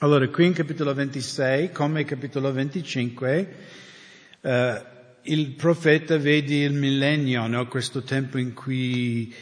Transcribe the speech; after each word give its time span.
Allora, 0.00 0.28
qui 0.28 0.44
in 0.44 0.52
capitolo 0.52 0.92
26, 0.92 1.72
come 1.72 2.04
capitolo 2.04 2.52
25, 2.52 3.54
eh, 4.42 4.82
il 5.22 5.52
profeta 5.52 6.18
vede 6.18 6.64
il 6.64 6.74
millennio, 6.74 7.46
no? 7.46 7.66
questo 7.66 8.02
tempo 8.02 8.36
in 8.36 8.52
cui 8.52 9.34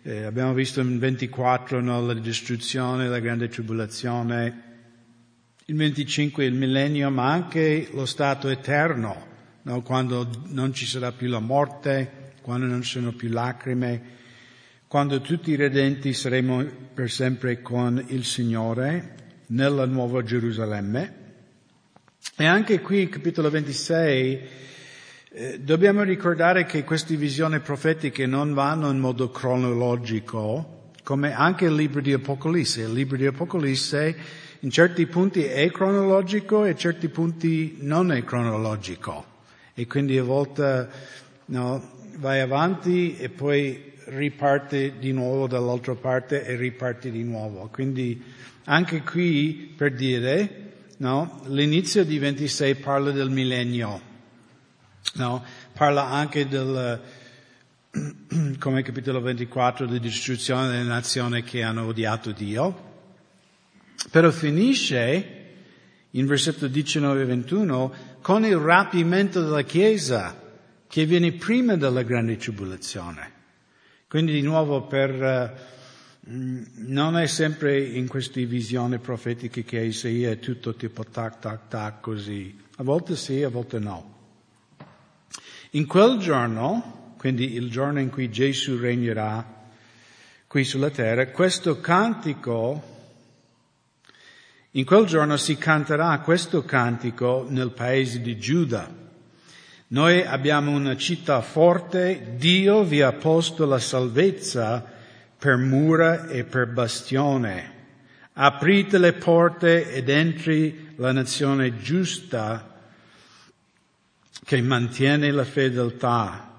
eh, 0.00 0.22
abbiamo 0.22 0.54
visto 0.54 0.80
in 0.80 0.98
24 0.98 1.82
no? 1.82 2.00
la 2.06 2.14
distruzione, 2.14 3.06
la 3.06 3.18
grande 3.18 3.48
tribolazione, 3.48 4.62
il 5.66 5.76
25 5.76 6.42
il 6.42 6.54
millennio, 6.54 7.10
ma 7.10 7.30
anche 7.30 7.90
lo 7.92 8.06
stato 8.06 8.48
eterno, 8.48 9.26
no? 9.60 9.82
quando 9.82 10.26
non 10.46 10.72
ci 10.72 10.86
sarà 10.86 11.12
più 11.12 11.28
la 11.28 11.38
morte, 11.38 12.32
quando 12.40 12.64
non 12.64 12.80
ci 12.80 12.92
sono 12.92 13.12
più 13.12 13.28
lacrime, 13.28 14.02
quando 14.86 15.20
tutti 15.20 15.50
i 15.50 15.56
redenti 15.56 16.14
saremo 16.14 16.64
per 16.94 17.10
sempre 17.10 17.60
con 17.60 18.02
il 18.08 18.24
Signore 18.24 19.16
nella 19.48 19.86
nuova 19.86 20.22
Gerusalemme. 20.22 21.26
E 22.36 22.44
anche 22.44 22.80
qui, 22.80 23.08
capitolo 23.08 23.50
26, 23.50 24.40
eh, 25.30 25.60
dobbiamo 25.60 26.02
ricordare 26.02 26.64
che 26.64 26.84
queste 26.84 27.16
visioni 27.16 27.60
profetiche 27.60 28.26
non 28.26 28.54
vanno 28.54 28.90
in 28.90 28.98
modo 28.98 29.30
cronologico, 29.30 30.90
come 31.02 31.32
anche 31.32 31.66
il 31.66 31.74
libro 31.74 32.00
di 32.00 32.12
Apocalisse. 32.12 32.82
Il 32.82 32.92
libro 32.92 33.16
di 33.16 33.26
Apocalisse 33.26 34.16
in 34.60 34.70
certi 34.70 35.06
punti 35.06 35.44
è 35.44 35.70
cronologico 35.70 36.64
e 36.64 36.70
in 36.70 36.76
certi 36.76 37.08
punti 37.08 37.78
non 37.80 38.12
è 38.12 38.24
cronologico. 38.24 39.36
E 39.74 39.86
quindi 39.86 40.18
a 40.18 40.24
volte 40.24 40.88
no, 41.46 41.90
vai 42.16 42.40
avanti 42.40 43.16
e 43.16 43.28
poi 43.28 43.87
riparte 44.08 44.98
di 44.98 45.12
nuovo 45.12 45.46
dall'altra 45.46 45.94
parte 45.94 46.44
e 46.44 46.56
riparte 46.56 47.10
di 47.10 47.22
nuovo. 47.22 47.68
Quindi 47.72 48.22
anche 48.64 49.02
qui, 49.02 49.72
per 49.76 49.94
dire, 49.94 50.72
no, 50.98 51.42
l'inizio 51.46 52.04
di 52.04 52.18
26 52.18 52.74
parla 52.76 53.10
del 53.10 53.30
millennio, 53.30 54.00
no, 55.14 55.44
parla 55.72 56.08
anche 56.08 56.46
del, 56.48 57.00
come 58.58 58.82
capitolo 58.82 59.20
24, 59.20 59.86
della 59.86 59.98
distruzione 59.98 60.68
delle 60.68 60.82
nazioni 60.82 61.42
che 61.42 61.62
hanno 61.62 61.86
odiato 61.86 62.32
Dio, 62.32 62.86
però 64.10 64.30
finisce 64.30 65.34
in 66.12 66.26
versetto 66.26 66.68
19 66.68 67.22
e 67.22 67.24
21 67.24 67.92
con 68.22 68.44
il 68.44 68.56
rapimento 68.56 69.42
della 69.42 69.62
Chiesa 69.62 70.46
che 70.86 71.04
viene 71.04 71.32
prima 71.32 71.76
della 71.76 72.02
grande 72.02 72.36
tribolazione. 72.36 73.36
Quindi 74.08 74.32
di 74.32 74.42
nuovo 74.42 74.82
per 74.86 75.76
Mm, 76.30 76.62
non 76.88 77.16
è 77.16 77.26
sempre 77.26 77.80
in 77.80 78.06
queste 78.06 78.44
visioni 78.44 78.98
profetiche 78.98 79.64
che 79.64 79.80
Isaia 79.80 80.30
è 80.30 80.38
tutto 80.38 80.74
tipo 80.74 81.02
tac 81.02 81.38
tac 81.38 81.68
tac 81.68 82.00
così. 82.00 82.54
A 82.76 82.82
volte 82.82 83.16
sì, 83.16 83.42
a 83.42 83.48
volte 83.48 83.78
no. 83.78 84.16
In 85.70 85.86
quel 85.86 86.18
giorno, 86.18 87.14
quindi 87.16 87.54
il 87.54 87.70
giorno 87.70 87.98
in 88.00 88.10
cui 88.10 88.30
Gesù 88.30 88.76
regnerà 88.76 89.70
qui 90.46 90.64
sulla 90.64 90.90
terra, 90.90 91.28
questo 91.28 91.80
cantico, 91.80 92.96
in 94.72 94.84
quel 94.84 95.06
giorno 95.06 95.38
si 95.38 95.56
canterà 95.56 96.20
questo 96.20 96.62
cantico 96.62 97.46
nel 97.48 97.70
paese 97.70 98.20
di 98.20 98.36
Giuda. 98.36 99.07
Noi 99.90 100.22
abbiamo 100.22 100.70
una 100.72 100.98
città 100.98 101.40
forte, 101.40 102.34
Dio 102.36 102.84
vi 102.84 103.00
ha 103.00 103.12
posto 103.12 103.64
la 103.64 103.78
salvezza 103.78 104.84
per 105.38 105.56
mura 105.56 106.26
e 106.26 106.44
per 106.44 106.66
bastione. 106.66 107.76
Aprite 108.34 108.98
le 108.98 109.14
porte 109.14 109.90
ed 109.90 110.10
entri 110.10 110.92
la 110.96 111.12
nazione 111.12 111.78
giusta 111.78 112.80
che 114.44 114.60
mantiene 114.60 115.30
la 115.30 115.44
fedeltà. 115.44 116.52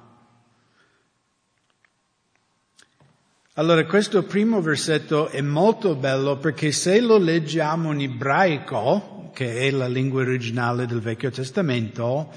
Allora 3.53 3.85
questo 3.85 4.23
primo 4.23 4.59
versetto 4.61 5.27
è 5.27 5.41
molto 5.41 5.95
bello 5.95 6.37
perché 6.37 6.71
se 6.71 6.99
lo 6.99 7.17
leggiamo 7.17 7.91
in 7.91 8.01
ebraico, 8.01 9.29
che 9.35 9.67
è 9.67 9.69
la 9.69 9.87
lingua 9.87 10.21
originale 10.21 10.87
del 10.87 11.01
Vecchio 11.01 11.29
Testamento, 11.29 12.31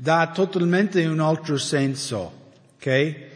dà 0.00 0.30
totalmente 0.32 1.04
un 1.04 1.20
altro 1.20 1.58
senso, 1.58 2.52
ok? 2.76 3.28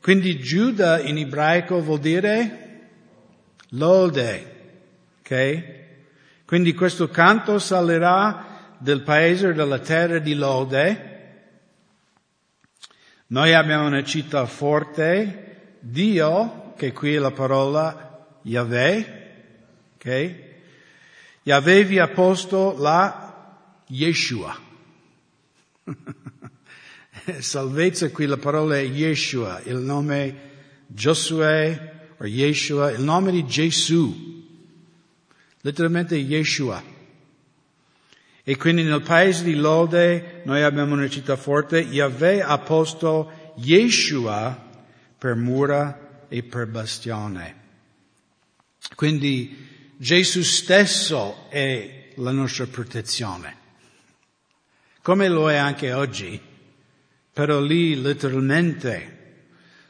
Quindi 0.00 0.40
Giuda 0.40 1.00
in 1.00 1.16
ebraico 1.16 1.80
vuol 1.80 2.00
dire 2.00 2.88
lode, 3.70 4.54
ok? 5.20 5.76
Quindi 6.44 6.74
questo 6.74 7.08
canto 7.08 7.60
salirà 7.60 8.74
del 8.78 9.02
paese 9.02 9.52
della 9.52 9.78
terra 9.78 10.18
di 10.18 10.34
lode. 10.34 11.06
Noi 13.28 13.54
abbiamo 13.54 13.86
una 13.86 14.02
città 14.02 14.44
forte, 14.46 15.76
Dio, 15.78 16.72
che 16.76 16.92
qui 16.92 17.14
è 17.14 17.18
la 17.18 17.30
parola 17.30 18.26
Yahweh, 18.42 19.34
ok? 19.94 20.34
Yahweh 21.44 21.84
vi 21.84 22.00
ha 22.00 22.08
posto 22.08 22.74
la 22.76 23.84
Yeshua. 23.86 24.66
salvezza 27.40 28.10
qui 28.10 28.26
la 28.26 28.36
parola 28.36 28.76
è 28.76 28.82
Yeshua, 28.82 29.60
il 29.64 29.76
nome 29.76 30.46
Giosuè 30.86 31.96
o 32.16 32.26
Yeshua, 32.26 32.90
il 32.90 33.02
nome 33.02 33.30
di 33.30 33.46
Gesù. 33.46 34.26
Letteralmente 35.60 36.16
Yeshua. 36.16 36.82
E 38.42 38.56
quindi 38.56 38.82
nel 38.82 39.02
paese 39.02 39.44
di 39.44 39.54
Lode 39.54 40.40
noi 40.44 40.62
abbiamo 40.62 40.94
una 40.94 41.08
città 41.08 41.36
forte, 41.36 41.80
Yahweh 41.80 42.40
ha 42.40 42.58
posto 42.58 43.52
Yeshua 43.56 44.66
per 45.18 45.34
mura 45.34 46.24
e 46.28 46.42
per 46.42 46.66
bastione. 46.66 47.56
Quindi 48.94 49.66
Gesù 49.96 50.42
stesso 50.42 51.50
è 51.50 52.12
la 52.14 52.30
nostra 52.30 52.66
protezione, 52.66 53.56
come 55.08 55.26
lo 55.28 55.50
è 55.50 55.56
anche 55.56 55.94
oggi 55.94 56.38
però 57.32 57.60
lì 57.60 57.98
letteralmente, 57.98 59.16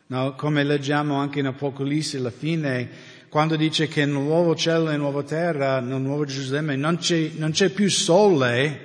no? 0.07 0.37
come 0.37 0.63
leggiamo 0.63 1.17
anche 1.17 1.41
in 1.41 1.47
Apocalisse 1.47 2.19
alla 2.19 2.31
fine, 2.31 2.89
quando 3.29 3.57
dice 3.57 3.89
che 3.89 4.05
nel 4.05 4.15
nuovo 4.15 4.55
cielo 4.55 4.91
e 4.91 4.97
nuova 4.97 5.25
terra, 5.25 5.81
nel 5.81 6.01
nuovo 6.01 6.25
Gerusalemme, 6.25 6.77
non 6.77 6.99
c'è, 6.99 7.33
non 7.35 7.51
c'è 7.51 7.71
più 7.71 7.91
sole, 7.91 8.79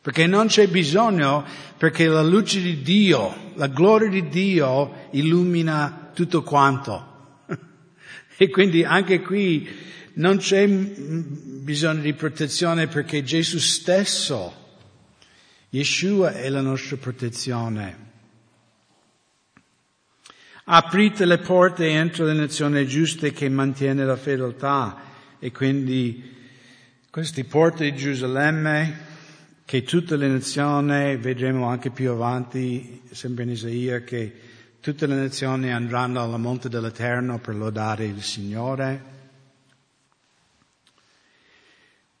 perché 0.00 0.26
non 0.26 0.46
c'è 0.46 0.68
bisogno, 0.68 1.44
perché 1.76 2.06
la 2.06 2.22
luce 2.22 2.62
di 2.62 2.80
Dio, 2.80 3.50
la 3.56 3.66
gloria 3.66 4.08
di 4.08 4.28
Dio 4.28 5.08
illumina 5.10 6.10
tutto 6.14 6.42
quanto. 6.42 7.42
e 8.38 8.48
quindi 8.48 8.82
anche 8.82 9.20
qui 9.20 9.68
non 10.14 10.38
c'è 10.38 10.66
bisogno 10.66 12.00
di 12.00 12.14
protezione 12.14 12.86
perché 12.86 13.22
Gesù 13.22 13.58
stesso 13.58 14.59
Yeshua 15.70 16.32
è 16.32 16.48
la 16.48 16.60
nostra 16.60 16.96
protezione. 16.96 18.08
Aprite 20.64 21.24
le 21.24 21.38
porte 21.38 21.88
entro 21.88 22.24
le 22.24 22.32
nazioni 22.32 22.86
giuste 22.86 23.32
che 23.32 23.48
mantiene 23.48 24.04
la 24.04 24.16
fedeltà 24.16 25.00
e 25.38 25.52
quindi 25.52 26.38
queste 27.08 27.44
porte 27.44 27.90
di 27.90 27.96
Gerusalemme 27.96 29.08
che 29.64 29.84
tutte 29.84 30.16
le 30.16 30.26
nazioni, 30.26 31.16
vedremo 31.16 31.68
anche 31.68 31.90
più 31.90 32.10
avanti, 32.10 33.02
sempre 33.12 33.44
in 33.44 33.50
Isaia, 33.50 34.02
che 34.02 34.32
tutte 34.80 35.06
le 35.06 35.14
nazioni 35.14 35.72
andranno 35.72 36.20
alla 36.20 36.36
monte 36.36 36.68
dell'Eterno 36.68 37.38
per 37.38 37.54
lodare 37.54 38.06
il 38.06 38.22
Signore. 38.22 39.04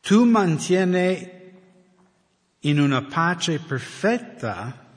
Tu 0.00 0.24
mantieni 0.24 1.39
in 2.60 2.78
una 2.78 3.02
pace 3.02 3.58
perfetta 3.58 4.88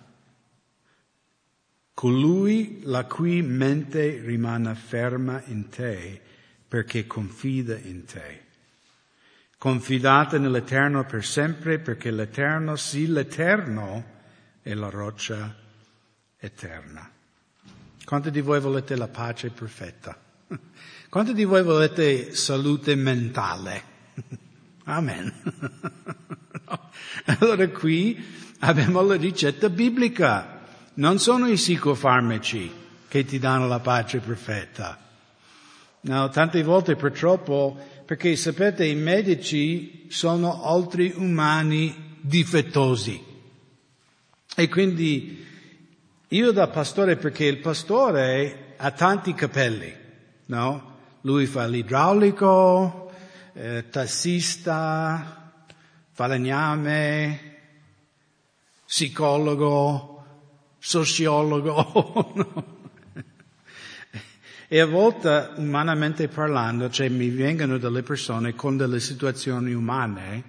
colui 1.93 2.81
la 2.83 3.05
cui 3.05 3.41
mente 3.41 4.19
rimane 4.19 4.75
ferma 4.75 5.41
in 5.45 5.69
te 5.69 6.21
perché 6.67 7.07
confida 7.07 7.77
in 7.77 8.03
te. 8.05 8.41
Confidate 9.57 10.39
nell'Eterno 10.39 11.05
per 11.05 11.23
sempre 11.23 11.79
perché 11.79 12.11
l'Eterno, 12.11 12.75
sì 12.75 13.07
l'Eterno, 13.07 14.11
è 14.61 14.73
la 14.73 14.89
roccia 14.89 15.55
eterna. 16.37 17.09
Quanti 18.03 18.31
di 18.31 18.41
voi 18.41 18.59
volete 18.59 18.97
la 18.97 19.07
pace 19.07 19.51
perfetta? 19.51 20.19
Quanti 21.07 21.33
di 21.33 21.45
voi 21.45 21.63
volete 21.63 22.33
salute 22.35 22.95
mentale? 22.95 23.83
Amen. 24.85 25.31
Allora 27.25 27.67
qui 27.69 28.21
abbiamo 28.59 29.01
la 29.01 29.15
ricetta 29.15 29.69
biblica. 29.69 30.61
Non 30.95 31.19
sono 31.19 31.47
i 31.47 31.55
psicofarmaci 31.55 32.71
che 33.07 33.23
ti 33.25 33.39
danno 33.39 33.67
la 33.67 33.79
pace 33.79 34.19
perfetta. 34.19 34.97
No, 36.01 36.29
tante 36.29 36.63
volte 36.63 36.95
purtroppo 36.95 37.77
Perché 38.05 38.35
sapete, 38.35 38.85
i 38.85 38.95
medici 38.95 40.07
sono 40.09 40.63
altri 40.63 41.13
umani 41.15 42.17
difettosi. 42.19 43.23
E 44.55 44.69
quindi 44.69 45.45
io 46.27 46.51
da 46.51 46.67
pastore, 46.67 47.15
perché 47.15 47.45
il 47.45 47.59
pastore 47.59 48.75
ha 48.75 48.91
tanti 48.91 49.33
capelli, 49.33 49.91
no? 50.47 50.91
Lui 51.21 51.45
fa 51.45 51.65
l'idraulico, 51.65 53.02
eh, 53.53 53.89
tassista, 53.89 55.53
falegname, 56.11 57.39
psicologo, 58.85 60.25
sociologo. 60.79 62.71
E 64.73 64.79
a 64.79 64.87
volte, 64.87 65.51
umanamente 65.57 66.27
parlando, 66.27 66.89
cioè 66.89 67.07
mi 67.07 67.29
vengono 67.29 67.77
delle 67.77 68.01
persone 68.01 68.55
con 68.55 68.75
delle 68.75 68.99
situazioni 68.99 69.71
umane, 69.71 70.43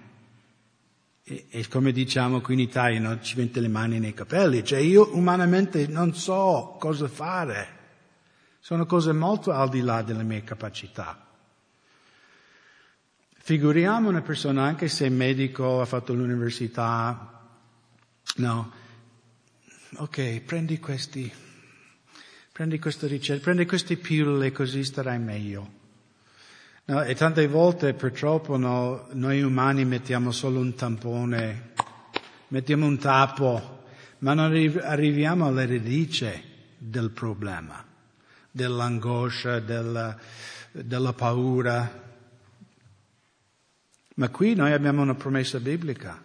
e, 1.21 1.45
e 1.49 1.67
come 1.67 1.91
diciamo 1.91 2.41
qui 2.41 2.55
in 2.55 2.61
Italia, 2.61 2.99
no? 2.99 3.19
ci 3.21 3.37
mette 3.37 3.59
le 3.59 3.67
mani 3.67 3.99
nei 3.99 4.15
capelli, 4.15 4.63
cioè 4.63 4.79
io 4.79 5.15
umanamente 5.15 5.85
non 5.85 6.15
so 6.15 6.75
cosa 6.79 7.07
fare. 7.07 7.67
Sono 8.59 8.87
cose 8.87 9.13
molto 9.13 9.51
al 9.51 9.69
di 9.69 9.81
là 9.81 10.01
delle 10.01 10.23
mie 10.23 10.43
capacità. 10.43 11.24
Figuriamo 13.47 14.09
una 14.09 14.23
persona, 14.23 14.63
anche 14.63 14.87
se 14.87 15.05
è 15.05 15.09
medico, 15.09 15.79
ha 15.79 15.85
fatto 15.85 16.15
l'università, 16.15 17.47
no, 18.37 18.71
ok, 19.97 20.41
prendi 20.41 20.79
questi, 20.79 21.31
prendi 22.51 22.79
questa 22.79 23.05
ricetta, 23.05 23.43
prendi 23.43 23.67
queste 23.67 23.97
pillole 23.97 24.51
così 24.51 24.83
starai 24.83 25.19
meglio. 25.19 25.69
No, 26.85 27.03
e 27.03 27.13
tante 27.13 27.45
volte 27.47 27.93
purtroppo 27.93 28.57
no, 28.57 29.09
noi 29.11 29.43
umani 29.43 29.85
mettiamo 29.85 30.31
solo 30.31 30.59
un 30.59 30.73
tampone, 30.73 31.73
mettiamo 32.47 32.87
un 32.87 32.97
tappo, 32.97 33.83
ma 34.19 34.33
non 34.33 34.55
arriviamo 34.81 35.45
alle 35.45 35.67
radici 35.67 36.31
del 36.79 37.11
problema 37.11 37.85
dell'angoscia, 38.49 39.59
della, 39.59 40.17
della 40.71 41.13
paura. 41.13 42.04
Ma 44.15 44.29
qui 44.29 44.55
noi 44.55 44.71
abbiamo 44.71 45.01
una 45.01 45.15
promessa 45.15 45.59
biblica. 45.59 46.21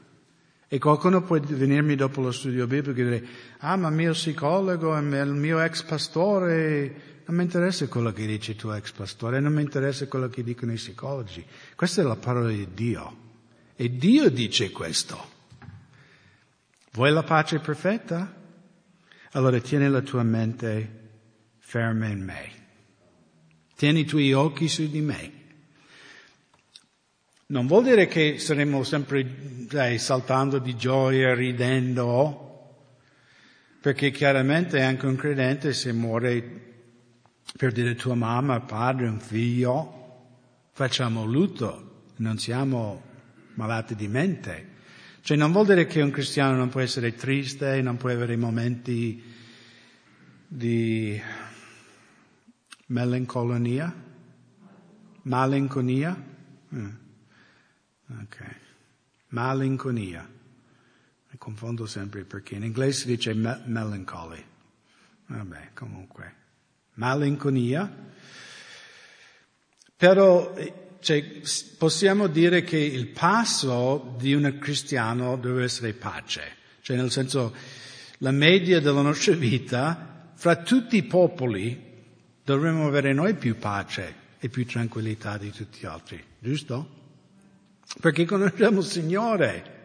E 0.72 0.78
qualcuno 0.78 1.22
può 1.22 1.38
venirmi 1.40 1.96
dopo 1.96 2.20
lo 2.20 2.30
studio 2.30 2.66
biblico 2.68 3.00
e 3.00 3.04
dire, 3.04 3.26
ah 3.58 3.76
ma 3.76 3.90
mio 3.90 4.12
psicologo 4.12 4.96
il 4.96 5.34
mio 5.34 5.60
ex 5.60 5.82
pastore, 5.82 7.22
non 7.26 7.36
mi 7.36 7.42
interessa 7.42 7.88
quello 7.88 8.12
che 8.12 8.24
dice 8.24 8.52
il 8.52 8.56
tuo 8.56 8.74
ex 8.74 8.92
pastore, 8.92 9.40
non 9.40 9.52
mi 9.52 9.62
interessa 9.62 10.06
quello 10.06 10.28
che 10.28 10.44
dicono 10.44 10.70
i 10.70 10.76
psicologi. 10.76 11.44
Questa 11.74 12.02
è 12.02 12.04
la 12.04 12.14
parola 12.14 12.48
di 12.48 12.68
Dio. 12.72 13.16
E 13.74 13.96
Dio 13.96 14.30
dice 14.30 14.70
questo. 14.70 15.28
Vuoi 16.92 17.10
la 17.10 17.24
pace 17.24 17.58
perfetta? 17.58 18.32
Allora 19.32 19.58
tieni 19.58 19.88
la 19.88 20.02
tua 20.02 20.22
mente 20.22 20.98
ferma 21.58 22.06
in 22.06 22.22
me. 22.22 22.50
Tieni 23.74 24.00
i 24.00 24.04
tuoi 24.04 24.32
occhi 24.32 24.68
su 24.68 24.88
di 24.88 25.00
me. 25.00 25.39
Non 27.50 27.66
vuol 27.66 27.82
dire 27.82 28.06
che 28.06 28.38
saremo 28.38 28.84
sempre 28.84 29.66
dai, 29.66 29.98
saltando 29.98 30.60
di 30.60 30.76
gioia, 30.76 31.34
ridendo, 31.34 32.78
perché 33.80 34.12
chiaramente 34.12 34.80
anche 34.82 35.06
un 35.06 35.16
credente 35.16 35.72
se 35.72 35.92
muore 35.92 36.42
per 37.56 37.72
dire 37.72 37.96
tua 37.96 38.14
mamma, 38.14 38.60
padre, 38.60 39.08
un 39.08 39.18
figlio, 39.18 40.28
facciamo 40.70 41.24
lutto, 41.24 42.04
non 42.18 42.38
siamo 42.38 43.02
malati 43.54 43.96
di 43.96 44.06
mente. 44.06 44.68
Cioè 45.20 45.36
non 45.36 45.50
vuol 45.50 45.66
dire 45.66 45.86
che 45.86 46.02
un 46.02 46.12
cristiano 46.12 46.56
non 46.56 46.68
può 46.68 46.78
essere 46.78 47.16
triste, 47.16 47.82
non 47.82 47.96
può 47.96 48.10
avere 48.10 48.36
momenti 48.36 49.20
di 50.46 51.20
Melancolia? 52.86 53.92
Malinconia? 55.22 56.28
Mm. 56.72 57.08
Ok. 58.18 58.56
Malinconia. 59.28 60.28
Mi 61.30 61.38
confondo 61.38 61.86
sempre 61.86 62.24
perché 62.24 62.56
in 62.56 62.64
inglese 62.64 63.00
si 63.00 63.06
dice 63.06 63.34
me- 63.34 63.62
melancholy. 63.66 64.44
Vabbè, 65.26 65.70
comunque. 65.74 66.34
Malinconia. 66.94 68.08
Però 69.96 70.54
cioè, 71.00 71.42
possiamo 71.78 72.26
dire 72.26 72.62
che 72.62 72.78
il 72.78 73.08
passo 73.08 74.14
di 74.18 74.34
un 74.34 74.58
cristiano 74.58 75.36
deve 75.36 75.64
essere 75.64 75.92
pace. 75.92 76.56
Cioè 76.80 76.96
nel 76.96 77.10
senso, 77.10 77.54
la 78.18 78.32
media 78.32 78.80
della 78.80 79.02
nostra 79.02 79.34
vita, 79.34 80.32
fra 80.34 80.56
tutti 80.56 80.96
i 80.96 81.04
popoli, 81.04 81.88
dovremmo 82.42 82.86
avere 82.86 83.12
noi 83.12 83.34
più 83.34 83.56
pace 83.56 84.14
e 84.38 84.48
più 84.48 84.66
tranquillità 84.66 85.38
di 85.38 85.50
tutti 85.50 85.80
gli 85.80 85.86
altri, 85.86 86.22
giusto? 86.38 86.98
Perché 87.98 88.24
conosciamo 88.24 88.80
il 88.80 88.86
Signore 88.86 89.78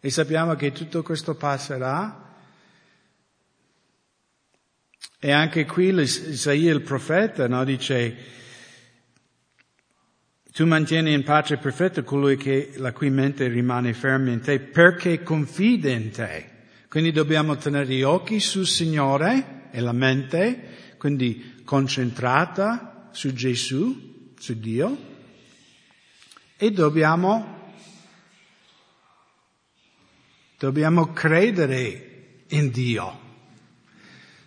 e 0.00 0.10
sappiamo 0.10 0.54
che 0.54 0.72
tutto 0.72 1.02
questo 1.02 1.34
passerà. 1.34 2.24
E 5.18 5.30
anche 5.30 5.64
qui 5.64 5.88
Isaia 5.88 6.72
il 6.72 6.82
profeta 6.82 7.48
no, 7.48 7.64
dice, 7.64 8.16
tu 10.52 10.64
mantieni 10.64 11.12
in 11.12 11.24
pace 11.24 11.56
perfetta 11.56 12.02
colui 12.02 12.36
che 12.36 12.74
la 12.76 12.92
cui 12.92 13.10
mente 13.10 13.48
rimane 13.48 13.92
ferma 13.92 14.30
in 14.30 14.40
te 14.40 14.60
perché 14.60 15.22
confida 15.22 15.90
in 15.90 16.10
te. 16.10 16.50
Quindi 16.88 17.12
dobbiamo 17.12 17.56
tenere 17.56 17.86
gli 17.86 18.02
occhi 18.02 18.38
sul 18.40 18.66
Signore 18.66 19.68
e 19.70 19.80
la 19.80 19.92
mente 19.92 20.94
quindi 20.98 21.62
concentrata 21.64 23.08
su 23.12 23.32
Gesù, 23.32 24.32
su 24.38 24.58
Dio, 24.58 25.15
e 26.56 26.70
dobbiamo, 26.70 27.74
dobbiamo 30.58 31.12
credere 31.12 32.44
in 32.48 32.70
Dio. 32.70 33.24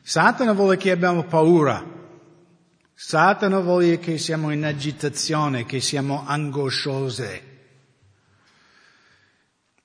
Satana 0.01 0.53
vuole 0.53 0.77
che 0.77 0.91
abbiamo 0.91 1.23
paura. 1.23 1.97
Satana 2.93 3.59
vuole 3.59 3.99
che 3.99 4.17
siamo 4.17 4.51
in 4.51 4.65
agitazione, 4.65 5.65
che 5.65 5.79
siamo 5.79 6.25
angosciose. 6.25 7.47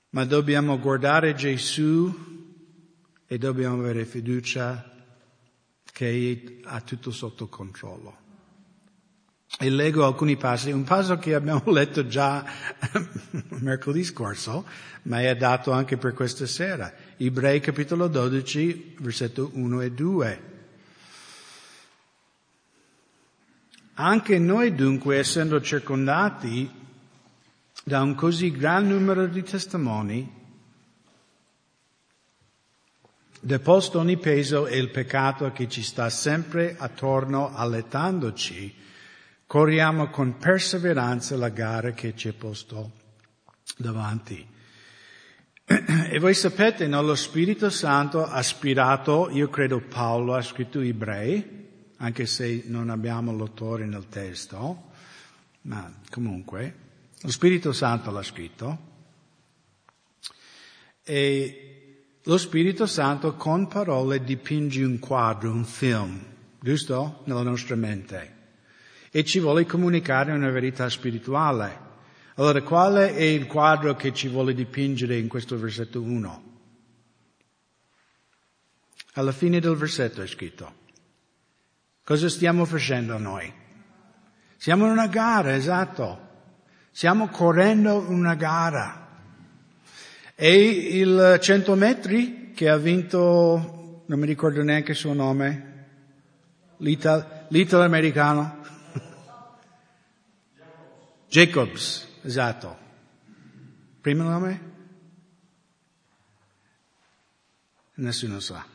Ma 0.09 0.25
dobbiamo 0.25 0.79
guardare 0.79 1.35
Gesù 1.35 2.13
e 3.27 3.37
dobbiamo 3.37 3.79
avere 3.79 4.05
fiducia 4.05 4.91
che 5.91 6.59
ha 6.63 6.81
tutto 6.81 7.11
sotto 7.11 7.47
controllo. 7.47 8.24
E 9.57 9.69
leggo 9.69 10.05
alcuni 10.05 10.35
passi, 10.35 10.71
un 10.71 10.83
passo 10.83 11.17
che 11.17 11.33
abbiamo 11.33 11.63
letto 11.71 12.05
già 12.07 12.43
mercoledì 13.59 14.03
scorso, 14.03 14.65
ma 15.03 15.21
è 15.21 15.35
dato 15.35 15.71
anche 15.71 15.97
per 15.97 16.13
questa 16.13 16.45
sera. 16.45 16.93
Ebrei 17.17 17.59
capitolo 17.61 18.07
12, 18.07 18.95
versetto 18.99 19.51
1 19.53 19.81
e 19.81 19.91
2. 19.91 20.41
Anche 23.93 24.39
noi 24.39 24.75
dunque, 24.75 25.17
essendo 25.17 25.61
circondati 25.61 26.69
da 27.83 28.01
un 28.01 28.13
così 28.15 28.51
gran 28.51 28.87
numero 28.87 29.25
di 29.25 29.41
testimoni, 29.41 30.43
Deposto 33.45 33.99
ogni 33.99 34.17
peso 34.17 34.65
e 34.65 34.79
il 34.79 34.89
peccato 34.89 35.51
che 35.51 35.69
ci 35.69 35.83
sta 35.83 36.09
sempre 36.09 36.75
attorno 36.79 37.53
allettandoci, 37.53 38.73
corriamo 39.47 40.09
con 40.09 40.37
perseveranza 40.37 41.35
la 41.35 41.49
gara 41.49 41.91
che 41.91 42.15
ci 42.15 42.29
è 42.29 42.33
posto 42.33 42.91
davanti. 43.77 44.53
E 46.15 46.19
voi 46.19 46.33
sapete, 46.33 46.87
no, 46.87 47.01
lo 47.01 47.15
Spirito 47.15 47.69
Santo 47.69 48.25
ha 48.25 48.39
ispirato, 48.39 49.29
io 49.31 49.49
credo 49.49 49.81
Paolo 49.81 50.35
ha 50.35 50.41
scritto 50.41 50.79
ebrei, 50.79 51.65
anche 51.97 52.25
se 52.25 52.63
non 52.67 52.89
abbiamo 52.89 53.35
l'autore 53.35 53.85
nel 53.85 54.07
testo, 54.07 54.91
ma 55.61 55.91
comunque, 56.09 56.75
lo 57.19 57.31
Spirito 57.31 57.73
Santo 57.73 58.11
l'ha 58.11 58.23
scritto. 58.23 58.93
E 61.03 61.65
lo 62.23 62.37
Spirito 62.37 62.85
Santo 62.85 63.35
con 63.35 63.67
parole 63.67 64.23
dipinge 64.23 64.83
un 64.83 64.99
quadro, 64.99 65.51
un 65.51 65.65
film, 65.65 66.23
giusto? 66.59 67.21
Nella 67.25 67.43
nostra 67.43 67.75
mente. 67.75 68.34
E 69.15 69.23
ci 69.23 69.39
vuole 69.39 69.65
comunicare 69.65 70.33
una 70.33 70.49
verità 70.49 70.89
spirituale. 70.89 71.79
Allora, 72.35 72.61
quale 72.63 73.15
è 73.15 73.21
il 73.21 73.47
quadro 73.47 73.95
che 73.95 74.13
ci 74.13 74.27
vuole 74.27 74.53
dipingere 74.53 75.17
in 75.17 75.29
questo 75.29 75.57
versetto 75.57 76.01
1? 76.01 76.43
Alla 79.13 79.31
fine 79.31 79.61
del 79.61 79.77
versetto 79.77 80.21
è 80.21 80.27
scritto. 80.27 80.69
Cosa 82.03 82.27
stiamo 82.27 82.65
facendo 82.65 83.17
noi? 83.17 83.49
Siamo 84.57 84.83
in 84.83 84.91
una 84.91 85.07
gara, 85.07 85.55
esatto. 85.55 86.19
Stiamo 86.91 87.29
correndo 87.29 88.09
una 88.09 88.35
gara. 88.35 89.07
E 90.35 90.61
il 90.61 91.37
100 91.39 91.75
metri 91.75 92.51
che 92.53 92.67
ha 92.67 92.75
vinto, 92.75 94.03
non 94.07 94.19
mi 94.19 94.25
ricordo 94.25 94.61
neanche 94.61 94.91
il 94.91 94.97
suo 94.97 95.13
nome, 95.13 95.71
L'ital- 96.79 97.45
l'italo-americano? 97.47 98.63
Jacobs, 101.35 102.07
esatto. 102.21 102.77
Primo 103.99 104.23
nome? 104.23 104.61
Nessuno 107.95 108.39
sa. 108.39 108.65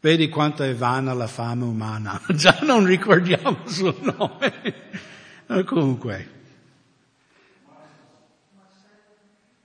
Vedi 0.00 0.28
quanto 0.28 0.64
è 0.64 0.74
vana 0.74 1.14
la 1.14 1.26
fama 1.26 1.64
umana. 1.64 2.20
Già 2.28 2.58
non 2.60 2.84
ricordiamo 2.84 3.56
il 3.64 3.70
suo 3.70 3.96
nome. 4.02 5.64
comunque. 5.64 6.32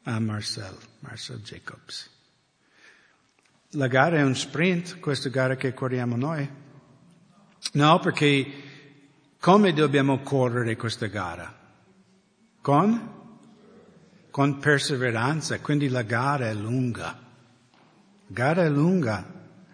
Ah, 0.03 0.21
Marcel, 0.21 0.77
Marcel 0.99 1.39
Jacobs. 1.39 2.09
La 3.71 3.87
gara 3.87 4.15
è 4.15 4.23
un 4.23 4.33
sprint, 4.37 5.01
questa 5.01 5.27
gara 5.27 5.57
che 5.57 5.73
corriamo 5.73 6.15
noi. 6.15 6.49
No, 7.73 7.99
perché 7.99 8.53
come 9.37 9.73
dobbiamo 9.73 10.21
correre 10.21 10.77
questa 10.77 11.07
gara? 11.07 11.58
Con? 12.61 13.17
Con 14.29 14.59
perseveranza, 14.59 15.59
quindi 15.59 15.87
la 15.87 16.03
gara 16.03 16.49
è 16.49 16.53
lunga. 16.53 17.17
Gara 18.27 18.63
è 18.63 18.69
lunga, 18.69 19.25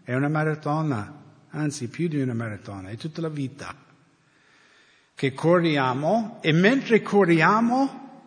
è 0.03 0.13
una 0.13 0.29
maratona, 0.29 1.23
anzi 1.49 1.89
più 1.89 2.07
di 2.07 2.21
una 2.21 2.33
maratona, 2.33 2.89
è 2.89 2.95
tutta 2.95 3.21
la 3.21 3.29
vita. 3.29 3.75
Che 5.13 5.33
corriamo 5.33 6.39
e 6.41 6.51
mentre 6.51 7.01
corriamo, 7.01 8.23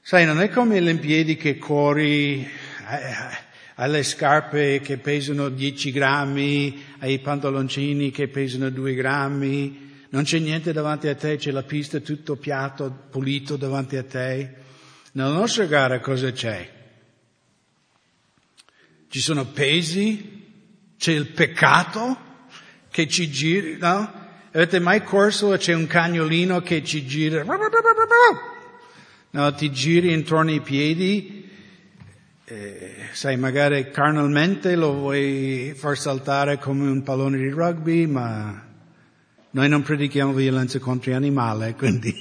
sai, 0.00 0.24
non 0.24 0.40
è 0.40 0.48
come 0.48 0.80
le 0.80 0.90
Olimpiadi 0.90 1.36
che 1.36 1.58
corri, 1.58 2.42
eh, 2.42 3.44
alle 3.74 4.02
scarpe 4.02 4.80
che 4.80 4.96
pesano 4.98 5.48
10 5.48 5.92
grammi, 5.92 6.82
ai 7.00 7.18
pantaloncini 7.18 8.10
che 8.10 8.28
pesano 8.28 8.70
2 8.70 8.94
grammi, 8.94 9.85
non 10.10 10.22
c'è 10.24 10.38
niente 10.38 10.72
davanti 10.72 11.08
a 11.08 11.14
te, 11.14 11.36
c'è 11.36 11.50
la 11.50 11.62
pista 11.62 12.00
tutto 12.00 12.36
piatto, 12.36 12.90
pulito 13.10 13.56
davanti 13.56 13.96
a 13.96 14.04
te. 14.04 14.54
Nella 15.12 15.32
nostra 15.32 15.64
gara 15.64 16.00
cosa 16.00 16.30
c'è? 16.30 16.72
Ci 19.08 19.20
sono 19.20 19.46
pesi, 19.46 20.44
c'è 20.98 21.12
il 21.12 21.28
peccato 21.28 22.18
che 22.90 23.08
ci 23.08 23.30
gira, 23.30 23.76
no? 23.78 24.24
Avete 24.52 24.78
mai 24.78 25.02
corso 25.02 25.52
e 25.52 25.58
c'è 25.58 25.74
un 25.74 25.86
cagnolino 25.86 26.60
che 26.60 26.82
ci 26.82 27.06
gira? 27.06 27.44
No, 29.30 29.54
ti 29.54 29.70
giri 29.70 30.12
intorno 30.12 30.50
ai 30.50 30.60
piedi 30.60 31.44
eh, 32.48 33.08
sai, 33.10 33.36
magari 33.36 33.90
carnalmente 33.90 34.76
lo 34.76 34.94
vuoi 34.94 35.72
far 35.74 35.98
saltare 35.98 36.58
come 36.58 36.88
un 36.88 37.02
pallone 37.02 37.38
di 37.38 37.48
rugby, 37.48 38.06
ma 38.06 38.65
noi 39.56 39.70
non 39.70 39.80
predichiamo 39.80 40.34
violenza 40.34 40.78
contro 40.78 41.10
gli 41.10 41.14
animali, 41.14 41.74
quindi. 41.76 42.14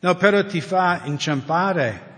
no, 0.00 0.14
però 0.16 0.44
ti 0.44 0.60
fa 0.60 1.00
inciampare. 1.04 2.12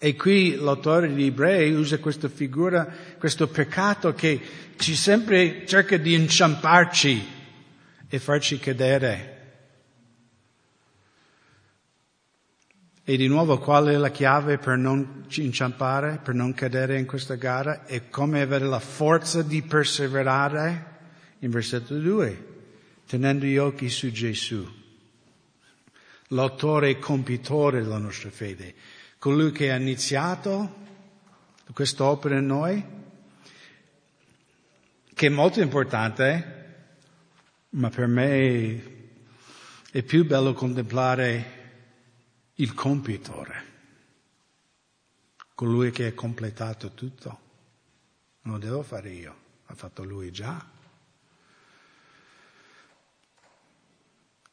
E 0.00 0.16
qui 0.16 0.56
l'autore 0.56 1.14
di 1.14 1.26
Ebrei 1.26 1.72
usa 1.74 1.98
questa 1.98 2.28
figura, 2.28 2.92
questo 3.18 3.46
peccato 3.46 4.14
che 4.14 4.40
ci 4.78 4.96
sempre 4.96 5.64
cerca 5.64 5.96
di 5.96 6.12
inciamparci 6.14 7.24
e 8.08 8.18
farci 8.18 8.58
cadere. 8.58 9.29
E 13.10 13.16
di 13.16 13.26
nuovo 13.26 13.58
qual 13.58 13.86
è 13.88 13.96
la 13.96 14.12
chiave 14.12 14.58
per 14.58 14.76
non 14.76 15.24
inciampare, 15.30 16.20
per 16.22 16.32
non 16.32 16.54
cadere 16.54 16.96
in 16.96 17.06
questa 17.06 17.34
gara? 17.34 17.84
È 17.84 18.08
come 18.08 18.40
avere 18.40 18.66
la 18.66 18.78
forza 18.78 19.42
di 19.42 19.62
perseverare 19.62 20.98
in 21.40 21.50
versetto 21.50 21.98
2, 21.98 22.46
tenendo 23.08 23.46
gli 23.46 23.56
occhi 23.56 23.88
su 23.88 24.12
Gesù, 24.12 24.64
l'autore 26.28 26.90
e 26.90 26.98
compitore 27.00 27.82
della 27.82 27.98
nostra 27.98 28.30
fede, 28.30 28.74
colui 29.18 29.50
che 29.50 29.72
ha 29.72 29.76
iniziato 29.76 30.76
quest'opera 31.72 32.38
in 32.38 32.46
noi, 32.46 32.84
che 35.12 35.26
è 35.26 35.30
molto 35.30 35.60
importante, 35.60 36.84
ma 37.70 37.90
per 37.90 38.06
me 38.06 38.82
è 39.90 40.02
più 40.04 40.24
bello 40.24 40.52
contemplare 40.52 41.58
il 42.60 42.74
compitore, 42.74 43.64
colui 45.54 45.90
che 45.90 46.06
ha 46.06 46.12
completato 46.12 46.92
tutto. 46.92 47.48
Non 48.42 48.54
lo 48.54 48.60
devo 48.60 48.82
fare 48.82 49.10
io, 49.10 49.34
ha 49.66 49.74
fatto 49.74 50.04
lui 50.04 50.30
già. 50.30 50.62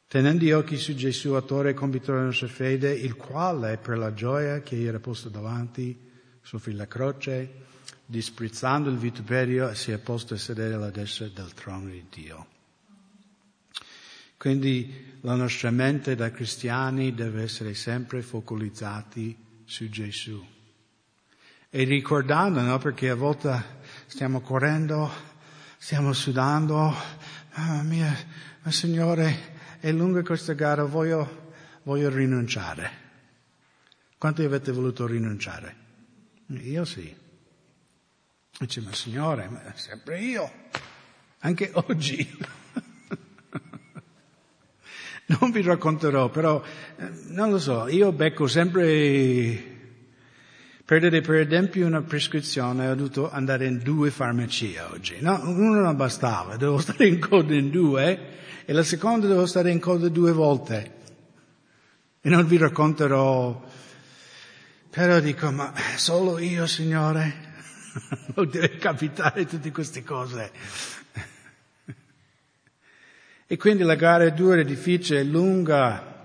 Tenendo 0.06 0.42
gli 0.42 0.52
occhi 0.52 0.78
su 0.78 0.94
Gesù, 0.94 1.32
attore 1.32 1.70
e 1.70 1.74
compitore 1.74 2.12
della 2.12 2.30
nostra 2.30 2.48
fede, 2.48 2.92
il 2.92 3.14
quale 3.14 3.76
per 3.76 3.98
la 3.98 4.14
gioia 4.14 4.62
che 4.62 4.76
gli 4.76 4.86
era 4.86 5.00
posto 5.00 5.28
davanti 5.28 6.06
soffrì 6.40 6.72
la 6.72 6.86
croce, 6.86 7.66
disprezzando 8.06 8.88
il 8.88 8.96
vituperio, 8.96 9.74
si 9.74 9.92
è 9.92 9.98
posto 9.98 10.32
a 10.32 10.38
sedere 10.38 10.72
alla 10.72 10.90
destra 10.90 11.28
del 11.28 11.52
trono 11.52 11.90
di 11.90 12.06
Dio. 12.08 12.57
Quindi 14.38 15.18
la 15.22 15.34
nostra 15.34 15.72
mente 15.72 16.14
da 16.14 16.30
cristiani 16.30 17.12
deve 17.12 17.42
essere 17.42 17.74
sempre 17.74 18.22
focalizzati 18.22 19.36
su 19.64 19.88
Gesù. 19.88 20.46
E 21.68 21.84
ricordando, 21.84 22.60
no? 22.60 22.78
Perché 22.78 23.10
a 23.10 23.16
volte 23.16 23.80
stiamo 24.06 24.40
correndo, 24.40 25.10
stiamo 25.76 26.12
sudando, 26.12 26.94
mamma 27.56 27.82
mia, 27.82 28.16
ma 28.62 28.70
Signore, 28.70 29.56
è 29.80 29.90
lunga 29.90 30.22
questa 30.22 30.52
gara, 30.52 30.84
voglio, 30.84 31.52
voglio 31.82 32.08
rinunciare. 32.08 33.06
Quanti 34.16 34.44
avete 34.44 34.70
voluto 34.70 35.04
rinunciare? 35.06 35.76
Io 36.46 36.84
sì. 36.84 37.14
Dice, 38.60 38.80
ma 38.82 38.94
Signore, 38.94 39.48
ma 39.48 39.60
sempre 39.74 40.20
io, 40.20 40.50
anche 41.40 41.70
oggi. 41.74 42.38
Non 45.30 45.50
vi 45.50 45.60
racconterò, 45.60 46.30
però 46.30 46.62
eh, 46.96 47.10
non 47.28 47.50
lo 47.50 47.58
so, 47.58 47.86
io 47.86 48.12
becco 48.12 48.46
sempre 48.46 49.76
perdere 50.88 51.20
per 51.20 51.34
esempio 51.34 51.86
una 51.86 52.00
prescrizione, 52.00 52.88
ho 52.88 52.94
dovuto 52.94 53.30
andare 53.30 53.66
in 53.66 53.80
due 53.82 54.10
farmacie 54.10 54.80
oggi. 54.80 55.18
No, 55.20 55.38
uno 55.44 55.80
non 55.80 55.96
bastava, 55.96 56.56
devo 56.56 56.78
stare 56.80 57.06
in 57.08 57.20
coda 57.20 57.54
in 57.54 57.70
due 57.70 58.36
e 58.64 58.72
la 58.72 58.82
seconda 58.82 59.26
devo 59.26 59.44
stare 59.44 59.70
in 59.70 59.80
coda 59.80 60.08
due 60.08 60.32
volte. 60.32 60.94
E 62.22 62.28
non 62.30 62.46
vi 62.46 62.56
racconterò, 62.56 63.62
però 64.88 65.20
dico, 65.20 65.50
ma 65.50 65.74
solo 65.96 66.38
io, 66.38 66.66
Signore? 66.66 67.46
non 68.34 68.48
deve 68.48 68.76
capitare 68.76 69.44
tutte 69.44 69.70
queste 69.70 70.02
cose. 70.02 70.50
E 73.50 73.56
quindi 73.56 73.82
la 73.82 73.94
gara 73.94 74.24
è 74.24 74.32
dura, 74.32 74.60
è 74.60 74.64
difficile, 74.64 75.20
è 75.20 75.24
lunga. 75.24 76.16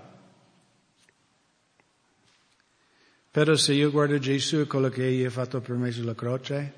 Però 3.30 3.56
se 3.56 3.72
io 3.72 3.90
guardo 3.90 4.18
Gesù 4.18 4.58
e 4.58 4.66
quello 4.66 4.90
che 4.90 5.06
egli 5.06 5.24
ha 5.24 5.30
fatto 5.30 5.62
per 5.62 5.74
me 5.76 5.90
sulla 5.90 6.14
croce, 6.14 6.72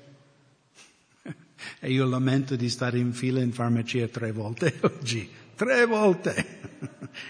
e 1.81 1.91
io 1.91 2.05
lamento 2.05 2.55
di 2.55 2.69
stare 2.69 2.97
in 2.97 3.11
fila 3.11 3.41
in 3.41 3.51
farmacia 3.51 4.07
tre 4.07 4.31
volte 4.31 4.73
oggi, 4.83 5.29
tre 5.53 5.85
volte, 5.85 6.45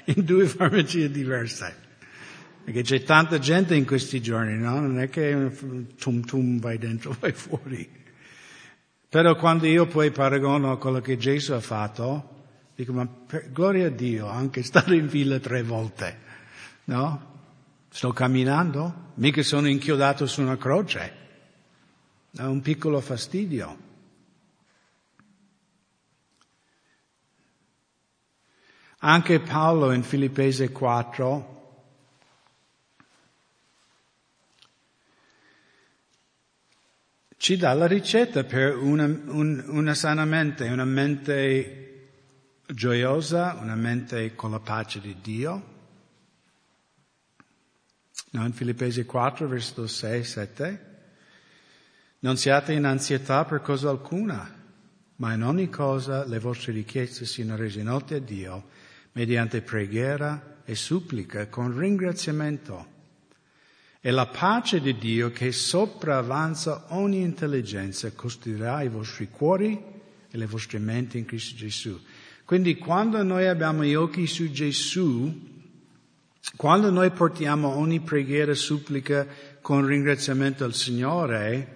in 0.13 0.23
due 0.23 0.45
farmacie 0.45 1.09
diverse. 1.09 1.75
Perché 2.65 2.83
c'è 2.83 3.01
tanta 3.01 3.39
gente 3.39 3.73
in 3.73 3.87
questi 3.87 4.21
giorni, 4.21 4.59
no? 4.59 4.79
Non 4.79 4.99
è 4.99 5.09
che 5.09 5.57
tum 5.97 6.23
tum 6.23 6.59
vai 6.59 6.77
dentro, 6.77 7.15
vai 7.19 7.31
fuori. 7.31 7.89
Però 9.09 9.35
quando 9.35 9.65
io 9.65 9.87
poi 9.87 10.11
paragono 10.11 10.77
quello 10.77 11.01
che 11.01 11.17
Gesù 11.17 11.53
ha 11.53 11.59
fatto, 11.59 12.35
Dico, 12.77 12.93
ma 12.93 13.07
per, 13.07 13.51
gloria 13.51 13.87
a 13.87 13.89
Dio, 13.89 14.27
anche 14.27 14.61
stare 14.61 14.97
in 14.97 15.09
fila 15.09 15.39
tre 15.39 15.63
volte, 15.63 16.19
no? 16.83 17.35
Sto 17.89 18.13
camminando, 18.13 19.13
mica 19.15 19.41
sono 19.41 19.67
inchiodato 19.67 20.27
su 20.27 20.43
una 20.43 20.57
croce. 20.57 21.11
È 22.29 22.43
un 22.43 22.61
piccolo 22.61 23.01
fastidio. 23.01 23.77
Anche 28.99 29.39
Paolo 29.39 29.91
in 29.91 30.03
Filippese 30.03 30.71
4 30.71 31.55
ci 37.37 37.57
dà 37.57 37.73
la 37.73 37.87
ricetta 37.87 38.43
per 38.43 38.77
una, 38.77 39.05
un, 39.05 39.65
una 39.65 39.95
sana 39.95 40.25
mente, 40.25 40.69
una 40.69 40.85
mente 40.85 41.85
gioiosa, 42.67 43.57
una 43.61 43.75
mente 43.75 44.35
con 44.35 44.51
la 44.51 44.59
pace 44.59 44.99
di 44.99 45.15
Dio. 45.21 45.75
No, 48.31 48.45
in 48.45 48.53
Filippesi 48.53 49.05
4, 49.05 49.47
versetto 49.47 49.87
6, 49.87 50.23
7. 50.23 50.85
Non 52.19 52.35
siate 52.35 52.73
in 52.73 52.85
ansietà 52.85 53.45
per 53.45 53.61
cosa 53.61 53.89
alcuna, 53.89 54.53
ma 55.15 55.33
in 55.33 55.43
ogni 55.43 55.69
cosa 55.69 56.25
le 56.25 56.39
vostre 56.39 56.73
richieste 56.73 57.25
siano 57.25 57.55
rese 57.55 57.83
note 57.83 58.15
a 58.15 58.19
Dio 58.19 58.85
mediante 59.13 59.61
preghiera 59.61 60.61
e 60.63 60.75
supplica 60.75 61.47
con 61.47 61.75
ringraziamento. 61.75 62.95
E 63.99 64.11
la 64.11 64.27
pace 64.27 64.79
di 64.79 64.95
Dio 64.97 65.31
che 65.31 65.51
sopravanza 65.51 66.85
ogni 66.89 67.21
intelligenza 67.21 68.11
costruirà 68.11 68.83
i 68.83 68.89
vostri 68.89 69.29
cuori 69.29 69.81
e 70.29 70.37
le 70.37 70.45
vostre 70.45 70.77
menti 70.77 71.17
in 71.17 71.25
Cristo 71.25 71.55
Gesù. 71.55 71.99
Quindi 72.47 72.77
quando 72.77 73.21
noi 73.23 73.45
abbiamo 73.45 73.83
gli 73.83 73.93
occhi 73.93 74.25
su 74.25 74.49
Gesù, 74.49 75.29
quando 76.55 76.89
noi 76.89 77.11
portiamo 77.11 77.75
ogni 77.75 77.99
preghiera 77.99 78.53
e 78.53 78.55
supplica 78.55 79.27
con 79.59 79.85
ringraziamento 79.85 80.63
al 80.63 80.73
Signore, 80.73 81.75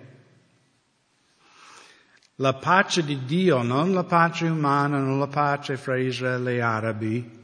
la 2.36 2.54
pace 2.54 3.04
di 3.04 3.26
Dio, 3.26 3.64
non 3.64 3.92
la 3.92 4.06
pace 4.06 4.46
umana, 4.46 4.98
non 5.00 5.20
la 5.20 5.28
pace 5.28 5.76
fra 5.76 5.98
Israele 5.98 6.54
e 6.54 6.62
arabi, 6.62 7.40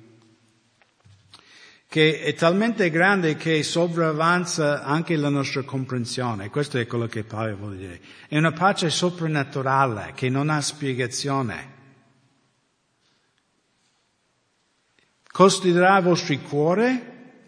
che 1.89 2.21
è 2.21 2.33
talmente 2.33 2.89
grande 2.89 3.35
che 3.35 3.61
sopravanza 3.61 4.85
anche 4.85 5.17
la 5.17 5.27
nostra 5.27 5.63
comprensione. 5.63 6.49
Questo 6.49 6.77
è 6.77 6.87
quello 6.87 7.07
che 7.07 7.25
Paolo 7.25 7.57
vuole 7.57 7.75
dire. 7.75 7.99
È 8.29 8.37
una 8.37 8.53
pace 8.53 8.89
soprannaturale 8.89 10.13
che 10.15 10.29
non 10.29 10.49
ha 10.49 10.61
spiegazione. 10.61 11.75
Costruirà 15.37 15.99
i 15.99 16.01
vostri 16.01 16.41
cuori 16.41 16.99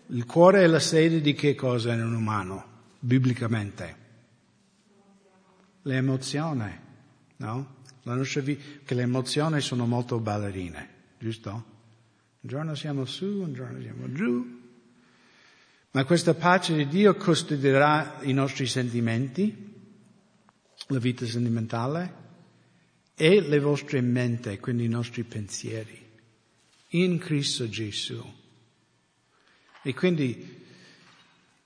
il 0.10 0.26
cuore 0.28 0.62
è 0.62 0.68
la 0.68 0.78
sede 0.78 1.22
di 1.22 1.34
che 1.34 1.56
cosa 1.56 1.92
in 1.92 2.04
un 2.04 2.14
umano, 2.14 2.64
biblicamente? 3.00 3.96
Le 5.82 5.96
emozioni, 5.96 6.72
no? 7.38 7.78
La 8.04 8.14
nostra 8.14 8.42
vita, 8.42 8.64
che 8.86 8.94
le 8.94 9.02
emozioni 9.02 9.60
sono 9.60 9.88
molto 9.88 10.20
ballerine, 10.20 10.90
giusto? 11.18 11.50
Un 11.50 12.48
giorno 12.48 12.76
siamo 12.76 13.06
su, 13.06 13.26
un 13.26 13.54
giorno 13.56 13.82
siamo 13.82 14.12
giù. 14.12 14.62
Ma 15.90 16.06
questa 16.06 16.36
pace 16.36 16.76
di 16.76 16.88
Dio 16.88 17.16
costruirà 17.16 18.20
i 18.22 18.34
nostri 18.34 18.68
sentimenti, 18.68 19.74
la 20.90 21.00
vita 21.00 21.26
sentimentale 21.26 22.14
e 23.16 23.42
le 23.42 23.60
vostre 23.60 24.00
menti, 24.02 24.60
quindi 24.60 24.86
i 24.86 24.90
nostri 24.90 25.24
pensieri, 25.24 26.09
in 26.90 27.18
Cristo 27.20 27.70
Gesù. 27.70 28.24
E 29.82 29.94
quindi 29.94 30.58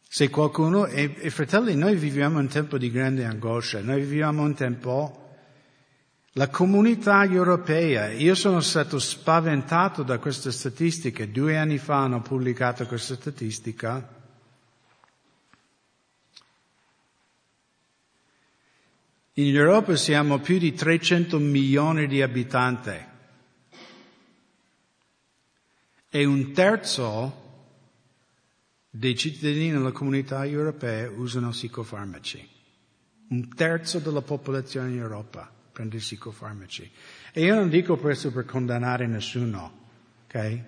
se 0.07 0.29
qualcuno, 0.29 0.85
e, 0.85 1.15
e 1.17 1.29
fratelli, 1.29 1.75
noi 1.75 1.95
viviamo 1.95 2.39
un 2.39 2.47
tempo 2.47 2.77
di 2.77 2.91
grande 2.91 3.25
angoscia, 3.25 3.81
noi 3.81 4.01
viviamo 4.01 4.43
un 4.43 4.53
tempo 4.53 5.19
la 6.33 6.49
comunità 6.49 7.23
europea, 7.25 8.11
io 8.11 8.33
sono 8.33 8.59
stato 8.59 8.97
spaventato 8.97 10.01
da 10.01 10.17
questa 10.17 10.51
statistica, 10.51 11.25
due 11.25 11.57
anni 11.57 11.77
fa 11.77 11.97
hanno 11.97 12.21
pubblicato 12.21 12.85
questa 12.87 13.15
statistica. 13.15 14.21
In 19.33 19.55
Europa 19.55 19.95
siamo 19.95 20.39
più 20.39 20.57
di 20.57 20.73
300 20.73 21.37
milioni 21.39 22.07
di 22.07 22.21
abitanti 22.21 23.12
e 26.15 26.25
un 26.25 26.51
terzo 26.53 27.41
dei 28.87 29.17
cittadini 29.17 29.71
della 29.71 29.91
comunità 29.91 30.45
europea 30.45 31.09
usano 31.09 31.49
psicofarmaci. 31.49 32.47
Un 33.29 33.47
terzo 33.55 33.97
della 33.97 34.21
popolazione 34.21 34.91
in 34.91 34.99
Europa 34.99 35.51
prende 35.71 35.97
psicofarmaci. 35.97 36.91
E 37.31 37.41
io 37.41 37.55
non 37.55 37.67
dico 37.67 37.97
questo 37.97 38.31
per 38.31 38.45
condannare 38.45 39.07
nessuno, 39.07 39.87
ok? 40.25 40.59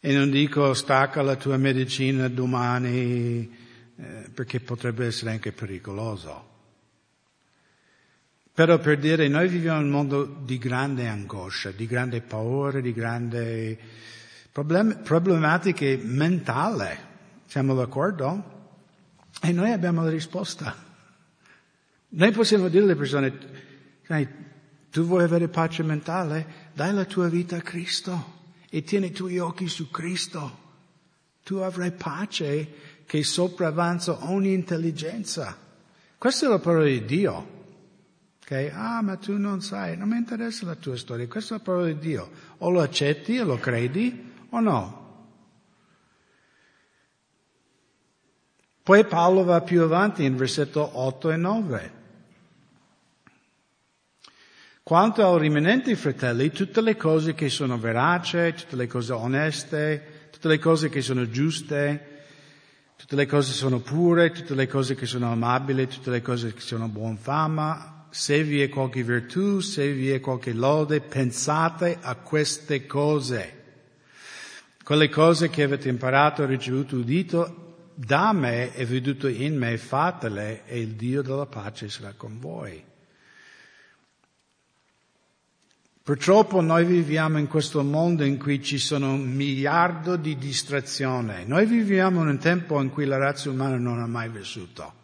E 0.00 0.12
non 0.12 0.30
dico 0.30 0.74
stacca 0.74 1.22
la 1.22 1.36
tua 1.36 1.56
medicina 1.58 2.26
domani 2.26 3.56
eh, 3.96 4.30
perché 4.34 4.58
potrebbe 4.58 5.06
essere 5.06 5.30
anche 5.30 5.52
pericoloso. 5.52 6.54
Però 8.56 8.78
per 8.78 8.98
dire, 8.98 9.28
noi 9.28 9.48
viviamo 9.48 9.80
in 9.80 9.84
un 9.84 9.90
mondo 9.90 10.24
di 10.24 10.56
grande 10.56 11.08
angoscia, 11.08 11.72
di 11.72 11.86
grande 11.86 12.22
paura, 12.22 12.80
di 12.80 12.94
grande 12.94 13.78
problem- 14.50 15.02
problematiche 15.02 16.00
mentali. 16.02 16.88
Siamo 17.44 17.74
d'accordo? 17.74 18.70
E 19.42 19.52
noi 19.52 19.72
abbiamo 19.72 20.02
la 20.02 20.08
risposta. 20.08 20.74
Noi 22.08 22.30
possiamo 22.30 22.68
dire 22.68 22.84
alle 22.84 22.96
persone, 22.96 23.38
sai, 24.06 24.26
tu 24.90 25.02
vuoi 25.04 25.24
avere 25.24 25.48
pace 25.48 25.82
mentale? 25.82 26.70
Dai 26.72 26.94
la 26.94 27.04
tua 27.04 27.28
vita 27.28 27.56
a 27.56 27.60
Cristo 27.60 28.38
e 28.70 28.82
tieni 28.82 29.08
i 29.08 29.12
tuoi 29.12 29.38
occhi 29.38 29.68
su 29.68 29.90
Cristo. 29.90 30.60
Tu 31.44 31.56
avrai 31.56 31.92
pace 31.92 32.68
che 33.04 33.22
sopravanza 33.22 34.30
ogni 34.30 34.54
intelligenza. 34.54 35.54
Questa 36.16 36.46
è 36.46 36.48
la 36.48 36.58
parola 36.58 36.86
di 36.86 37.04
Dio. 37.04 37.55
Okay? 38.46 38.70
Ah, 38.72 39.02
ma 39.02 39.16
tu 39.16 39.36
non 39.36 39.60
sai, 39.60 39.96
non 39.96 40.08
mi 40.08 40.18
interessa 40.18 40.66
la 40.66 40.76
tua 40.76 40.96
storia, 40.96 41.26
questa 41.26 41.56
è 41.56 41.58
la 41.58 41.64
parola 41.64 41.86
di 41.86 41.98
Dio. 41.98 42.30
O 42.58 42.70
lo 42.70 42.80
accetti 42.80 43.34
e 43.34 43.42
lo 43.42 43.58
credi 43.58 44.32
o 44.50 44.60
no? 44.60 45.04
Poi 48.84 49.04
Paolo 49.04 49.42
va 49.42 49.62
più 49.62 49.82
avanti 49.82 50.22
in 50.22 50.36
versetto 50.36 50.88
8 50.96 51.30
e 51.32 51.36
9. 51.36 51.92
Quanto 54.84 55.26
al 55.26 55.40
rimanente 55.40 55.96
fratelli, 55.96 56.52
tutte 56.52 56.80
le 56.82 56.94
cose 56.94 57.34
che 57.34 57.48
sono 57.48 57.76
veraci, 57.80 58.54
tutte 58.54 58.76
le 58.76 58.86
cose 58.86 59.12
oneste, 59.12 60.28
tutte 60.30 60.46
le 60.46 60.60
cose 60.60 60.88
che 60.88 61.02
sono 61.02 61.28
giuste, 61.28 62.20
tutte 62.96 63.16
le 63.16 63.26
cose 63.26 63.50
che 63.50 63.56
sono 63.56 63.80
pure, 63.80 64.30
tutte 64.30 64.54
le 64.54 64.68
cose 64.68 64.94
che 64.94 65.06
sono 65.06 65.32
amabili, 65.32 65.88
tutte 65.88 66.10
le 66.10 66.22
cose 66.22 66.54
che 66.54 66.60
sono 66.60 66.86
buon 66.86 67.16
fama, 67.16 67.95
se 68.10 68.42
vi 68.42 68.62
è 68.62 68.68
qualche 68.68 69.02
virtù, 69.02 69.60
se 69.60 69.92
vi 69.92 70.10
è 70.10 70.20
qualche 70.20 70.52
lode, 70.52 71.00
pensate 71.00 71.98
a 72.00 72.14
queste 72.16 72.86
cose. 72.86 73.52
Quelle 74.82 75.08
cose 75.08 75.50
che 75.50 75.62
avete 75.62 75.88
imparato, 75.88 76.46
ricevuto, 76.46 76.96
udito 76.96 77.90
da 77.94 78.32
me 78.32 78.74
e 78.74 78.84
veduto 78.84 79.26
in 79.26 79.56
me, 79.56 79.78
fatele 79.78 80.64
e 80.66 80.80
il 80.80 80.94
Dio 80.94 81.22
della 81.22 81.46
pace 81.46 81.88
sarà 81.88 82.12
con 82.14 82.38
voi. 82.38 82.84
Purtroppo 86.02 86.60
noi 86.60 86.84
viviamo 86.84 87.38
in 87.38 87.48
questo 87.48 87.82
mondo 87.82 88.22
in 88.22 88.38
cui 88.38 88.62
ci 88.62 88.78
sono 88.78 89.12
un 89.14 89.28
miliardo 89.28 90.14
di 90.14 90.36
distrazioni. 90.36 91.44
Noi 91.46 91.66
viviamo 91.66 92.20
in 92.20 92.28
un 92.28 92.38
tempo 92.38 92.80
in 92.80 92.90
cui 92.90 93.06
la 93.06 93.16
razza 93.16 93.50
umana 93.50 93.76
non 93.76 93.98
ha 93.98 94.06
mai 94.06 94.28
vissuto. 94.28 94.95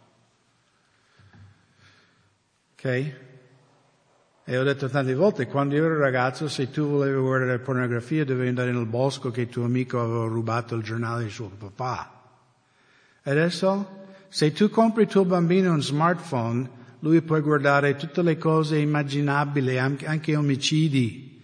Ok? 2.83 3.13
E 4.43 4.57
ho 4.57 4.63
detto 4.63 4.89
tante 4.89 5.15
volte, 5.15 5.47
quando 5.47 5.75
ero 5.75 5.97
ragazzo, 5.97 6.49
se 6.49 6.69
tu 6.69 6.85
volevi 6.85 7.17
guardare 7.17 7.59
pornografia, 7.59 8.25
dovevi 8.25 8.49
andare 8.49 8.73
nel 8.73 8.85
bosco 8.85 9.31
che 9.31 9.47
tuo 9.47 9.63
amico 9.63 10.01
aveva 10.01 10.25
rubato 10.25 10.75
il 10.75 10.83
giornale 10.83 11.23
di 11.23 11.29
suo 11.29 11.47
papà. 11.47 12.21
Adesso, 13.23 14.01
se 14.27 14.51
tu 14.51 14.69
compri 14.69 15.07
tuo 15.07 15.23
bambino 15.23 15.71
un 15.71 15.81
smartphone, 15.81 16.69
lui 16.99 17.21
può 17.21 17.39
guardare 17.39 17.95
tutte 17.95 18.21
le 18.21 18.37
cose 18.37 18.77
immaginabili, 18.79 19.79
anche, 19.79 20.05
anche 20.05 20.35
omicidi. 20.35 21.41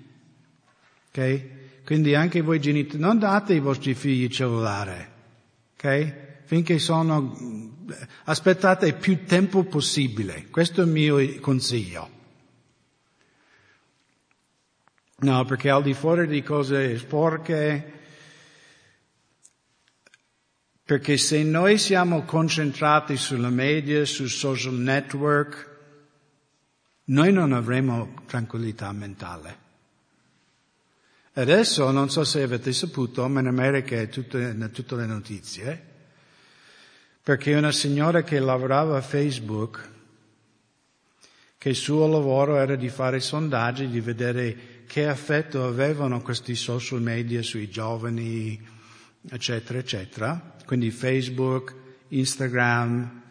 Ok? 1.08 1.84
Quindi 1.86 2.16
anche 2.16 2.42
voi 2.42 2.60
genitori, 2.60 3.02
non 3.02 3.18
date 3.18 3.54
ai 3.54 3.60
vostri 3.60 3.94
figli 3.94 4.24
il 4.24 4.30
cellulare. 4.30 5.12
Ok? 5.78 6.28
Finché 6.50 6.80
sono 6.80 7.76
aspettate 8.24 8.94
più 8.94 9.24
tempo 9.26 9.66
possibile. 9.66 10.48
Questo 10.50 10.82
è 10.82 10.84
il 10.84 10.90
mio 10.90 11.40
consiglio. 11.42 12.10
No, 15.18 15.46
perché 15.46 15.70
al 15.70 15.84
di 15.84 15.94
fuori 15.94 16.26
di 16.26 16.42
cose 16.42 16.98
sporche, 16.98 17.94
perché 20.84 21.18
se 21.18 21.44
noi 21.44 21.78
siamo 21.78 22.24
concentrati 22.24 23.16
sulla 23.16 23.50
media, 23.50 24.04
sui 24.06 24.28
social 24.28 24.74
network, 24.74 25.70
noi 27.04 27.32
non 27.32 27.54
avremo 27.54 28.24
tranquillità 28.26 28.92
mentale. 28.92 29.58
Adesso, 31.34 31.92
non 31.92 32.10
so 32.10 32.24
se 32.24 32.42
avete 32.42 32.74
saputo, 32.74 33.28
ma 33.28 33.40
in 33.40 33.46
America 33.46 33.96
è 33.96 34.10
tutte, 34.10 34.72
tutte 34.72 34.96
le 34.96 35.06
notizie, 35.06 35.84
perché 37.24 37.56
una 37.56 37.72
signora 37.72 38.24
che 38.24 38.40
lavorava 38.40 38.98
a 38.98 39.02
Facebook, 39.02 39.90
che 41.58 41.70
il 41.70 41.76
suo 41.76 42.08
lavoro 42.08 42.56
era 42.56 42.76
di 42.76 42.90
fare 42.90 43.20
sondaggi, 43.20 43.90
di 43.90 44.00
vedere 44.00 44.84
che 44.88 45.08
effetto 45.08 45.66
avevano 45.66 46.22
questi 46.22 46.56
social 46.56 47.02
media 47.02 47.44
sui 47.44 47.70
giovani, 47.70 48.60
eccetera, 49.30 49.78
eccetera. 49.78 50.56
Quindi 50.66 50.90
Facebook, 50.90 51.76
Instagram, 52.08 53.22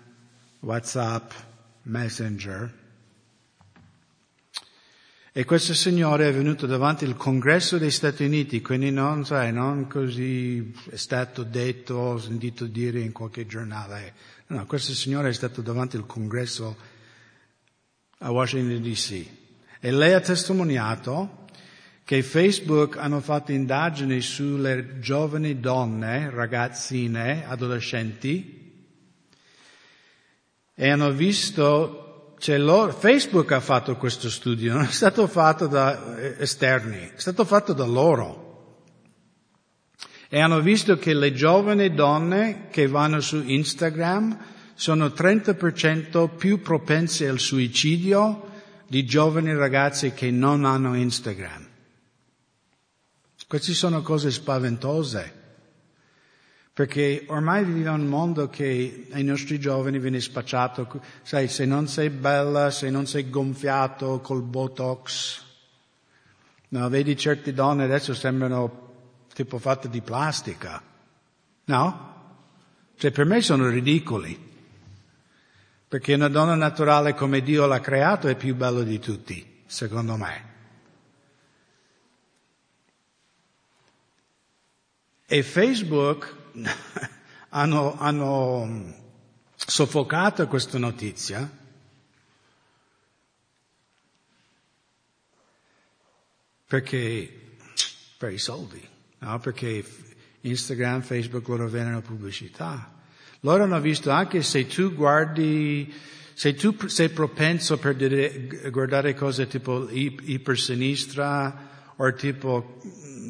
WhatsApp, 0.60 1.32
Messenger. 1.82 2.72
E 5.38 5.44
questo 5.44 5.72
signore 5.72 6.28
è 6.28 6.32
venuto 6.32 6.66
davanti 6.66 7.04
al 7.04 7.14
congresso 7.14 7.78
dei 7.78 7.92
Stati 7.92 8.24
Uniti, 8.24 8.60
quindi 8.60 8.90
non, 8.90 9.24
sai, 9.24 9.52
non 9.52 9.86
così 9.86 10.74
è 10.90 10.96
stato 10.96 11.44
detto, 11.44 11.94
ho 11.94 12.18
sentito 12.18 12.66
dire 12.66 12.98
in 12.98 13.12
qualche 13.12 13.46
giornale. 13.46 14.14
No, 14.48 14.66
questo 14.66 14.92
signore 14.94 15.28
è 15.28 15.32
stato 15.32 15.62
davanti 15.62 15.94
al 15.94 16.06
congresso 16.06 16.76
a 18.18 18.32
Washington 18.32 18.82
DC. 18.82 19.26
E 19.78 19.90
lei 19.92 20.12
ha 20.12 20.20
testimoniato 20.20 21.46
che 22.02 22.20
Facebook 22.24 22.96
hanno 22.96 23.20
fatto 23.20 23.52
indagini 23.52 24.20
sulle 24.20 24.98
giovani 24.98 25.60
donne, 25.60 26.30
ragazzine, 26.30 27.46
adolescenti, 27.46 28.72
e 30.74 30.90
hanno 30.90 31.12
visto 31.12 32.07
cioè 32.38 32.56
loro, 32.56 32.92
Facebook 32.92 33.50
ha 33.52 33.60
fatto 33.60 33.96
questo 33.96 34.30
studio, 34.30 34.72
non 34.72 34.84
è 34.84 34.90
stato 34.90 35.26
fatto 35.26 35.66
da 35.66 36.16
eh, 36.16 36.36
esterni, 36.38 36.98
è 36.98 37.18
stato 37.18 37.44
fatto 37.44 37.72
da 37.72 37.84
loro. 37.84 38.46
E 40.28 40.40
hanno 40.40 40.60
visto 40.60 40.98
che 40.98 41.14
le 41.14 41.32
giovani 41.32 41.92
donne 41.94 42.68
che 42.70 42.86
vanno 42.86 43.20
su 43.20 43.42
Instagram 43.44 44.38
sono 44.74 45.06
30% 45.06 46.36
più 46.36 46.60
propense 46.60 47.26
al 47.26 47.40
suicidio 47.40 48.48
di 48.86 49.04
giovani 49.04 49.54
ragazzi 49.54 50.12
che 50.12 50.30
non 50.30 50.64
hanno 50.64 50.94
Instagram. 50.94 51.66
Queste 53.48 53.72
sono 53.72 54.02
cose 54.02 54.30
spaventose. 54.30 55.37
Perché 56.78 57.24
ormai 57.26 57.64
viviamo 57.64 57.96
in 57.96 58.04
un 58.04 58.08
mondo 58.08 58.48
che 58.48 59.08
ai 59.10 59.24
nostri 59.24 59.58
giovani 59.58 59.98
viene 59.98 60.20
spacciato, 60.20 60.88
sai, 61.22 61.48
se 61.48 61.64
non 61.64 61.88
sei 61.88 62.08
bella, 62.08 62.70
se 62.70 62.88
non 62.88 63.04
sei 63.04 63.28
gonfiato 63.28 64.20
col 64.20 64.42
Botox, 64.42 65.42
no, 66.68 66.88
vedi 66.88 67.16
certe 67.16 67.52
donne 67.52 67.82
adesso 67.82 68.14
sembrano 68.14 69.26
tipo 69.34 69.58
fatte 69.58 69.88
di 69.88 70.00
plastica, 70.02 70.80
no? 71.64 72.14
Cioè 72.94 73.10
per 73.10 73.24
me 73.24 73.40
sono 73.40 73.68
ridicoli. 73.68 74.38
Perché 75.88 76.14
una 76.14 76.28
donna 76.28 76.54
naturale 76.54 77.12
come 77.14 77.42
Dio 77.42 77.66
l'ha 77.66 77.80
creato 77.80 78.28
è 78.28 78.36
più 78.36 78.54
bella 78.54 78.84
di 78.84 79.00
tutti, 79.00 79.64
secondo 79.66 80.14
me. 80.14 80.44
E 85.26 85.42
Facebook 85.42 86.36
hanno, 87.50 87.98
hanno 87.98 88.94
soffocato 89.54 90.46
questa 90.46 90.78
notizia 90.78 91.50
perché 96.66 97.56
per 98.18 98.32
i 98.32 98.38
soldi, 98.38 98.86
no? 99.18 99.38
perché 99.38 99.84
Instagram, 100.42 101.02
Facebook 101.02 101.48
loro 101.48 101.68
vendono 101.68 102.02
pubblicità. 102.02 102.94
Loro 103.40 103.64
hanno 103.64 103.80
visto 103.80 104.10
anche 104.10 104.42
se 104.42 104.66
tu 104.66 104.92
guardi, 104.92 105.92
se 106.34 106.54
tu 106.54 106.76
sei 106.88 107.08
propenso 107.08 107.78
per 107.78 107.96
guardare 108.70 109.14
cose 109.14 109.46
tipo 109.46 109.88
ipersinistra 109.90 111.67
o 112.00 112.12
tipo 112.14 112.80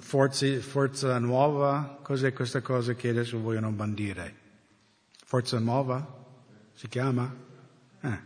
forza, 0.02 0.60
forza 0.60 1.18
nuova, 1.18 1.98
cos'è 2.02 2.32
questa 2.32 2.60
cosa 2.60 2.94
che 2.94 3.08
adesso 3.08 3.40
vogliono 3.40 3.70
bandire? 3.70 4.34
Forza 5.24 5.58
nuova? 5.58 6.16
Si 6.74 6.86
chiama? 6.88 7.34
Eh. 8.02 8.18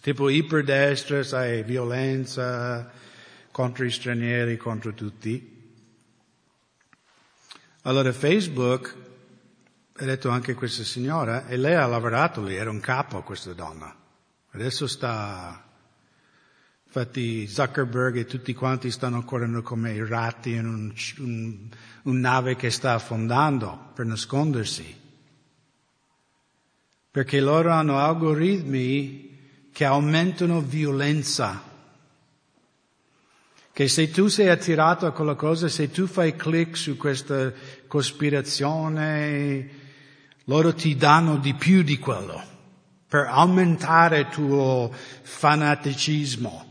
Tipo 0.00 0.28
iperdestra, 0.28 1.22
sai, 1.22 1.62
violenza 1.62 2.90
contro 3.52 3.84
gli 3.84 3.90
stranieri, 3.90 4.56
contro 4.56 4.92
tutti. 4.92 5.58
Allora 7.82 8.12
Facebook, 8.12 8.96
ha 9.96 10.04
detto 10.04 10.30
anche 10.30 10.54
questa 10.54 10.82
signora, 10.82 11.46
e 11.46 11.56
lei 11.56 11.74
ha 11.74 11.86
lavorato 11.86 12.42
lì, 12.42 12.56
era 12.56 12.70
un 12.70 12.80
capo 12.80 13.22
questa 13.22 13.52
donna. 13.52 13.94
Adesso 14.50 14.86
sta 14.88 15.69
Infatti 16.92 17.46
Zuckerberg 17.46 18.16
e 18.16 18.26
tutti 18.26 18.52
quanti 18.52 18.90
stanno 18.90 19.22
correndo 19.22 19.62
come 19.62 19.92
i 19.92 20.04
ratti 20.04 20.54
in 20.54 20.66
un, 20.66 20.92
un, 21.18 21.68
un 22.02 22.18
nave 22.18 22.56
che 22.56 22.72
sta 22.72 22.94
affondando 22.94 23.92
per 23.94 24.06
nascondersi. 24.06 24.98
Perché 27.08 27.38
loro 27.38 27.70
hanno 27.70 28.00
algoritmi 28.00 29.38
che 29.70 29.84
aumentano 29.84 30.60
violenza. 30.60 31.62
Che 33.72 33.88
se 33.88 34.10
tu 34.10 34.26
sei 34.26 34.48
attirato 34.48 35.06
a 35.06 35.12
quella 35.12 35.36
cosa, 35.36 35.68
se 35.68 35.92
tu 35.92 36.08
fai 36.08 36.34
clic 36.34 36.76
su 36.76 36.96
questa 36.96 37.52
cospirazione, 37.86 39.70
loro 40.46 40.74
ti 40.74 40.96
danno 40.96 41.36
di 41.36 41.54
più 41.54 41.84
di 41.84 42.00
quello 42.00 42.42
per 43.06 43.26
aumentare 43.28 44.18
il 44.18 44.28
tuo 44.28 44.92
fanaticismo. 45.22 46.69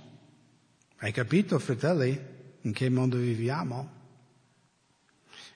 Hai 1.01 1.13
capito, 1.13 1.57
fratelli, 1.59 2.19
in 2.63 2.73
che 2.73 2.89
mondo 2.89 3.15
viviamo? 3.15 3.97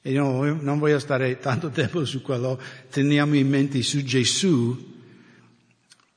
E 0.02 0.12
io 0.12 0.54
non 0.54 0.80
voglio 0.80 1.00
stare 1.00 1.38
tanto 1.40 1.70
tempo 1.70 2.06
su 2.06 2.22
quello, 2.22 2.58
teniamo 2.90 3.36
in 3.36 3.50
mente 3.50 3.82
su 3.82 4.02
Gesù, 4.04 5.02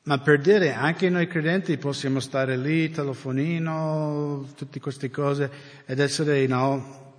ma 0.04 0.18
per 0.18 0.40
dire 0.40 0.74
anche 0.74 1.10
noi 1.10 1.26
credenti 1.26 1.76
possiamo 1.76 2.20
stare 2.20 2.56
lì, 2.56 2.88
telefonino, 2.90 4.52
tutte 4.54 4.78
queste 4.78 5.10
cose, 5.10 5.50
ed 5.86 5.98
essere, 5.98 6.46
no, 6.46 7.14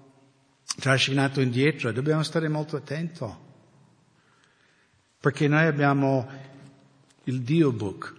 trascinato 0.79 1.41
indietro. 1.41 1.91
Dobbiamo 1.91 2.23
stare 2.23 2.47
molto 2.47 2.77
attenti. 2.77 3.25
Perché 5.19 5.49
noi 5.49 5.65
abbiamo 5.65 6.29
il 7.25 7.41
Dio 7.41 7.73
book, 7.73 8.15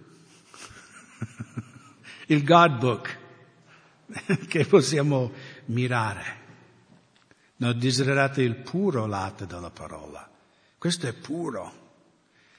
il 2.27 2.43
God 2.43 2.77
book. 2.77 3.18
che 4.47 4.65
possiamo 4.65 5.31
mirare. 5.65 6.37
No, 7.57 7.73
desiderate 7.73 8.41
il 8.41 8.55
puro 8.55 9.05
latte 9.05 9.45
della 9.45 9.69
parola. 9.69 10.27
Questo 10.77 11.07
è 11.07 11.13
puro. 11.13 11.87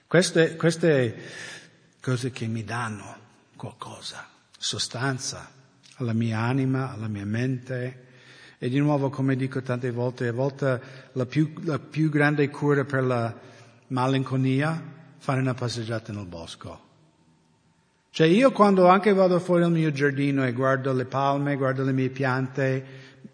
Queste, 0.07 0.57
queste 0.57 1.17
cose 2.01 2.31
che 2.31 2.47
mi 2.47 2.65
danno 2.65 3.17
qualcosa, 3.57 4.29
sostanza 4.59 5.51
alla 5.97 6.13
mia 6.13 6.41
anima, 6.41 6.93
alla 6.93 7.09
mia 7.09 7.25
mente. 7.25 8.09
E 8.59 8.69
di 8.69 8.79
nuovo, 8.79 9.09
come 9.09 9.37
dico 9.37 9.63
tante 9.63 9.91
volte, 9.91 10.29
a 10.29 10.33
volte 10.33 10.83
la 11.13 11.25
più, 11.25 11.53
la 11.63 11.79
più 11.79 12.11
grande 12.11 12.49
cura 12.51 12.85
per 12.85 13.05
la 13.05 13.35
malinconia, 13.89 14.83
fare 15.17 15.41
una 15.41 15.55
passeggiata 15.55 16.13
nel 16.13 16.27
bosco. 16.27 16.89
Cioè 18.13 18.27
io 18.27 18.51
quando 18.51 18.89
anche 18.89 19.13
vado 19.13 19.39
fuori 19.39 19.63
dal 19.63 19.71
mio 19.71 19.93
giardino 19.93 20.45
e 20.45 20.53
guardo 20.53 20.93
le 20.93 21.05
palme, 21.05 21.57
guardo 21.57 21.85
le 21.85 21.93
mie 21.93 22.11
piante, 22.11 22.85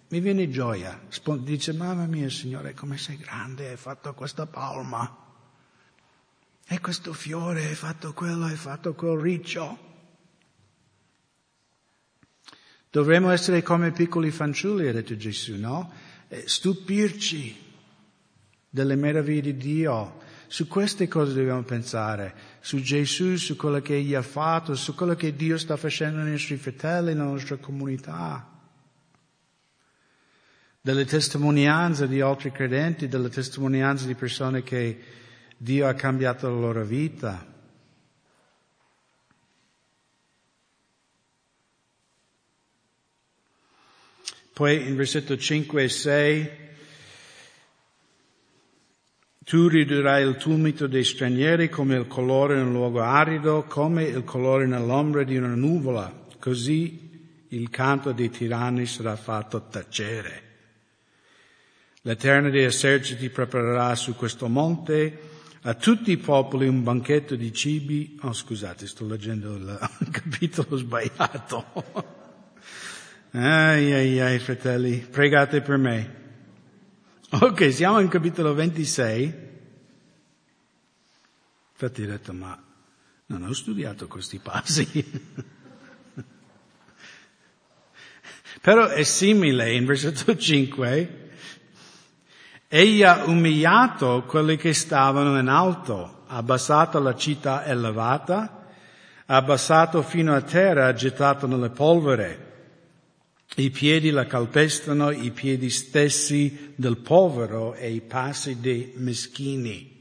mi 0.08 0.20
viene 0.20 0.50
gioia. 0.50 1.00
Dice, 1.38 1.72
mamma 1.72 2.04
mia 2.06 2.28
Signore, 2.28 2.74
come 2.74 2.98
sei 2.98 3.16
grande, 3.16 3.70
hai 3.70 3.76
fatto 3.76 4.12
questa 4.12 4.46
palma. 4.46 5.24
E 6.68 6.80
questo 6.80 7.12
fiore, 7.14 7.66
hai 7.66 7.74
fatto 7.74 8.12
quello, 8.12 8.44
hai 8.44 8.56
fatto 8.56 8.94
quel 8.94 9.18
riccio. 9.18 9.78
Dovremmo 12.90 13.30
essere 13.30 13.62
come 13.62 13.92
piccoli 13.92 14.30
fanciulli, 14.30 14.88
ha 14.88 14.92
detto 14.92 15.16
Gesù, 15.16 15.56
no? 15.56 15.90
E 16.28 16.44
stupirci 16.46 17.64
delle 18.68 18.96
meraviglie 18.96 19.40
di 19.40 19.56
Dio. 19.56 20.24
Su 20.48 20.68
queste 20.68 21.08
cose 21.08 21.34
dobbiamo 21.34 21.62
pensare 21.62 22.34
su 22.60 22.80
Gesù, 22.80 23.36
su 23.36 23.56
quello 23.56 23.80
che 23.80 23.96
Egli 23.96 24.14
ha 24.14 24.22
fatto, 24.22 24.74
su 24.74 24.94
quello 24.94 25.14
che 25.14 25.34
Dio 25.34 25.58
sta 25.58 25.76
facendo 25.76 26.22
nei 26.22 26.32
nostri 26.32 26.56
fratelli, 26.56 27.12
nella 27.12 27.24
nostra 27.24 27.56
comunità. 27.56 28.52
Delle 30.80 31.04
testimonianze 31.04 32.06
di 32.06 32.20
altri 32.20 32.52
credenti, 32.52 33.08
delle 33.08 33.28
testimonianze 33.28 34.06
di 34.06 34.14
persone 34.14 34.62
che 34.62 35.00
Dio 35.56 35.88
ha 35.88 35.94
cambiato 35.94 36.48
la 36.48 36.60
loro 36.60 36.84
vita. 36.84 37.54
Poi 44.52 44.88
in 44.88 44.96
versetto 44.96 45.36
5 45.36 45.82
e 45.82 45.88
6 45.88 46.65
Tu 49.46 49.68
ridurrai 49.68 50.26
il 50.26 50.34
tumito 50.38 50.88
dei 50.88 51.04
stranieri 51.04 51.68
come 51.68 51.94
il 51.94 52.08
colore 52.08 52.58
in 52.58 52.66
un 52.66 52.72
luogo 52.72 53.00
arido, 53.00 53.62
come 53.68 54.02
il 54.02 54.24
colore 54.24 54.66
nell'ombra 54.66 55.22
di 55.22 55.36
una 55.36 55.54
nuvola. 55.54 56.26
Così 56.40 57.46
il 57.50 57.70
canto 57.70 58.10
dei 58.10 58.28
tiranni 58.28 58.86
sarà 58.86 59.14
fatto 59.14 59.68
tacere. 59.70 60.42
L'Eterno 62.02 62.50
dei 62.50 62.64
eserciti 62.64 63.30
preparerà 63.30 63.94
su 63.94 64.16
questo 64.16 64.48
monte 64.48 65.16
a 65.62 65.74
tutti 65.74 66.10
i 66.10 66.16
popoli 66.16 66.66
un 66.66 66.82
banchetto 66.82 67.36
di 67.36 67.52
cibi. 67.52 68.18
Oh, 68.22 68.32
scusate, 68.32 68.88
sto 68.88 69.06
leggendo 69.06 69.54
il 69.54 69.78
capitolo 70.10 70.76
sbagliato. 70.76 71.64
ai 73.30 73.92
ai 73.92 74.18
ai, 74.18 74.38
fratelli, 74.40 75.06
pregate 75.08 75.60
per 75.60 75.76
me. 75.76 76.25
Ok, 77.38 77.70
siamo 77.70 78.00
in 78.00 78.08
capitolo 78.08 78.54
26. 78.54 79.24
Infatti 81.72 82.02
ho 82.02 82.06
detto, 82.06 82.32
ma 82.32 82.58
non 83.26 83.42
ho 83.42 83.52
studiato 83.52 84.06
questi 84.06 84.38
passi. 84.38 84.88
Però 88.62 88.86
è 88.86 89.02
simile 89.02 89.70
in 89.74 89.84
versetto 89.84 90.34
5. 90.34 91.30
Egli 92.68 93.02
ha 93.02 93.24
umiliato 93.26 94.24
quelli 94.26 94.56
che 94.56 94.72
stavano 94.72 95.38
in 95.38 95.48
alto, 95.48 96.22
ha 96.28 96.36
abbassato 96.36 96.98
la 97.00 97.14
città 97.16 97.66
elevata, 97.66 98.66
ha 99.26 99.36
abbassato 99.36 100.00
fino 100.00 100.34
a 100.34 100.40
terra, 100.40 100.94
gettato 100.94 101.46
nelle 101.46 101.68
polvere. 101.68 102.45
I 103.58 103.70
piedi 103.70 104.10
la 104.10 104.26
calpestano, 104.26 105.10
i 105.10 105.30
piedi 105.30 105.70
stessi 105.70 106.74
del 106.74 106.98
povero 106.98 107.72
e 107.72 107.90
i 107.90 108.02
passi 108.02 108.60
dei 108.60 108.92
meschini. 108.96 109.94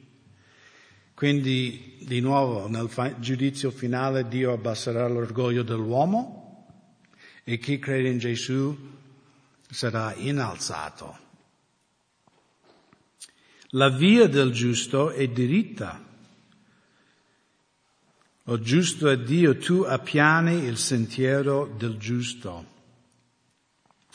Quindi, 1.13 1.95
di 2.01 2.19
nuovo, 2.19 2.67
nel 2.67 2.89
giudizio 3.19 3.71
finale 3.71 4.27
Dio 4.27 4.51
abbasserà 4.51 5.07
l'orgoglio 5.07 5.63
dell'uomo 5.63 6.67
e 7.45 7.57
chi 7.57 7.79
crede 7.79 8.09
in 8.09 8.17
Gesù 8.17 8.77
sarà 9.69 10.13
innalzato. 10.15 11.17
La 13.69 13.87
via 13.87 14.27
del 14.27 14.51
giusto 14.51 15.11
è 15.11 15.29
diritta. 15.29 16.03
O 18.47 18.59
giusto 18.59 19.07
è 19.07 19.17
Dio, 19.17 19.57
tu 19.57 19.83
appiani 19.83 20.65
il 20.65 20.77
sentiero 20.77 21.73
del 21.77 21.95
giusto. 21.97 22.73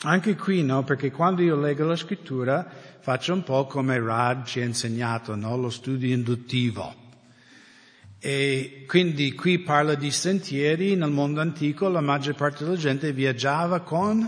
Anche 0.03 0.35
qui 0.35 0.63
no, 0.63 0.83
perché 0.83 1.11
quando 1.11 1.43
io 1.43 1.55
leggo 1.55 1.85
la 1.85 1.95
scrittura 1.95 2.67
faccio 3.01 3.33
un 3.33 3.43
po' 3.43 3.67
come 3.67 3.99
Rad 3.99 4.45
ci 4.45 4.59
ha 4.59 4.65
insegnato, 4.65 5.35
no? 5.35 5.55
lo 5.57 5.69
studio 5.69 6.11
induttivo. 6.11 6.95
E 8.17 8.85
quindi 8.87 9.33
qui 9.33 9.59
parla 9.59 9.93
di 9.93 10.09
sentieri, 10.09 10.95
nel 10.95 11.11
mondo 11.11 11.39
antico 11.39 11.87
la 11.87 12.01
maggior 12.01 12.33
parte 12.33 12.63
della 12.63 12.77
gente 12.77 13.13
viaggiava 13.13 13.81
con 13.81 14.27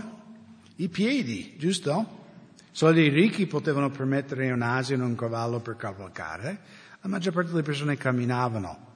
i 0.76 0.88
piedi, 0.88 1.54
giusto? 1.58 2.22
Solo 2.70 3.00
i 3.00 3.08
ricchi 3.08 3.46
potevano 3.46 3.90
permettere 3.90 4.50
un 4.52 4.62
asino 4.62 5.04
un 5.04 5.16
cavallo 5.16 5.58
per 5.60 5.76
cavalcare, 5.76 6.58
la 7.00 7.08
maggior 7.08 7.32
parte 7.32 7.50
delle 7.50 7.62
persone 7.62 7.96
camminavano. 7.96 8.92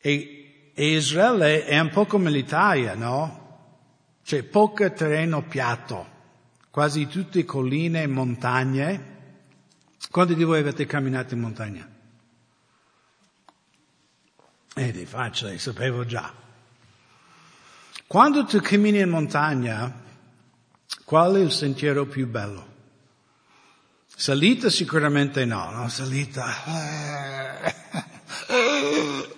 E, 0.00 0.72
e 0.74 0.96
Israele 0.96 1.64
è 1.64 1.78
un 1.78 1.88
po' 1.88 2.04
come 2.04 2.30
l'Italia, 2.30 2.94
no? 2.94 3.47
C'è 4.28 4.42
poco 4.42 4.92
terreno 4.92 5.40
piatto, 5.40 6.06
quasi 6.68 7.06
tutte 7.06 7.46
colline 7.46 8.02
e 8.02 8.06
montagne. 8.06 9.16
Quanti 10.10 10.34
di 10.34 10.44
voi 10.44 10.58
avete 10.58 10.84
camminato 10.84 11.32
in 11.32 11.40
montagna? 11.40 11.88
Ed 14.74 15.00
è 15.00 15.04
facile, 15.06 15.58
sapevo 15.58 16.04
già. 16.04 16.30
Quando 18.06 18.44
tu 18.44 18.60
cammini 18.60 18.98
in 18.98 19.08
montagna, 19.08 19.90
qual 21.06 21.36
è 21.36 21.40
il 21.40 21.50
sentiero 21.50 22.04
più 22.04 22.28
bello? 22.28 22.66
Salita 24.14 24.68
sicuramente 24.68 25.46
no, 25.46 25.70
no? 25.70 25.88
Salita. 25.88 26.44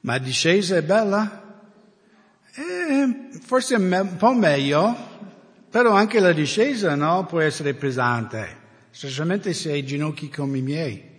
Ma 0.00 0.18
discesa 0.18 0.76
è 0.76 0.82
bella? 0.82 1.44
Forse 3.46 3.76
un 3.76 4.16
po' 4.18 4.34
meglio, 4.34 4.96
però 5.70 5.92
anche 5.92 6.18
la 6.18 6.32
discesa 6.32 6.96
no, 6.96 7.26
può 7.26 7.38
essere 7.38 7.74
pesante, 7.74 8.56
specialmente 8.90 9.52
se 9.52 9.70
hai 9.70 9.86
ginocchi 9.86 10.28
come 10.28 10.58
i 10.58 10.62
miei. 10.62 11.10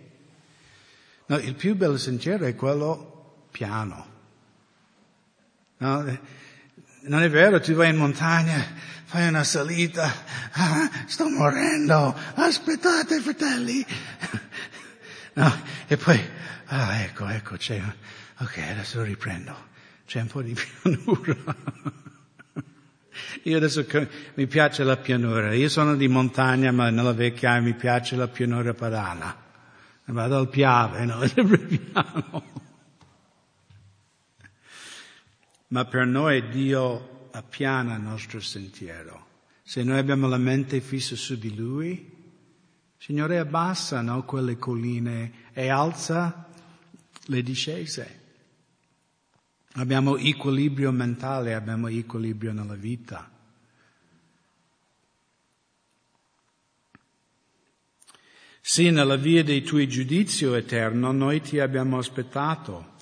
No, 1.24 1.38
il 1.38 1.54
più 1.54 1.74
bello 1.74 1.96
sentiero 1.96 2.44
è 2.44 2.54
quello 2.54 3.46
piano. 3.50 4.06
No, 5.78 6.04
eh, 6.04 6.20
non 7.04 7.22
è 7.22 7.30
vero, 7.30 7.60
tu 7.60 7.72
vai 7.72 7.88
in 7.88 7.96
montagna, 7.96 8.62
fai 9.06 9.26
una 9.28 9.42
salita, 9.42 10.12
ah, 10.52 10.90
sto 11.06 11.30
morendo, 11.30 12.14
aspettate 12.34 13.20
fratelli. 13.20 13.86
No, 15.38 15.54
e 15.86 15.96
poi, 15.96 16.20
ah, 16.66 17.00
ecco, 17.00 17.28
ecco, 17.28 17.56
c'è, 17.56 17.80
ok, 18.38 18.58
adesso 18.70 19.00
riprendo 19.04 19.54
c'è 20.04 20.20
un 20.22 20.26
po' 20.26 20.42
di 20.42 20.52
pianura. 20.82 21.36
Io 23.44 23.56
adesso 23.56 23.86
mi 24.34 24.46
piace 24.46 24.84
la 24.84 24.96
pianura. 24.96 25.54
Io 25.54 25.68
sono 25.68 25.96
di 25.96 26.08
montagna, 26.08 26.72
ma 26.72 26.90
nella 26.90 27.12
vecchia 27.12 27.60
mi 27.60 27.74
piace 27.74 28.16
la 28.16 28.28
pianura 28.28 28.74
padana. 28.74 29.46
Vado 30.04 30.38
al 30.38 30.48
Piave, 30.48 31.04
no? 31.04 31.20
Ma 35.70 35.84
per 35.84 36.06
noi 36.06 36.48
Dio 36.48 37.28
appiana 37.30 37.96
il 37.96 38.00
nostro 38.00 38.40
sentiero. 38.40 39.26
Se 39.62 39.82
noi 39.82 39.98
abbiamo 39.98 40.26
la 40.26 40.38
mente 40.38 40.80
fissa 40.80 41.14
su 41.14 41.36
di 41.36 41.54
Lui, 41.54 42.16
Signore 42.96 43.38
abbassa 43.38 44.00
no, 44.00 44.24
quelle 44.24 44.56
colline 44.58 45.50
e 45.52 45.68
alza 45.68 46.48
le 47.26 47.42
discese. 47.42 48.17
Abbiamo 49.78 50.16
equilibrio 50.16 50.90
mentale, 50.90 51.54
abbiamo 51.54 51.86
equilibrio 51.86 52.52
nella 52.52 52.74
vita. 52.74 53.30
Sì, 58.60 58.90
nella 58.90 59.14
via 59.14 59.44
dei 59.44 59.62
tuoi 59.62 59.86
giudizio 59.86 60.56
eterno 60.56 61.12
noi 61.12 61.40
ti 61.40 61.60
abbiamo 61.60 61.96
aspettato. 61.96 62.96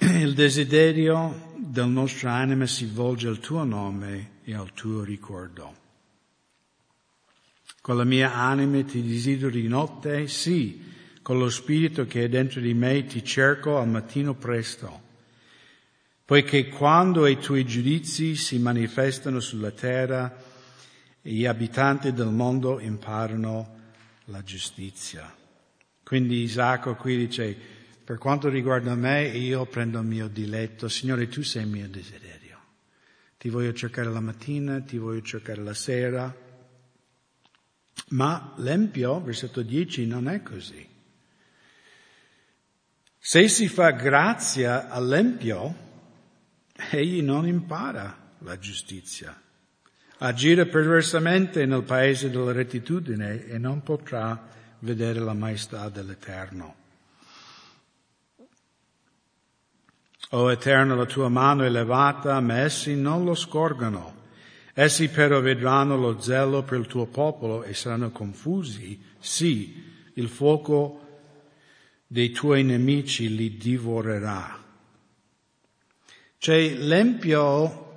Il 0.00 0.34
desiderio 0.34 1.54
del 1.56 1.88
nostro 1.88 2.28
anima 2.28 2.66
si 2.66 2.84
volge 2.84 3.28
al 3.28 3.38
tuo 3.38 3.64
nome 3.64 4.40
e 4.44 4.52
al 4.52 4.74
tuo 4.74 5.02
ricordo. 5.02 5.76
Con 7.80 7.96
la 7.96 8.04
mia 8.04 8.34
anima 8.34 8.84
ti 8.84 9.02
desidero 9.02 9.50
di 9.50 9.66
notte, 9.66 10.28
sì, 10.28 10.92
con 11.22 11.38
lo 11.38 11.48
spirito 11.48 12.04
che 12.04 12.24
è 12.24 12.28
dentro 12.28 12.60
di 12.60 12.74
me 12.74 13.06
ti 13.06 13.24
cerco 13.24 13.78
al 13.78 13.88
mattino 13.88 14.34
presto 14.34 15.01
poiché 16.32 16.68
quando 16.68 17.26
i 17.26 17.36
tuoi 17.36 17.66
giudizi 17.66 18.36
si 18.36 18.58
manifestano 18.58 19.38
sulla 19.38 19.70
terra, 19.70 20.34
gli 21.20 21.44
abitanti 21.44 22.14
del 22.14 22.30
mondo 22.30 22.80
imparano 22.80 23.80
la 24.24 24.42
giustizia. 24.42 25.30
Quindi 26.02 26.40
Isacco 26.40 26.94
qui 26.94 27.18
dice, 27.18 27.54
per 28.02 28.16
quanto 28.16 28.48
riguarda 28.48 28.94
me, 28.94 29.26
io 29.26 29.66
prendo 29.66 29.98
il 29.98 30.06
mio 30.06 30.26
diletto, 30.28 30.88
Signore, 30.88 31.28
tu 31.28 31.42
sei 31.42 31.64
il 31.64 31.68
mio 31.68 31.86
desiderio. 31.86 32.58
Ti 33.36 33.50
voglio 33.50 33.74
cercare 33.74 34.08
la 34.08 34.20
mattina, 34.20 34.80
ti 34.80 34.96
voglio 34.96 35.20
cercare 35.20 35.60
la 35.60 35.74
sera. 35.74 36.34
Ma 38.08 38.54
l'empio, 38.56 39.20
versetto 39.20 39.60
10, 39.60 40.06
non 40.06 40.30
è 40.30 40.42
così. 40.42 40.88
Se 43.18 43.48
si 43.48 43.68
fa 43.68 43.90
grazia 43.90 44.88
all'empio, 44.88 45.90
egli 46.90 47.22
non 47.22 47.46
impara 47.46 48.34
la 48.38 48.58
giustizia. 48.58 49.40
Agire 50.18 50.66
perversamente 50.66 51.66
nel 51.66 51.82
paese 51.82 52.30
della 52.30 52.52
rettitudine 52.52 53.46
e 53.46 53.58
non 53.58 53.82
potrà 53.82 54.48
vedere 54.80 55.18
la 55.18 55.34
maestà 55.34 55.88
dell'Eterno. 55.88 56.76
O 60.30 60.50
Eterno, 60.50 60.94
la 60.94 61.04
tua 61.04 61.28
mano 61.28 61.62
è 61.62 61.66
elevata, 61.66 62.40
ma 62.40 62.58
essi 62.58 62.94
non 62.94 63.24
lo 63.24 63.34
scorgano. 63.34 64.20
Essi 64.74 65.08
però 65.08 65.40
vedranno 65.40 65.96
lo 65.96 66.20
zelo 66.20 66.62
per 66.62 66.78
il 66.78 66.86
tuo 66.86 67.06
popolo 67.06 67.62
e 67.64 67.74
saranno 67.74 68.10
confusi. 68.10 68.98
Sì, 69.18 69.84
il 70.14 70.28
fuoco 70.28 71.00
dei 72.06 72.30
tuoi 72.30 72.62
nemici 72.64 73.34
li 73.34 73.56
divorerà. 73.56 74.61
Cioè 76.42 76.74
l'empio, 76.74 77.94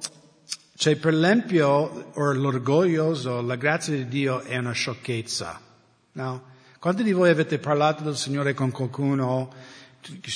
cioè 0.75 0.97
per 0.97 1.15
l'empio 1.15 1.67
o 2.13 2.31
l'orgoglioso 2.31 3.41
la 3.41 3.55
grazia 3.55 3.95
di 3.95 4.07
Dio 4.07 4.41
è 4.41 4.55
una 4.57 4.71
sciocchezza. 4.71 5.59
No? 6.11 6.43
Quanti 6.77 7.01
di 7.01 7.11
voi 7.11 7.31
avete 7.31 7.57
parlato 7.57 8.03
del 8.03 8.15
Signore 8.15 8.53
con 8.53 8.69
qualcuno? 8.69 9.51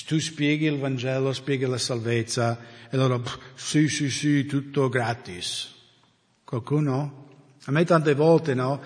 Tu 0.08 0.20
spieghi 0.20 0.66
il 0.66 0.80
Vangelo, 0.80 1.32
spieghi 1.34 1.68
la 1.68 1.78
salvezza 1.78 2.60
e 2.90 2.98
loro, 2.98 3.24
sì, 3.54 3.88
sì, 3.88 4.10
sì, 4.10 4.48
tutto 4.48 4.90
gratis. 4.90 5.72
Qualcuno? 6.44 7.28
A 7.66 7.72
me 7.72 7.86
tante 7.86 8.16
volte, 8.16 8.56
no? 8.56 8.82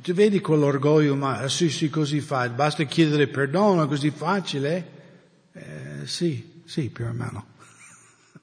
Tu 0.00 0.14
vedi 0.14 0.40
quell'orgoglio, 0.40 1.14
ma 1.14 1.46
sì, 1.46 1.68
sì, 1.68 1.90
così 1.90 2.20
fa, 2.20 2.48
basta 2.48 2.84
chiedere 2.84 3.28
perdono, 3.28 3.84
è 3.84 3.86
così 3.86 4.08
facile? 4.08 4.90
Eh, 5.52 6.06
sì, 6.06 6.62
sì, 6.64 6.88
più 6.88 7.04
o 7.04 7.12
meno. 7.12 7.51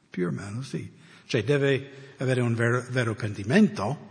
Più 0.10 0.28
o 0.28 0.32
meno, 0.32 0.62
sì. 0.62 0.92
Cioè 1.26 1.44
deve 1.44 2.14
avere 2.18 2.42
un 2.42 2.56
vero, 2.56 2.84
vero 2.90 3.16
pentimento, 3.16 4.08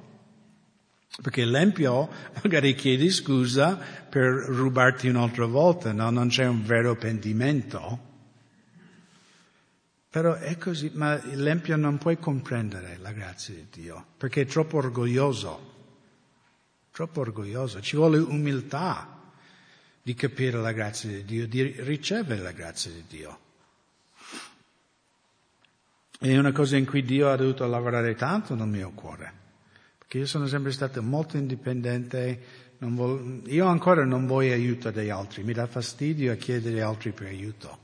perché 1.20 1.44
l'empio 1.44 2.08
magari 2.42 2.74
chiedi 2.74 3.11
scusa 3.11 3.76
per 3.76 4.24
rubarti 4.24 5.08
un'altra 5.08 5.46
volta, 5.46 5.92
no? 5.92 6.11
Non 6.11 6.28
c'è 6.28 6.46
un 6.46 6.64
vero 6.64 6.94
pentimento. 6.96 8.06
Però 10.11 10.34
è 10.34 10.56
così, 10.56 10.90
ma 10.94 11.20
l'empio 11.34 11.76
non 11.76 11.98
può 11.98 12.14
comprendere 12.16 12.98
la 12.98 13.12
grazia 13.12 13.54
di 13.54 13.66
Dio, 13.70 14.06
perché 14.16 14.42
è 14.42 14.46
troppo 14.46 14.78
orgoglioso. 14.78 15.74
Troppo 16.92 17.20
orgoglioso. 17.20 17.80
Ci 17.80 17.96
vuole 17.96 18.18
umiltà 18.18 19.32
di 20.02 20.14
capire 20.14 20.58
la 20.58 20.72
grazia 20.72 21.11
di 21.11 21.24
Dio, 21.24 21.46
di 21.46 21.62
ricevere 21.82 22.40
la 22.40 22.52
grazia 22.52 22.90
di 22.90 23.04
Dio. 23.06 23.38
È 26.18 26.37
una 26.37 26.52
cosa 26.52 26.76
in 26.76 26.85
cui 26.85 27.02
Dio 27.02 27.31
ha 27.31 27.37
dovuto 27.37 27.66
lavorare 27.66 28.14
tanto 28.14 28.54
nel 28.54 28.66
mio 28.66 28.90
cuore 28.90 29.38
che 30.09 30.16
io 30.16 30.26
sono 30.26 30.46
sempre 30.46 30.72
stato 30.72 31.02
molto 31.02 31.37
indipendente, 31.37 32.40
voglio, 32.78 33.42
io 33.44 33.66
ancora 33.66 34.07
non 34.07 34.26
voglio 34.26 34.54
aiuto 34.54 34.90
degli 34.90 35.11
altri, 35.11 35.42
mi 35.42 35.52
dà 35.52 35.66
fastidio 35.66 36.33
a 36.33 36.37
chiedere 36.37 36.81
altri 36.81 37.12
per 37.12 37.26
aiuto. 37.26 37.78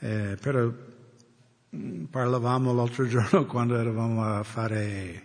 Eh, 0.00 0.36
però 0.40 0.68
mm, 1.76 2.06
parlavamo 2.06 2.74
l'altro 2.74 3.06
giorno 3.08 3.46
quando 3.46 3.78
eravamo 3.78 4.24
a 4.24 4.42
fare, 4.42 5.22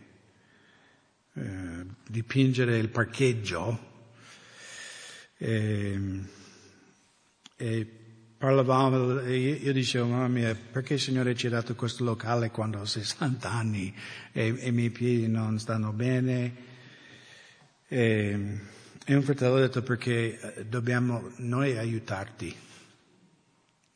eh, 1.34 1.86
dipingere 2.08 2.78
il 2.78 2.90
parcheggio 2.90 3.80
e, 5.38 6.00
e 7.58 7.95
parlavamo, 8.46 9.22
io 9.22 9.74
dicevo, 9.74 10.06
mamma 10.06 10.28
mia, 10.28 10.54
perché 10.54 10.94
il 10.94 11.00
Signore 11.00 11.34
ci 11.34 11.48
ha 11.48 11.50
dato 11.50 11.74
questo 11.74 12.04
locale 12.04 12.52
quando 12.52 12.80
ho 12.80 12.86
60 12.86 13.50
anni 13.50 13.92
e, 14.32 14.56
e 14.60 14.68
i 14.68 14.72
miei 14.72 14.92
piedi 14.92 15.28
non 15.28 15.58
stanno 15.58 15.92
bene? 15.92 16.56
E, 17.88 18.60
e 19.04 19.16
un 19.16 19.24
fratello 19.24 19.56
ha 19.56 19.62
detto 19.62 19.82
perché 19.82 20.40
eh, 20.40 20.66
dobbiamo 20.68 21.32
noi 21.38 21.76
aiutarti, 21.76 22.56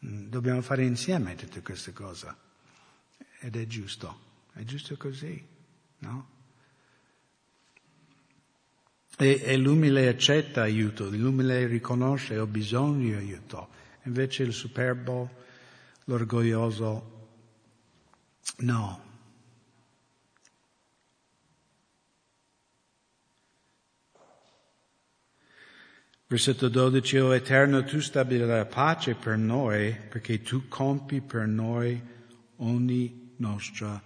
mm, 0.07 0.29
dobbiamo 0.29 0.63
fare 0.63 0.83
insieme 0.83 1.35
tutte 1.35 1.61
queste 1.61 1.93
cose. 1.93 2.33
Ed 3.41 3.55
è 3.55 3.67
giusto, 3.67 4.19
è 4.53 4.63
giusto 4.63 4.97
così, 4.97 5.45
no? 5.99 6.29
E, 9.15 9.41
e 9.43 9.57
l'umile 9.57 10.07
accetta 10.07 10.63
aiuto, 10.63 11.07
l'umile 11.07 11.67
riconosce 11.67 12.39
ho 12.39 12.47
bisogno 12.47 13.09
di 13.09 13.13
aiuto. 13.13 13.77
Invece 14.09 14.41
il 14.41 14.53
superbo, 14.53 15.29
l'orgoglioso, 16.05 17.27
no. 18.57 19.03
Versetto 26.25 26.69
12, 26.69 27.19
o 27.19 27.35
Eterno, 27.35 27.83
tu 27.83 27.99
stabilirai 27.99 28.65
pace 28.65 29.13
per 29.13 29.37
noi, 29.37 29.93
perché 29.93 30.41
tu 30.41 30.67
compi 30.67 31.21
per 31.21 31.45
noi 31.45 32.01
ogni 32.57 33.35
nostra 33.37 34.01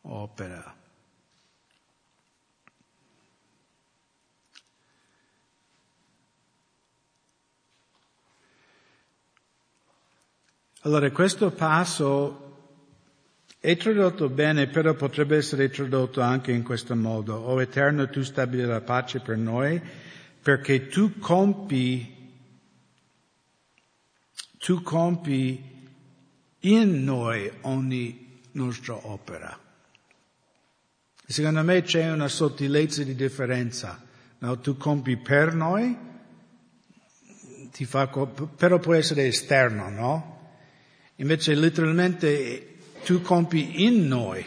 opera. 0.00 0.75
Allora 10.86 11.10
questo 11.10 11.50
passo 11.50 12.44
è 13.58 13.76
tradotto 13.76 14.28
bene, 14.28 14.68
però 14.68 14.94
potrebbe 14.94 15.36
essere 15.36 15.68
tradotto 15.68 16.20
anche 16.20 16.52
in 16.52 16.62
questo 16.62 16.94
modo. 16.94 17.34
O 17.34 17.60
Eterno, 17.60 18.08
tu 18.08 18.22
stabili 18.22 18.62
la 18.62 18.80
pace 18.80 19.18
per 19.18 19.36
noi, 19.36 19.82
perché 20.40 20.86
tu 20.86 21.18
compi, 21.18 22.38
tu 24.58 24.80
compi 24.82 25.88
in 26.60 27.02
noi 27.02 27.50
ogni 27.62 28.42
nostra 28.52 28.94
opera. 29.08 29.58
Secondo 31.26 31.64
me 31.64 31.82
c'è 31.82 32.12
una 32.12 32.28
sottilezza 32.28 33.02
di 33.02 33.16
differenza. 33.16 34.00
No? 34.38 34.60
Tu 34.60 34.76
compi 34.76 35.16
per 35.16 35.52
noi, 35.52 35.98
fa, 37.72 38.06
però 38.06 38.78
può 38.78 38.94
essere 38.94 39.26
esterno, 39.26 39.88
no? 39.88 40.34
Invece 41.16 41.54
letteralmente 41.54 42.76
tu 43.04 43.22
compi 43.22 43.84
in 43.84 44.06
noi. 44.06 44.44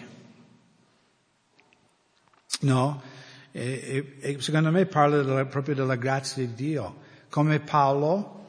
No? 2.61 3.01
E, 3.51 4.15
e, 4.19 4.33
e 4.33 4.41
secondo 4.41 4.69
me 4.69 4.85
parla 4.85 5.23
della, 5.23 5.45
proprio 5.45 5.73
della 5.73 5.95
grazia 5.95 6.45
di 6.45 6.53
Dio. 6.53 7.07
Come 7.29 7.59
Paolo 7.59 8.47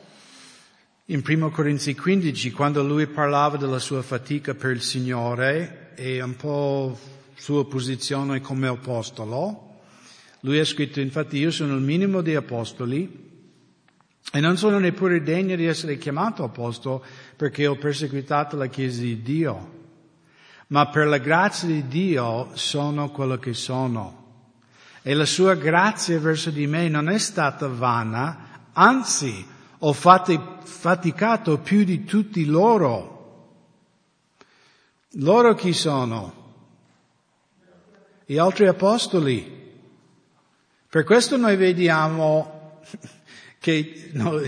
in 1.07 1.23
1 1.27 1.51
Corinzi 1.51 1.95
15, 1.95 2.51
quando 2.53 2.83
lui 2.83 3.07
parlava 3.07 3.57
della 3.57 3.79
sua 3.79 4.03
fatica 4.03 4.55
per 4.55 4.71
il 4.71 4.83
Signore 4.83 5.93
e 5.95 6.23
un 6.23 6.37
po' 6.37 6.99
sua 7.35 7.67
posizione 7.67 8.41
come 8.41 8.69
apostolo, 8.69 9.81
lui 10.41 10.59
ha 10.59 10.65
scritto, 10.65 11.01
infatti 11.01 11.39
io 11.39 11.51
sono 11.51 11.75
il 11.75 11.83
minimo 11.83 12.21
dei 12.21 12.37
apostoli, 12.37 13.29
e 14.33 14.39
non 14.39 14.57
sono 14.57 14.79
neppure 14.79 15.23
degno 15.23 15.57
di 15.57 15.65
essere 15.67 15.99
chiamato 15.99 16.45
apostolo 16.45 17.05
perché 17.40 17.66
ho 17.66 17.76
perseguitato 17.76 18.55
la 18.59 18.66
Chiesa 18.66 19.00
di 19.00 19.22
Dio. 19.22 19.79
Ma 20.66 20.88
per 20.88 21.07
la 21.07 21.16
grazia 21.16 21.68
di 21.68 21.88
Dio 21.88 22.50
sono 22.53 23.09
quello 23.09 23.38
che 23.38 23.55
sono. 23.55 24.48
E 25.00 25.14
la 25.14 25.24
sua 25.24 25.55
grazia 25.55 26.20
verso 26.20 26.50
di 26.50 26.66
me 26.66 26.90
non 26.90 27.09
è 27.09 27.16
stata 27.16 27.66
vana, 27.66 28.68
anzi 28.74 29.42
ho 29.79 29.92
faticato 29.94 31.61
più 31.61 31.83
di 31.83 32.05
tutti 32.05 32.44
loro. 32.44 33.55
Loro 35.12 35.55
chi 35.55 35.72
sono? 35.72 36.35
Gli 38.26 38.37
altri 38.37 38.66
apostoli. 38.66 39.79
Per 40.90 41.05
questo 41.05 41.38
noi 41.38 41.57
vediamo 41.57 42.83
che 43.59 44.11
no, 44.12 44.38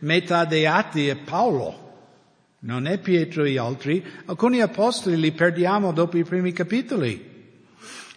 metà 0.00 0.44
dei 0.44 0.66
atti 0.66 1.06
è 1.06 1.14
Paolo, 1.14 1.79
non 2.60 2.86
è 2.86 2.98
Pietro 2.98 3.44
e 3.44 3.52
gli 3.52 3.56
altri. 3.56 4.04
Alcuni 4.26 4.60
apostoli 4.60 5.18
li 5.18 5.32
perdiamo 5.32 5.92
dopo 5.92 6.18
i 6.18 6.24
primi 6.24 6.52
capitoli. 6.52 7.28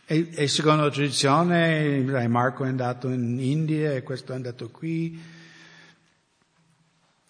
E, 0.05 0.29
e 0.31 0.47
secondo 0.47 0.83
la 0.83 0.91
tradizione, 0.91 2.27
Marco 2.27 2.65
è 2.65 2.67
andato 2.67 3.09
in 3.09 3.39
India 3.39 3.93
e 3.93 4.03
questo 4.03 4.33
è 4.33 4.35
andato 4.35 4.69
qui. 4.69 5.21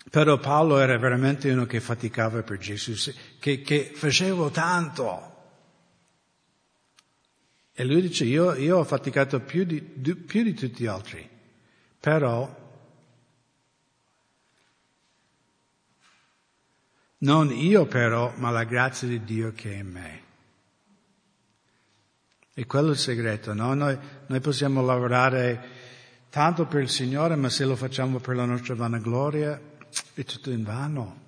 Però 0.10 0.38
Paolo 0.38 0.80
era 0.80 0.98
veramente 0.98 1.52
uno 1.52 1.66
che 1.66 1.80
faticava 1.80 2.42
per 2.44 2.58
Gesù, 2.58 3.12
che, 3.40 3.62
che 3.62 3.92
faceva 3.94 4.50
tanto. 4.50 5.32
E 7.76 7.84
lui 7.86 8.02
dice, 8.02 8.26
io, 8.26 8.54
io 8.54 8.78
ho 8.78 8.84
faticato 8.84 9.40
più 9.40 9.64
di, 9.64 9.82
più 9.82 10.44
di 10.44 10.54
tutti 10.54 10.84
gli 10.84 10.88
altri, 10.88 11.28
però 12.00 12.63
Non 17.24 17.52
io 17.52 17.86
però, 17.86 18.34
ma 18.36 18.50
la 18.50 18.66
grazia 18.66 19.08
di 19.08 19.24
Dio 19.24 19.54
che 19.54 19.72
è 19.72 19.78
in 19.78 19.88
me. 19.88 20.22
E 22.54 22.66
quello 22.66 22.90
è 22.90 22.92
il 22.92 22.98
segreto, 22.98 23.54
no? 23.54 23.74
Noi, 23.74 23.98
noi 24.28 24.40
possiamo 24.42 24.84
lavorare 24.84 25.70
tanto 26.30 26.66
per 26.66 26.82
il 26.82 26.90
Signore, 26.90 27.36
ma 27.38 27.50
se 27.50 27.64
lo 27.64 27.78
facciamo 27.78 28.20
per 28.20 28.36
la 28.36 28.44
nostra 28.44 28.76
vanagloria 28.76 29.60
è 30.14 30.24
tutto 30.26 30.52
in 30.52 30.64
vano. 30.64 31.22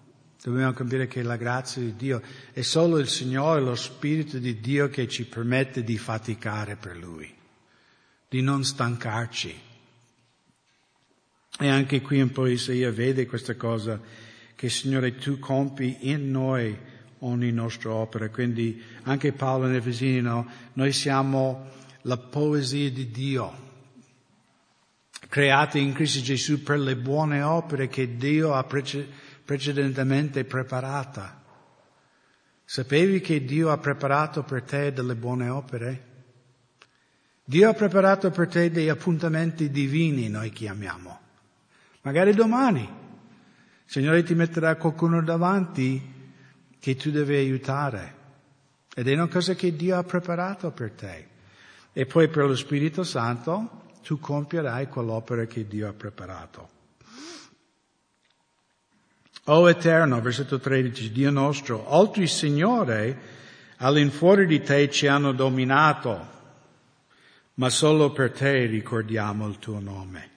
Dobbiamo 0.44 0.74
capire 0.74 1.08
che 1.08 1.24
la 1.24 1.38
grazia 1.38 1.82
di 1.82 1.96
Dio 1.96 2.22
è 2.52 2.62
solo 2.62 2.98
il 2.98 3.08
Signore, 3.08 3.62
lo 3.62 3.76
Spirito 3.76 4.38
di 4.38 4.60
Dio 4.60 4.90
che 4.90 5.08
ci 5.08 5.26
permette 5.26 5.82
di 5.82 5.98
faticare 5.98 6.76
per 6.76 6.98
Lui, 6.98 7.34
di 8.28 8.42
non 8.42 8.66
stancarci. 8.66 9.62
E 11.58 11.70
anche 11.70 12.02
qui 12.02 12.20
un 12.20 12.32
po' 12.32 12.48
Isaia 12.48 12.92
vede 12.92 13.26
questa 13.26 13.56
cosa 13.56 14.25
che 14.56 14.70
Signore 14.70 15.16
tu 15.16 15.38
compi 15.40 16.10
in 16.10 16.32
noi 16.32 16.76
ogni 17.20 17.52
nostra 17.52 17.92
opera. 17.92 18.30
Quindi 18.30 18.82
anche 19.04 19.34
Paolo 19.34 19.68
nel 19.68 19.78
Efesino, 19.78 20.48
noi 20.74 20.92
siamo 20.92 21.70
la 22.02 22.18
poesia 22.18 22.90
di 22.90 23.12
Dio. 23.12 23.64
creati 25.28 25.82
in 25.82 25.92
Cristo 25.94 26.22
Gesù 26.22 26.64
per 26.64 26.80
le 26.80 26.96
buone 26.96 27.42
opere 27.42 27.88
che 27.90 28.16
Dio 28.16 28.54
ha 28.54 28.64
precedentemente 28.64 30.46
preparata. 30.46 31.44
Sapevi 32.64 33.20
che 33.20 33.44
Dio 33.44 33.70
ha 33.70 33.78
preparato 33.78 34.44
per 34.44 34.64
te 34.64 34.94
delle 34.94 35.16
buone 35.16 35.50
opere? 35.50 36.04
Dio 37.44 37.70
ha 37.70 37.74
preparato 37.74 38.32
per 38.32 38.48
te 38.48 38.72
dei 38.72 38.90
appuntamenti 38.90 39.70
divini, 39.70 40.30
noi 40.30 40.52
chiamiamo. 40.52 41.20
Magari 42.02 42.34
domani. 42.34 43.04
Il 43.86 43.92
Signore 43.92 44.24
ti 44.24 44.34
metterà 44.34 44.76
qualcuno 44.76 45.22
davanti 45.22 46.14
che 46.80 46.96
tu 46.96 47.12
devi 47.12 47.36
aiutare. 47.36 48.14
Ed 48.96 49.08
è 49.08 49.14
una 49.14 49.28
cosa 49.28 49.54
che 49.54 49.76
Dio 49.76 49.98
ha 49.98 50.04
preparato 50.04 50.72
per 50.72 50.92
te. 50.92 51.28
E 51.94 52.06
poi 52.06 52.28
per 52.28 52.46
lo 52.46 52.56
Spirito 52.56 53.04
Santo 53.04 53.84
tu 54.04 54.20
compierai 54.20 54.88
quell'opera 54.88 55.46
che 55.46 55.68
Dio 55.68 55.88
ha 55.88 55.94
preparato. 55.94 56.70
O 59.46 59.70
Eterno, 59.70 60.20
versetto 60.22 60.60
13, 60.60 61.12
Dio 61.12 61.30
nostro, 61.30 61.88
altri 61.88 62.28
Signore 62.28 63.34
all'infuori 63.78 64.48
di 64.48 64.62
te 64.62 64.90
ci 64.90 65.08
hanno 65.08 65.32
dominato, 65.32 66.34
ma 67.56 67.70
solo 67.70 68.12
per 68.12 68.32
te 68.32 68.66
ricordiamo 68.66 69.48
il 69.48 69.60
tuo 69.60 69.80
nome. 69.80 70.30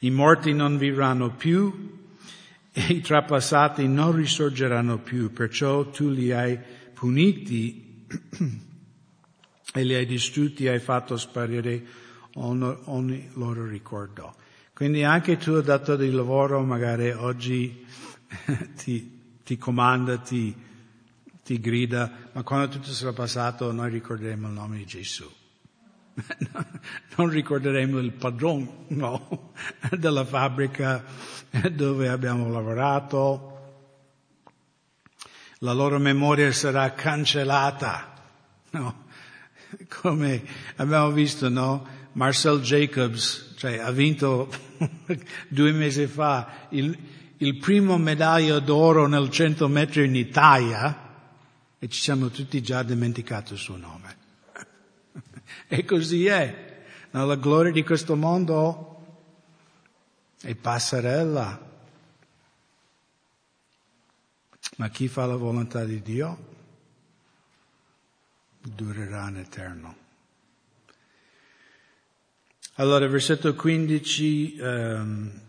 I 0.00 0.10
morti 0.10 0.52
non 0.52 0.78
vivranno 0.78 1.30
più 1.30 1.99
e 2.88 2.94
i 2.94 3.00
trapassati 3.00 3.86
non 3.86 4.14
risorgeranno 4.16 4.98
più, 4.98 5.32
perciò 5.32 5.90
tu 5.90 6.08
li 6.08 6.32
hai 6.32 6.58
puniti 6.94 8.06
e 9.74 9.84
li 9.84 9.94
hai 9.94 10.06
distrutti, 10.06 10.66
hai 10.66 10.78
fatto 10.78 11.16
sparire 11.18 11.82
ogni, 12.34 12.76
ogni 12.84 13.28
loro 13.34 13.66
ricordo. 13.66 14.34
Quindi 14.72 15.04
anche 15.04 15.36
tu, 15.36 15.60
datore 15.60 16.06
di 16.06 16.10
lavoro, 16.10 16.60
magari 16.62 17.10
oggi 17.10 17.84
ti, 18.82 19.20
ti 19.44 19.58
comanda, 19.58 20.16
ti, 20.16 20.54
ti 21.44 21.60
grida, 21.60 22.30
ma 22.32 22.42
quando 22.42 22.68
tutto 22.68 22.90
sarà 22.92 23.12
passato 23.12 23.72
noi 23.72 23.90
ricorderemo 23.90 24.46
il 24.46 24.54
nome 24.54 24.78
di 24.78 24.86
Gesù. 24.86 25.30
Non 27.16 27.28
ricorderemo 27.28 27.98
il 27.98 28.12
padrone 28.12 28.68
no, 28.88 29.52
della 29.90 30.24
fabbrica 30.24 31.04
dove 31.70 32.08
abbiamo 32.08 32.50
lavorato. 32.50 33.46
La 35.58 35.72
loro 35.72 35.98
memoria 35.98 36.50
sarà 36.52 36.92
cancellata. 36.92 38.14
No? 38.70 39.04
Come 40.00 40.42
abbiamo 40.76 41.10
visto, 41.10 41.48
no? 41.48 41.98
Marcel 42.12 42.60
Jacobs, 42.60 43.54
cioè, 43.56 43.78
ha 43.78 43.90
vinto 43.90 44.50
due 45.48 45.72
mesi 45.72 46.06
fa 46.06 46.66
il, 46.70 46.96
il 47.36 47.56
primo 47.58 47.98
medaglia 47.98 48.58
d'oro 48.58 49.06
nel 49.06 49.30
100 49.30 49.68
metri 49.68 50.06
in 50.06 50.16
Italia 50.16 51.08
e 51.78 51.88
ci 51.88 52.00
siamo 52.00 52.28
tutti 52.30 52.60
già 52.62 52.82
dimenticati 52.82 53.52
il 53.52 53.58
suo 53.58 53.76
nome. 53.76 54.19
E 55.72 55.84
così 55.84 56.26
è. 56.26 56.82
No, 57.12 57.26
la 57.26 57.36
gloria 57.36 57.70
di 57.70 57.84
questo 57.84 58.16
mondo 58.16 59.06
è 60.40 60.52
passerella. 60.56 61.68
Ma 64.78 64.88
chi 64.88 65.06
fa 65.06 65.26
la 65.26 65.36
volontà 65.36 65.84
di 65.84 66.02
Dio 66.02 66.38
durerà 68.60 69.28
in 69.28 69.36
eterno. 69.36 69.96
Allora, 72.74 73.06
versetto 73.06 73.54
15, 73.54 74.56
um, 74.58 74.66
ehm, 74.66 75.40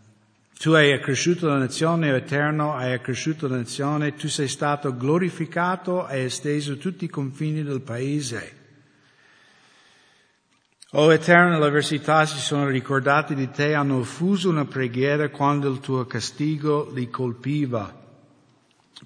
tu 0.56 0.70
hai 0.70 0.92
accresciuto 0.92 1.48
la 1.48 1.58
nazione, 1.58 2.12
o 2.12 2.14
eterno, 2.14 2.76
hai 2.76 2.92
accresciuto 2.92 3.48
la 3.48 3.56
nazione, 3.56 4.14
tu 4.14 4.28
sei 4.28 4.46
stato 4.46 4.96
glorificato, 4.96 6.04
hai 6.04 6.26
esteso 6.26 6.76
tutti 6.76 7.06
i 7.06 7.08
confini 7.08 7.64
del 7.64 7.80
paese. 7.80 8.60
O 10.94 11.10
Eterno, 11.10 11.58
le 11.58 11.64
avversità 11.64 12.26
si 12.26 12.36
sono 12.36 12.66
ricordate 12.66 13.34
di 13.34 13.50
te, 13.50 13.72
hanno 13.72 14.02
fuso 14.02 14.50
una 14.50 14.66
preghiera 14.66 15.30
quando 15.30 15.70
il 15.70 15.80
tuo 15.80 16.04
castigo 16.04 16.90
li 16.92 17.08
colpiva. 17.08 17.98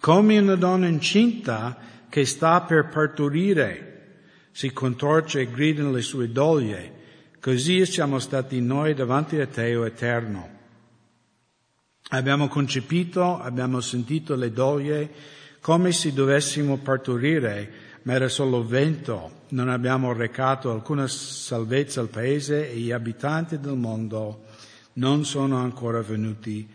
Come 0.00 0.38
una 0.40 0.56
donna 0.56 0.88
incinta 0.88 1.78
che 2.08 2.24
sta 2.24 2.62
per 2.62 2.88
partorire, 2.88 4.16
si 4.50 4.72
contorce 4.72 5.42
e 5.42 5.48
grida 5.48 5.88
le 5.88 6.02
sue 6.02 6.32
doglie, 6.32 6.92
così 7.40 7.86
siamo 7.86 8.18
stati 8.18 8.60
noi 8.60 8.92
davanti 8.92 9.38
a 9.38 9.46
te, 9.46 9.76
o 9.76 9.86
Eterno. 9.86 10.48
Abbiamo 12.08 12.48
concepito, 12.48 13.38
abbiamo 13.38 13.80
sentito 13.80 14.34
le 14.34 14.50
doglie, 14.50 15.10
come 15.60 15.92
se 15.92 16.12
dovessimo 16.12 16.78
partorire, 16.78 17.70
ma 18.02 18.14
era 18.14 18.28
solo 18.28 18.66
vento, 18.66 19.35
non 19.48 19.68
abbiamo 19.68 20.12
recato 20.12 20.70
alcuna 20.70 21.06
salvezza 21.06 22.00
al 22.00 22.08
paese 22.08 22.70
e 22.70 22.76
gli 22.78 22.90
abitanti 22.90 23.60
del 23.60 23.76
mondo 23.76 24.44
non 24.94 25.24
sono 25.24 25.58
ancora 25.58 26.00
venuti 26.02 26.68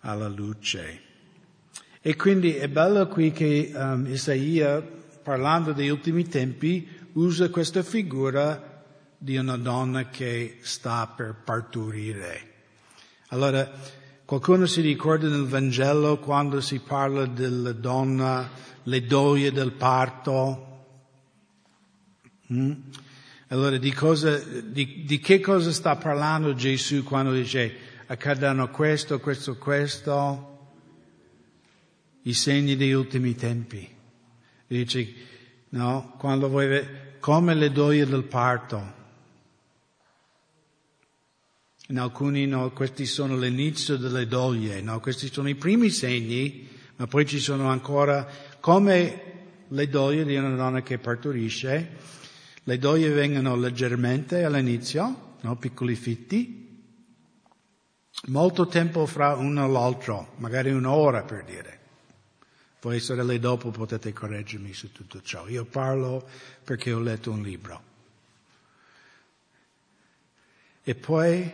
alla 0.00 0.28
luce. 0.28 1.08
E 2.00 2.16
quindi 2.16 2.54
è 2.54 2.68
bello 2.68 3.06
qui 3.08 3.30
che 3.30 3.72
um, 3.74 4.06
Isaia, 4.06 4.80
parlando 4.80 5.72
degli 5.72 5.90
ultimi 5.90 6.26
tempi, 6.26 6.88
usa 7.12 7.50
questa 7.50 7.82
figura 7.82 8.84
di 9.18 9.36
una 9.36 9.58
donna 9.58 10.08
che 10.08 10.58
sta 10.62 11.06
per 11.14 11.34
partorire. 11.44 12.48
Allora, 13.28 13.70
qualcuno 14.24 14.64
si 14.64 14.80
ricorda 14.80 15.28
nel 15.28 15.44
Vangelo 15.44 16.18
quando 16.18 16.62
si 16.62 16.78
parla 16.78 17.26
della 17.26 17.72
donna 17.72 18.48
le 18.84 19.04
doglie 19.04 19.52
del 19.52 19.72
parto. 19.72 20.69
Mm? 22.52 22.72
Allora 23.48 23.78
di, 23.78 23.92
cosa, 23.92 24.38
di, 24.38 25.04
di, 25.04 25.18
che 25.18 25.40
cosa 25.40 25.72
sta 25.72 25.96
parlando 25.96 26.54
Gesù 26.54 27.02
quando 27.02 27.32
dice 27.32 27.88
accadranno 28.06 28.70
questo, 28.70 29.18
questo, 29.20 29.56
questo? 29.56 30.46
I 32.22 32.32
segni 32.32 32.76
degli 32.76 32.92
ultimi 32.92 33.34
tempi. 33.34 33.88
Dice, 34.66 35.14
no, 35.70 36.14
quando 36.18 36.48
voi, 36.48 36.86
come 37.18 37.54
le 37.54 37.70
doglie 37.70 38.06
del 38.06 38.24
parto. 38.24 38.98
In 41.88 41.98
alcuni 41.98 42.46
no, 42.46 42.70
questi 42.70 43.04
sono 43.04 43.36
l'inizio 43.36 43.96
delle 43.96 44.26
doglie, 44.26 44.80
no? 44.80 45.00
questi 45.00 45.28
sono 45.32 45.48
i 45.48 45.56
primi 45.56 45.90
segni, 45.90 46.68
ma 46.96 47.06
poi 47.08 47.26
ci 47.26 47.40
sono 47.40 47.68
ancora 47.68 48.28
come 48.60 49.22
le 49.66 49.88
doglie 49.88 50.24
di 50.24 50.36
una 50.36 50.54
donna 50.54 50.82
che 50.82 50.98
partorisce, 50.98 51.96
le 52.70 52.78
doglie 52.78 53.08
vengono 53.08 53.56
leggermente 53.56 54.44
all'inizio, 54.44 55.38
no? 55.40 55.56
piccoli 55.56 55.96
fitti, 55.96 56.84
molto 58.26 58.68
tempo 58.68 59.06
fra 59.06 59.34
uno 59.34 59.66
e 59.66 59.68
l'altro, 59.68 60.34
magari 60.36 60.70
un'ora 60.70 61.24
per 61.24 61.42
dire. 61.42 61.78
Voi 62.80 63.00
sorelle 63.00 63.40
dopo 63.40 63.70
potete 63.70 64.12
correggermi 64.12 64.72
su 64.72 64.92
tutto 64.92 65.20
ciò. 65.20 65.48
Io 65.48 65.64
parlo 65.64 66.24
perché 66.62 66.92
ho 66.92 67.00
letto 67.00 67.32
un 67.32 67.42
libro. 67.42 67.82
E 70.84 70.94
poi 70.94 71.52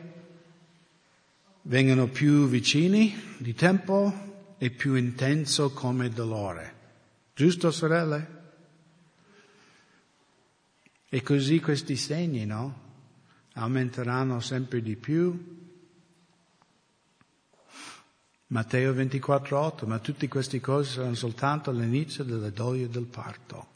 vengono 1.62 2.08
più 2.08 2.46
vicini 2.46 3.38
di 3.38 3.54
tempo 3.54 4.54
e 4.58 4.68
più 4.68 4.96
intenso 4.96 5.70
come 5.72 6.10
dolore. 6.10 6.74
Giusto, 7.34 7.70
sorelle? 7.70 8.35
E 11.08 11.22
così 11.22 11.60
questi 11.60 11.96
segni, 11.96 12.44
no? 12.44 12.84
Aumenteranno 13.54 14.40
sempre 14.40 14.82
di 14.82 14.96
più. 14.96 15.54
Matteo 18.48 18.92
24,8, 18.92 19.86
ma 19.86 19.98
tutte 19.98 20.28
queste 20.28 20.60
cose 20.60 20.92
saranno 20.92 21.14
soltanto 21.14 21.70
all'inizio 21.70 22.22
della 22.22 22.50
doglia 22.50 22.86
del 22.86 23.06
parto. 23.06 23.74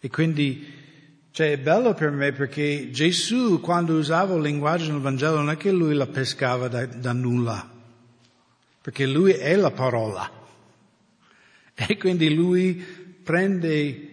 E 0.00 0.10
quindi, 0.10 0.66
cioè, 1.30 1.52
è 1.52 1.58
bello 1.58 1.94
per 1.94 2.10
me 2.10 2.32
perché 2.32 2.90
Gesù, 2.90 3.60
quando 3.60 3.96
usava 3.96 4.34
il 4.34 4.42
linguaggio 4.42 4.90
nel 4.90 5.00
Vangelo, 5.00 5.36
non 5.36 5.50
è 5.50 5.56
che 5.56 5.70
lui 5.70 5.94
la 5.94 6.08
pescava 6.08 6.66
da, 6.66 6.84
da 6.86 7.12
nulla, 7.12 7.70
perché 8.80 9.06
lui 9.06 9.30
è 9.30 9.54
la 9.54 9.70
parola. 9.70 10.28
E 11.74 11.96
quindi 11.96 12.34
lui 12.34 12.74
prende, 12.74 14.11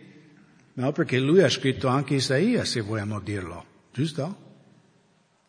no, 0.74 0.92
perché 0.92 1.20
lui 1.20 1.42
ha 1.42 1.50
scritto 1.50 1.88
anche 1.88 2.16
Isaia, 2.16 2.66
se 2.66 2.82
vogliamo 2.82 3.20
dirlo, 3.20 3.66
giusto? 3.92 4.48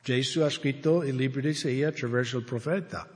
Gesù 0.03 0.41
ha 0.41 0.51
scritto 0.51 1.03
il 1.03 1.15
libro 1.15 1.41
di 1.41 1.49
Isaia 1.49 1.89
attraverso 1.89 2.39
il 2.39 2.45
profeta. 2.45 3.09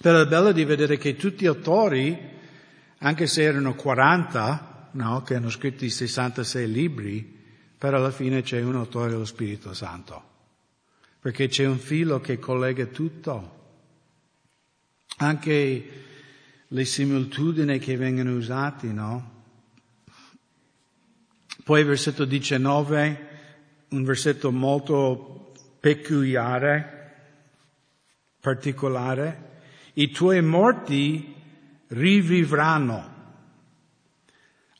Però 0.00 0.20
è 0.20 0.26
bello 0.26 0.52
di 0.52 0.64
vedere 0.64 0.98
che 0.98 1.16
tutti 1.16 1.44
gli 1.44 1.48
autori, 1.48 2.18
anche 2.98 3.26
se 3.26 3.42
erano 3.42 3.74
40, 3.74 4.90
no, 4.92 5.22
che 5.22 5.34
hanno 5.34 5.50
scritto 5.50 5.84
i 5.84 5.90
66 5.90 6.70
libri, 6.70 7.40
però 7.78 7.96
alla 7.96 8.10
fine 8.10 8.42
c'è 8.42 8.60
un 8.62 8.76
autore 8.76 9.10
dello 9.10 9.24
Spirito 9.24 9.74
Santo, 9.74 10.22
perché 11.20 11.48
c'è 11.48 11.66
un 11.66 11.78
filo 11.78 12.20
che 12.20 12.38
collega 12.38 12.86
tutto. 12.86 13.60
Anche 15.16 15.84
le 16.66 16.84
similitudini 16.84 17.78
che 17.78 17.96
vengono 17.96 18.34
usate, 18.34 18.86
no? 18.88 19.31
Poi 21.64 21.84
versetto 21.84 22.24
19, 22.24 23.28
un 23.90 24.04
versetto 24.04 24.50
molto 24.50 25.52
peculiare, 25.78 27.12
particolare. 28.40 29.50
I 29.94 30.10
tuoi 30.10 30.42
morti 30.42 31.34
rivivranno. 31.88 33.10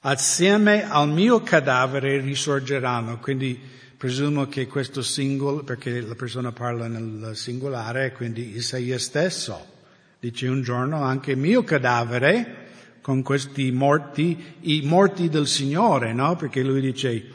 Assieme 0.01 0.91
al 0.91 1.09
mio 1.09 1.43
cadavere 1.43 2.21
risorgeranno. 2.21 3.19
Quindi 3.19 3.61
presumo 3.97 4.47
che 4.47 4.67
questo 4.67 5.03
singolo, 5.03 5.63
perché 5.63 6.01
la 6.01 6.17
persona 6.17 6.51
parla 6.51 6.89
nel 6.89 7.37
singolare, 7.37 8.11
quindi 8.13 8.57
Isaia 8.57 8.99
stesso 8.99 9.71
dice 10.19 10.47
un 10.49 10.63
giorno 10.63 11.03
anche 11.03 11.33
il 11.33 11.39
mio 11.39 11.65
cadavere 11.65 12.62
con 13.03 13.23
questi 13.23 13.73
morti, 13.73 14.57
i 14.61 14.83
morti 14.85 15.29
del 15.29 15.49
Signore, 15.49 16.15
no? 16.15 16.37
Perché 16.37 16.63
lui 16.63 16.81
dice, 16.81 17.31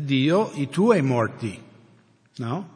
Dio, 0.00 0.52
i 0.54 0.68
tuoi 0.68 1.02
morti, 1.02 1.60
no? 2.36 2.74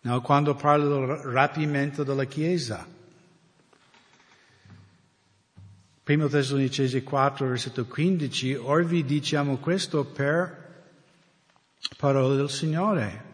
No, 0.00 0.20
quando 0.20 0.56
parlo 0.56 0.88
del 0.88 1.16
rapimento 1.32 2.02
della 2.02 2.24
Chiesa, 2.24 2.84
primo 6.02 6.26
Tessalonicesi 6.26 7.04
4, 7.04 7.46
versetto 7.46 7.86
15, 7.86 8.54
or 8.54 8.84
vi 8.84 9.04
diciamo 9.04 9.58
questo 9.58 10.04
per 10.04 10.88
parole 11.96 12.34
del 12.34 12.50
Signore. 12.50 13.28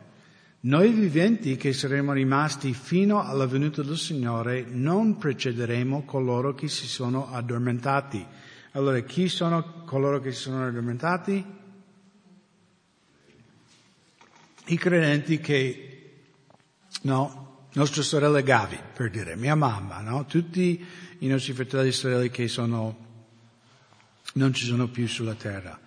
Noi 0.60 0.90
viventi 0.90 1.56
che 1.56 1.72
saremo 1.72 2.12
rimasti 2.12 2.74
fino 2.74 3.22
alla 3.22 3.46
venuta 3.46 3.82
del 3.82 3.96
Signore 3.96 4.66
non 4.68 5.16
precederemo 5.16 6.04
coloro 6.04 6.52
che 6.52 6.68
si 6.68 6.86
sono 6.86 7.32
addormentati. 7.32 8.26
Allora, 8.72 9.00
chi 9.00 9.26
sono 9.28 9.84
coloro 9.86 10.20
che 10.20 10.32
si 10.32 10.42
sono 10.42 10.66
addormentati? 10.66 11.64
I 14.66 14.76
credenti 14.76 15.38
che, 15.38 16.12
no, 17.02 17.68
nostre 17.74 18.02
sorelle 18.02 18.42
Gavi, 18.42 18.78
per 18.94 19.10
dire, 19.10 19.36
mia 19.36 19.54
mamma, 19.54 20.00
no, 20.00 20.24
tutti 20.26 20.84
i 21.18 21.26
nostri 21.26 21.52
fratelli 21.52 21.88
e 21.88 21.92
sorelle 21.92 22.30
che 22.30 22.48
sono, 22.48 22.96
non 24.34 24.52
ci 24.52 24.64
sono 24.64 24.88
più 24.88 25.06
sulla 25.06 25.34
terra. 25.34 25.78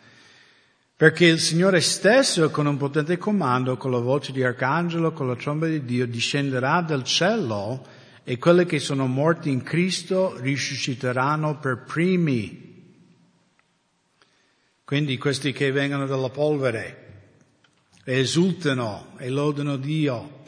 Perché 0.95 1.25
il 1.25 1.39
Signore 1.39 1.79
stesso, 1.79 2.49
con 2.49 2.65
un 2.65 2.77
potente 2.77 3.17
comando, 3.17 3.77
con 3.77 3.91
la 3.91 3.99
voce 3.99 4.33
di 4.33 4.43
arcangelo, 4.43 5.13
con 5.13 5.27
la 5.27 5.35
tromba 5.35 5.65
di 5.65 5.85
Dio, 5.85 6.05
discenderà 6.05 6.81
dal 6.81 7.05
cielo 7.05 7.85
e 8.25 8.37
quelli 8.37 8.65
che 8.65 8.79
sono 8.79 9.07
morti 9.07 9.49
in 9.49 9.63
Cristo 9.63 10.37
risusciteranno 10.37 11.57
per 11.57 11.83
primi. 11.87 12.67
Quindi 14.83 15.17
questi 15.17 15.53
che 15.53 15.71
vengono 15.71 16.05
dalla 16.05 16.29
polvere, 16.29 17.08
esultano 18.17 19.13
e 19.17 19.29
lodano 19.29 19.77
Dio, 19.77 20.43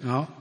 no? 0.00 0.36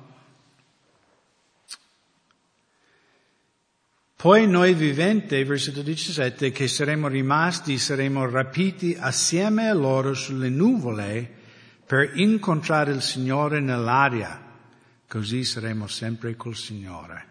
Poi 4.15 4.47
noi 4.47 4.73
viventi, 4.73 5.43
versetto 5.43 5.81
17, 5.81 6.51
che 6.51 6.67
saremo 6.67 7.07
rimasti, 7.07 7.77
saremo 7.77 8.27
rapiti 8.27 8.97
assieme 8.99 9.69
a 9.69 9.73
loro 9.73 10.13
sulle 10.13 10.49
nuvole 10.49 11.35
per 11.85 12.17
incontrare 12.17 12.91
il 12.93 13.01
Signore 13.01 13.59
nell'aria. 13.59 14.41
Così 15.07 15.43
saremo 15.43 15.87
sempre 15.87 16.35
col 16.35 16.55
Signore. 16.55 17.25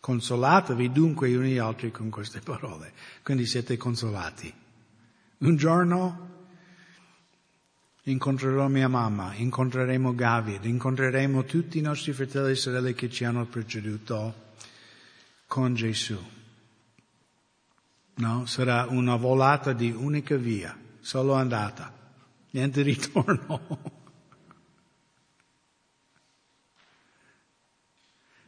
Consolatevi 0.00 0.90
dunque 0.90 1.28
gli 1.28 1.34
uni 1.34 1.52
gli 1.52 1.58
altri 1.58 1.90
con 1.90 2.08
queste 2.08 2.40
parole. 2.40 2.92
Quindi 3.22 3.44
siete 3.44 3.76
consolati. 3.76 4.52
Un 5.38 5.56
giorno 5.56 6.35
incontrerò 8.08 8.68
mia 8.68 8.88
mamma, 8.88 9.34
incontreremo 9.34 10.12
David, 10.12 10.64
incontreremo 10.64 11.44
tutti 11.44 11.78
i 11.78 11.80
nostri 11.80 12.12
fratelli 12.12 12.52
e 12.52 12.56
sorelle 12.56 12.94
che 12.94 13.10
ci 13.10 13.24
hanno 13.24 13.44
preceduto 13.46 14.44
con 15.46 15.74
Gesù. 15.74 16.16
No? 18.14 18.46
Sarà 18.46 18.86
una 18.88 19.16
volata 19.16 19.72
di 19.72 19.90
unica 19.90 20.36
via, 20.36 20.78
solo 21.00 21.32
andata, 21.34 21.92
niente 22.50 22.82
ritorno. 22.82 23.94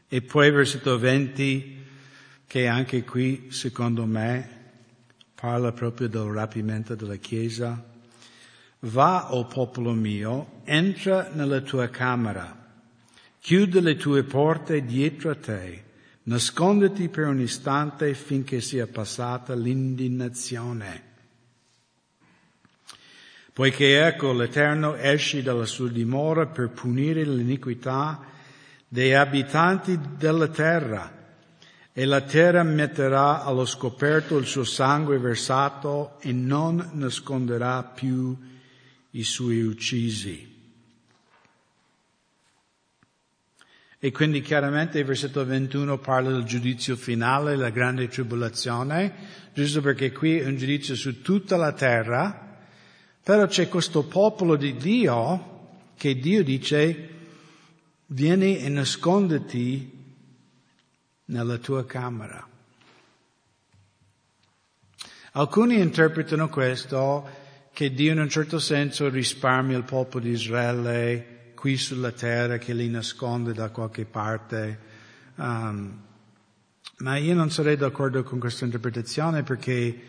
e 0.08 0.22
poi 0.22 0.50
versetto 0.52 0.96
20, 0.98 1.86
che 2.46 2.68
anche 2.68 3.02
qui, 3.02 3.50
secondo 3.50 4.06
me, 4.06 4.56
parla 5.34 5.72
proprio 5.72 6.08
del 6.08 6.32
rapimento 6.32 6.94
della 6.94 7.16
Chiesa 7.16 7.87
Va, 8.82 9.32
o 9.32 9.38
oh 9.38 9.46
popolo 9.46 9.92
mio, 9.92 10.60
entra 10.64 11.30
nella 11.32 11.60
tua 11.62 11.88
camera, 11.88 12.56
chiude 13.40 13.80
le 13.80 13.96
tue 13.96 14.22
porte 14.22 14.84
dietro 14.84 15.30
a 15.30 15.34
te, 15.34 15.84
nasconditi 16.24 17.08
per 17.08 17.26
un 17.26 17.40
istante 17.40 18.14
finché 18.14 18.60
sia 18.60 18.86
passata 18.86 19.54
l'indignazione. 19.54 21.02
Poiché 23.52 24.06
ecco 24.06 24.32
l'Eterno 24.32 24.94
esce 24.94 25.42
dalla 25.42 25.66
sua 25.66 25.88
dimora 25.88 26.46
per 26.46 26.68
punire 26.68 27.24
l'iniquità 27.24 28.20
dei 28.86 29.12
abitanti 29.12 29.98
della 30.16 30.46
terra, 30.46 31.16
e 31.92 32.04
la 32.04 32.20
terra 32.20 32.62
metterà 32.62 33.42
allo 33.42 33.64
scoperto 33.64 34.36
il 34.36 34.46
suo 34.46 34.62
sangue 34.62 35.18
versato 35.18 36.20
e 36.20 36.30
non 36.30 36.90
nasconderà 36.92 37.82
più 37.82 38.36
i 39.10 39.22
suoi 39.22 39.62
uccisi. 39.62 40.56
E 44.00 44.12
quindi 44.12 44.42
chiaramente 44.42 45.00
il 45.00 45.04
versetto 45.04 45.44
21 45.44 45.98
parla 45.98 46.30
del 46.30 46.44
giudizio 46.44 46.94
finale, 46.94 47.56
la 47.56 47.70
grande 47.70 48.06
tribolazione, 48.06 49.12
giusto 49.52 49.80
perché 49.80 50.12
qui 50.12 50.38
è 50.38 50.46
un 50.46 50.56
giudizio 50.56 50.94
su 50.94 51.20
tutta 51.20 51.56
la 51.56 51.72
terra, 51.72 52.60
però 53.22 53.46
c'è 53.46 53.68
questo 53.68 54.04
popolo 54.04 54.54
di 54.54 54.76
Dio 54.76 55.56
che 55.96 56.16
Dio 56.16 56.44
dice 56.44 57.08
vieni 58.06 58.58
e 58.58 58.68
nasconditi 58.68 59.96
nella 61.24 61.58
tua 61.58 61.84
camera. 61.84 62.46
Alcuni 65.32 65.80
interpretano 65.80 66.48
questo 66.48 67.37
che 67.78 67.94
Dio 67.94 68.10
in 68.10 68.18
un 68.18 68.28
certo 68.28 68.58
senso 68.58 69.08
risparmia 69.08 69.76
il 69.76 69.84
popolo 69.84 70.24
di 70.24 70.30
Israele 70.30 71.52
qui 71.54 71.76
sulla 71.76 72.10
terra, 72.10 72.58
che 72.58 72.74
li 72.74 72.88
nasconde 72.88 73.52
da 73.52 73.68
qualche 73.68 74.04
parte. 74.04 74.78
Um, 75.36 75.96
ma 76.96 77.16
io 77.18 77.34
non 77.34 77.52
sarei 77.52 77.76
d'accordo 77.76 78.24
con 78.24 78.40
questa 78.40 78.64
interpretazione 78.64 79.44
perché 79.44 80.00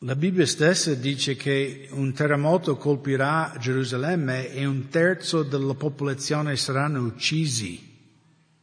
la 0.00 0.14
Bibbia 0.14 0.44
stessa 0.44 0.92
dice 0.92 1.36
che 1.36 1.88
un 1.92 2.12
terremoto 2.12 2.76
colpirà 2.76 3.54
Gerusalemme 3.58 4.52
e 4.52 4.66
un 4.66 4.88
terzo 4.88 5.44
della 5.44 5.72
popolazione 5.72 6.54
saranno 6.56 7.00
uccisi. 7.00 8.12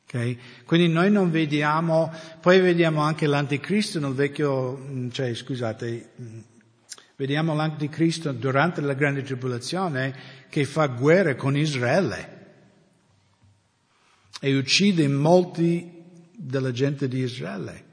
Okay? 0.03 0.37
Quindi 0.63 0.89
noi 0.89 1.09
non 1.09 1.31
vediamo, 1.31 2.13
poi 2.39 2.59
vediamo 2.61 3.01
anche 3.01 3.25
l'anticristo 3.25 3.99
nel 3.99 4.13
vecchio, 4.13 4.77
mm, 4.77 5.09
cioè 5.09 5.33
scusate, 5.33 6.09
mm, 6.21 6.39
vediamo 7.15 7.53
l'anticristo 7.55 8.31
durante 8.31 8.81
la 8.81 8.93
grande 8.93 9.23
tribolazione 9.23 10.13
che 10.49 10.65
fa 10.65 10.87
guerra 10.87 11.35
con 11.35 11.55
Israele 11.55 12.33
e 14.39 14.55
uccide 14.57 15.07
molti 15.07 15.91
della 16.35 16.71
gente 16.71 17.07
di 17.07 17.19
Israele. 17.19 17.83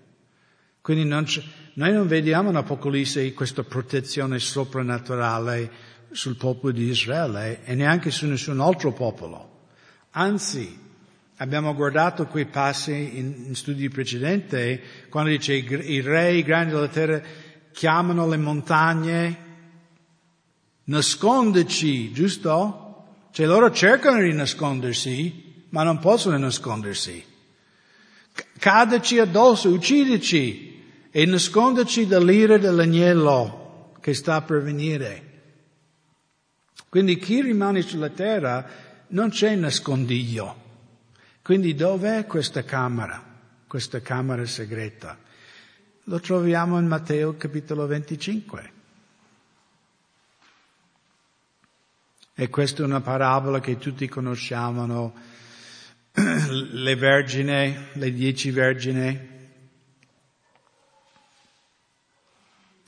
Quindi 0.80 1.04
non 1.04 1.26
noi 1.74 1.92
non 1.92 2.06
vediamo 2.06 2.50
in 2.50 2.56
Apocalisse 2.56 3.32
questa 3.32 3.62
protezione 3.62 4.38
soprannaturale 4.38 5.70
sul 6.10 6.36
popolo 6.36 6.70
di 6.70 6.90
Israele 6.90 7.64
e 7.64 7.74
neanche 7.74 8.10
su 8.10 8.26
nessun 8.26 8.60
altro 8.60 8.92
popolo. 8.92 9.68
Anzi, 10.10 10.78
abbiamo 11.36 11.74
guardato 11.74 12.26
quei 12.26 12.44
passi 12.44 13.16
in, 13.16 13.44
in 13.46 13.54
studi 13.54 13.88
precedenti 13.88 14.78
quando 15.08 15.30
dice 15.30 15.54
i, 15.54 15.64
i 15.92 16.00
re, 16.02 16.34
i 16.34 16.42
grandi 16.42 16.74
della 16.74 16.88
terra 16.88 17.22
chiamano 17.72 18.28
le 18.28 18.36
montagne, 18.36 19.38
nascondici, 20.84 22.12
giusto? 22.12 23.04
Cioè 23.32 23.46
loro 23.46 23.70
cercano 23.70 24.20
di 24.20 24.32
nascondersi, 24.32 25.64
ma 25.70 25.82
non 25.82 25.98
possono 25.98 26.36
nascondersi. 26.38 27.24
Cadaci 28.58 29.18
addosso, 29.18 29.70
uccidici 29.70 31.08
e 31.10 31.26
nascondici 31.26 32.06
dall'ira 32.06 32.58
dell'agnello 32.58 33.94
che 34.00 34.14
sta 34.14 34.42
per 34.42 34.62
venire. 34.62 35.30
Quindi 36.88 37.16
chi 37.16 37.40
rimane 37.40 37.82
sulla 37.82 38.10
terra 38.10 38.66
non 39.08 39.30
c'è 39.30 39.54
nascondiglio. 39.54 40.60
Quindi 41.42 41.74
dov'è 41.74 42.26
questa 42.26 42.64
camera, 42.64 43.22
questa 43.66 44.00
camera 44.00 44.44
segreta? 44.44 45.18
Lo 46.06 46.18
troviamo 46.18 46.80
in 46.80 46.88
Matteo 46.88 47.36
capitolo 47.36 47.86
25. 47.86 48.72
E 52.34 52.48
questa 52.48 52.82
è 52.82 52.84
una 52.84 53.00
parabola 53.00 53.60
che 53.60 53.78
tutti 53.78 54.08
conosciamo, 54.08 55.14
le 56.12 56.96
vergine, 56.96 57.90
le 57.92 58.12
dieci 58.12 58.50
vergini. 58.50 59.30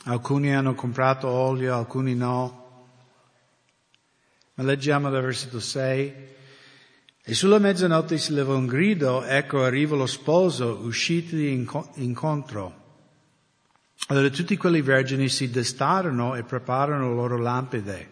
Alcuni 0.07 0.53
hanno 0.53 0.75
comprato 0.75 1.29
olio, 1.29 1.77
alcuni 1.77 2.17
no. 2.17 2.89
Ma 4.55 4.65
leggiamo 4.65 5.09
dal 5.09 5.23
versetto 5.23 5.61
6. 5.61 6.15
E 7.23 7.35
sulla 7.35 7.61
mezzanotte 7.61 8.19
si 8.19 8.33
levò 8.35 8.57
un 8.57 8.67
grido, 8.67 9.23
ecco 9.23 9.63
arriva 9.63 9.95
lo 9.95 10.07
sposo, 10.07 10.81
usciti 10.83 11.49
incontro. 11.95 12.83
Allora 14.09 14.29
tutti 14.29 14.59
quelli 14.59 14.83
vergini 14.83 15.31
si 15.31 15.49
destarono 15.49 16.35
e 16.35 16.43
prepararono 16.43 17.09
le 17.09 17.15
loro 17.15 17.39
lampade. 17.39 18.11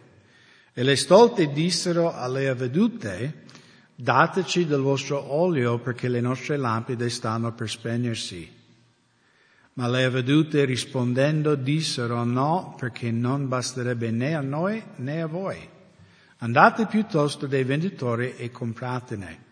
E 0.73 0.83
le 0.83 0.97
stolte 0.97 1.53
dissero 1.53 2.15
alle 2.15 2.49
avvedute, 2.49 3.45
dateci 3.95 4.65
del 4.67 4.81
vostro 4.81 5.33
olio 5.33 5.79
perché 5.81 6.09
le 6.09 6.23
nostre 6.23 6.57
lampade 6.57 7.11
stanno 7.11 7.53
per 7.53 7.69
spegnersi. 7.69 8.61
Ma 9.75 9.89
le 9.89 10.05
avvedute 10.05 10.65
rispondendo 10.65 11.55
dissero 11.57 12.25
no 12.25 12.75
perché 12.79 13.11
non 13.11 13.49
basterebbe 13.49 14.11
né 14.11 14.35
a 14.35 14.41
noi 14.41 14.83
né 14.97 15.21
a 15.21 15.27
voi. 15.27 15.69
Andate 16.39 16.87
piuttosto 16.87 17.47
dai 17.47 17.65
venditori 17.65 18.35
e 18.37 18.51
compratene. 18.51 19.51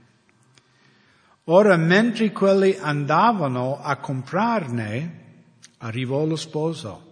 Ora, 1.45 1.76
mentre 1.76 2.32
quelli 2.32 2.76
andavano 2.80 3.80
a 3.80 3.97
comprarne, 3.97 5.30
arrivò 5.81 6.24
lo 6.24 6.37
sposo. 6.37 7.09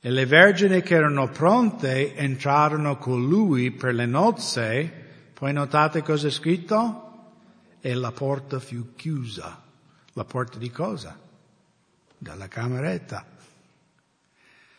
E 0.00 0.10
le 0.10 0.26
vergini 0.26 0.82
che 0.82 0.94
erano 0.94 1.28
pronte 1.28 2.14
entrarono 2.14 2.98
con 2.98 3.26
lui 3.26 3.70
per 3.70 3.94
le 3.94 4.06
nozze. 4.06 5.04
Poi 5.32 5.52
notate 5.52 6.02
cosa 6.02 6.28
è 6.28 6.30
scritto? 6.30 7.02
E 7.80 7.94
la 7.94 8.12
porta 8.12 8.58
fu 8.58 8.94
chiusa. 8.94 9.62
La 10.12 10.24
porta 10.24 10.58
di 10.58 10.70
cosa? 10.70 11.18
Dalla 12.18 12.48
cameretta. 12.48 13.26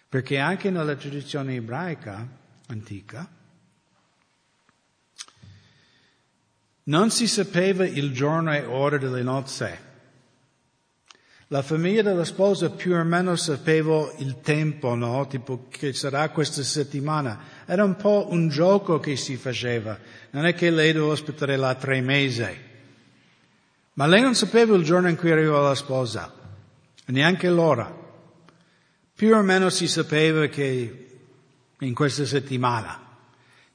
Perché 0.10 0.38
anche 0.38 0.70
nella 0.70 0.96
tradizione 0.96 1.56
ebraica 1.56 2.28
antica 2.68 3.30
Non 6.88 7.10
si 7.10 7.28
sapeva 7.28 7.86
il 7.86 8.14
giorno 8.14 8.54
e 8.54 8.64
ora 8.64 8.98
delle 8.98 9.22
nozze. 9.22 9.87
La 11.50 11.62
famiglia 11.62 12.02
della 12.02 12.26
sposa 12.26 12.70
più 12.70 12.94
o 12.94 13.04
meno 13.06 13.38
sapeva 13.38 14.12
il 14.18 14.42
tempo, 14.42 14.96
no? 14.96 15.28
Tipo 15.28 15.68
che 15.70 15.94
sarà 15.94 16.28
questa 16.30 16.62
settimana. 16.62 17.40
Era 17.66 17.86
un 17.86 17.96
po' 17.96 18.28
un 18.32 18.50
gioco 18.50 19.00
che 19.00 19.16
si 19.16 19.38
faceva. 19.38 19.98
Non 20.32 20.46
è 20.46 20.54
che 20.54 20.70
lei 20.70 20.92
doveva 20.92 21.14
aspettare 21.14 21.56
là 21.56 21.74
tre 21.76 22.02
mesi. 22.02 22.46
Ma 23.94 24.08
lei 24.08 24.22
non 24.22 24.36
sapeva 24.36 24.76
il 24.76 24.84
giorno 24.84 25.08
in 25.08 25.16
cui 25.16 25.32
arrivava 25.32 25.70
la 25.70 25.76
sposa. 25.76 26.34
Neanche 27.06 27.50
l'ora. 27.50 27.96
Più 29.16 29.34
o 29.34 29.42
meno 29.42 29.70
si 29.70 29.88
sapeva 29.88 30.48
che 30.48 31.08
in 31.80 31.94
questa 31.94 32.26
settimana. 32.26 33.00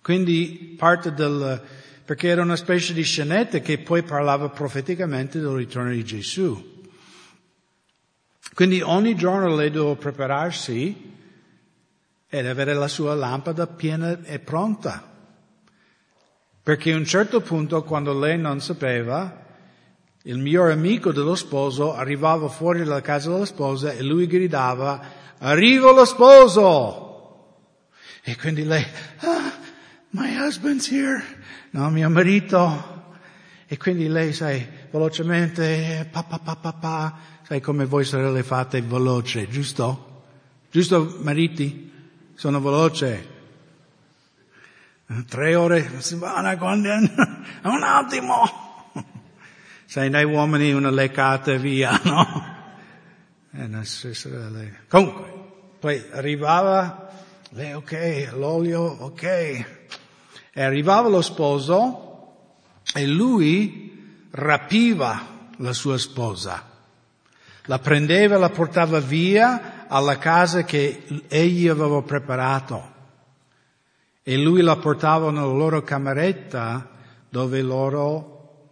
Quindi 0.03 0.75
parte 0.77 1.15
del, 1.15 1.63
perché 2.05 2.29
era 2.29 2.43
una 2.43 2.57
specie 2.57 2.93
di 2.93 3.03
scenetta 3.03 3.61
che 3.61 3.79
poi 3.79 4.03
parlava 4.03 4.51
profeticamente 4.51 5.41
del 5.41 5.55
ritorno 5.55 5.91
di 5.91 6.05
Gesù. 6.05 6.72
Quindi 8.55 8.81
ogni 8.81 9.15
giorno 9.15 9.55
lei 9.55 9.71
doveva 9.71 9.97
prepararsi 9.97 11.11
ed 12.29 12.47
avere 12.47 12.75
la 12.75 12.89
sua 12.89 13.15
lampada 13.15 13.67
piena 13.67 14.23
e 14.25 14.39
pronta. 14.39 15.11
Perché 16.63 16.93
a 16.93 16.97
un 16.97 17.05
certo 17.05 17.41
punto, 17.41 17.83
quando 17.83 18.19
lei 18.19 18.39
non 18.39 18.61
sapeva, 18.61 19.41
il 20.23 20.39
miglior 20.39 20.71
amico 20.71 21.13
dello 21.13 21.35
sposo 21.35 21.95
arrivava 21.95 22.49
fuori 22.49 22.85
dalla 22.85 23.01
casa 23.01 23.31
della 23.31 23.45
sposa 23.45 23.93
e 23.93 24.03
lui 24.03 24.27
gridava, 24.27 25.01
arrivo 25.39 25.93
lo 25.93 26.05
sposo! 26.05 27.11
E 28.23 28.37
quindi 28.37 28.65
lei, 28.65 28.85
ah, 29.21 29.53
my 30.11 30.37
husband's 30.37 30.89
here 30.91 31.41
no, 31.73 31.91
mio 31.91 32.09
marito. 32.09 33.01
E 33.67 33.77
quindi 33.79 34.09
lei, 34.09 34.33
sai, 34.33 34.67
velocemente, 34.91 36.07
pa, 36.11 36.23
pa, 36.23 36.39
pa, 36.39 36.57
pa, 36.57 36.73
pa, 36.73 37.19
sai 37.53 37.61
come 37.61 37.85
voi 37.85 38.03
sorelle 38.03 38.43
fate 38.43 38.81
veloce, 38.81 39.47
giusto? 39.47 40.23
Giusto, 40.71 41.19
mariti? 41.21 41.93
Sono 42.33 42.63
veloce. 42.63 43.29
Tre 45.29 45.55
ore, 45.55 46.01
si 46.01 46.15
va 46.15 46.37
un 47.65 47.83
attimo. 47.83 48.91
Sai, 49.85 50.09
noi 50.09 50.25
uomini 50.25 50.73
una 50.73 50.89
leccata 50.89 51.55
via, 51.57 52.01
no? 52.05 52.47
E 53.51 53.67
sorelle. 54.15 54.85
Comunque, 54.89 55.31
poi 55.79 56.03
arrivava, 56.11 57.11
lei 57.51 57.75
ok, 57.75 58.31
l'olio, 58.33 58.81
ok, 58.81 59.23
e 60.55 60.63
arrivava 60.63 61.11
lo 61.11 61.21
sposo 61.21 62.33
e 62.95 63.07
lui 63.07 64.27
rapiva 64.31 65.51
la 65.59 65.75
sua 65.75 65.99
sposa. 65.99 66.71
La 67.67 67.79
prendeva 67.79 68.37
e 68.37 68.39
la 68.39 68.51
portava 68.51 68.99
via 69.01 69.87
alla 69.89 70.19
casa 70.19 70.65
che 70.65 71.25
egli 71.29 71.69
aveva 71.69 72.03
preparato. 72.03 72.91
E 74.23 74.37
lui 74.37 74.63
la 74.63 74.77
portava 74.77 75.31
nella 75.31 75.47
loro 75.47 75.83
cameretta 75.83 76.91
dove 77.29 77.63
loro, 77.63 78.71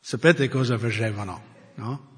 sapete 0.00 0.48
cosa 0.48 0.78
facevano, 0.78 1.42
no? 1.74 2.10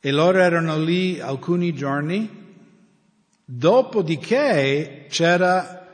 E 0.00 0.10
loro 0.10 0.38
erano 0.38 0.76
lì 0.78 1.18
alcuni 1.20 1.72
giorni 1.72 2.42
Dopodiché 3.46 5.06
c'era 5.10 5.86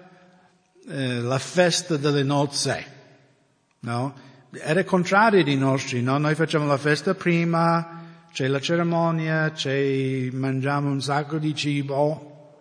eh, 0.87 1.21
la 1.21 1.39
festa 1.41 1.97
delle 1.97 2.23
nozze, 2.23 2.87
no? 3.81 4.15
Era 4.53 4.83
contrario 4.83 5.45
di 5.45 5.57
nostri, 5.57 6.03
no? 6.03 6.19
Noi 6.19 6.35
facciamo 6.35 6.67
la 6.67 6.77
festa 6.77 7.15
prima, 7.15 8.27
c'è 8.33 8.49
la 8.49 8.61
cerimonia, 8.61 9.53
c'è, 9.53 10.29
mangiamo 10.33 10.91
un 10.91 11.01
sacco 11.01 11.39
di 11.39 11.55
cibo, 11.55 12.57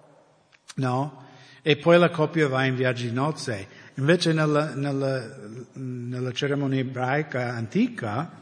no? 0.76 1.26
E 1.64 1.78
poi 1.78 1.98
la 1.98 2.12
coppia 2.12 2.48
va 2.48 2.66
in 2.66 2.76
viaggio 2.76 3.06
di 3.06 3.12
nozze. 3.12 3.68
Invece 3.96 4.34
nella, 4.34 4.76
nella, 4.76 5.36
nella 5.74 6.32
cerimonia 6.32 6.80
ebraica 6.80 7.56
antica, 7.56 8.38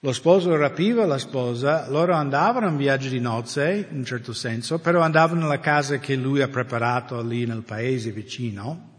lo 0.00 0.12
sposo 0.12 0.54
rapiva 0.54 1.06
la 1.06 1.18
sposa, 1.18 1.88
loro 1.88 2.12
andavano 2.12 2.68
in 2.68 2.76
viaggio 2.76 3.08
di 3.08 3.20
nozze, 3.20 3.88
in 3.90 3.96
un 3.96 4.04
certo 4.04 4.34
senso, 4.34 4.78
però 4.80 5.00
andavano 5.00 5.40
nella 5.40 5.60
casa 5.60 5.98
che 5.98 6.14
lui 6.14 6.42
ha 6.42 6.48
preparato 6.48 7.22
lì 7.22 7.46
nel 7.46 7.62
paese 7.62 8.10
vicino. 8.10 8.95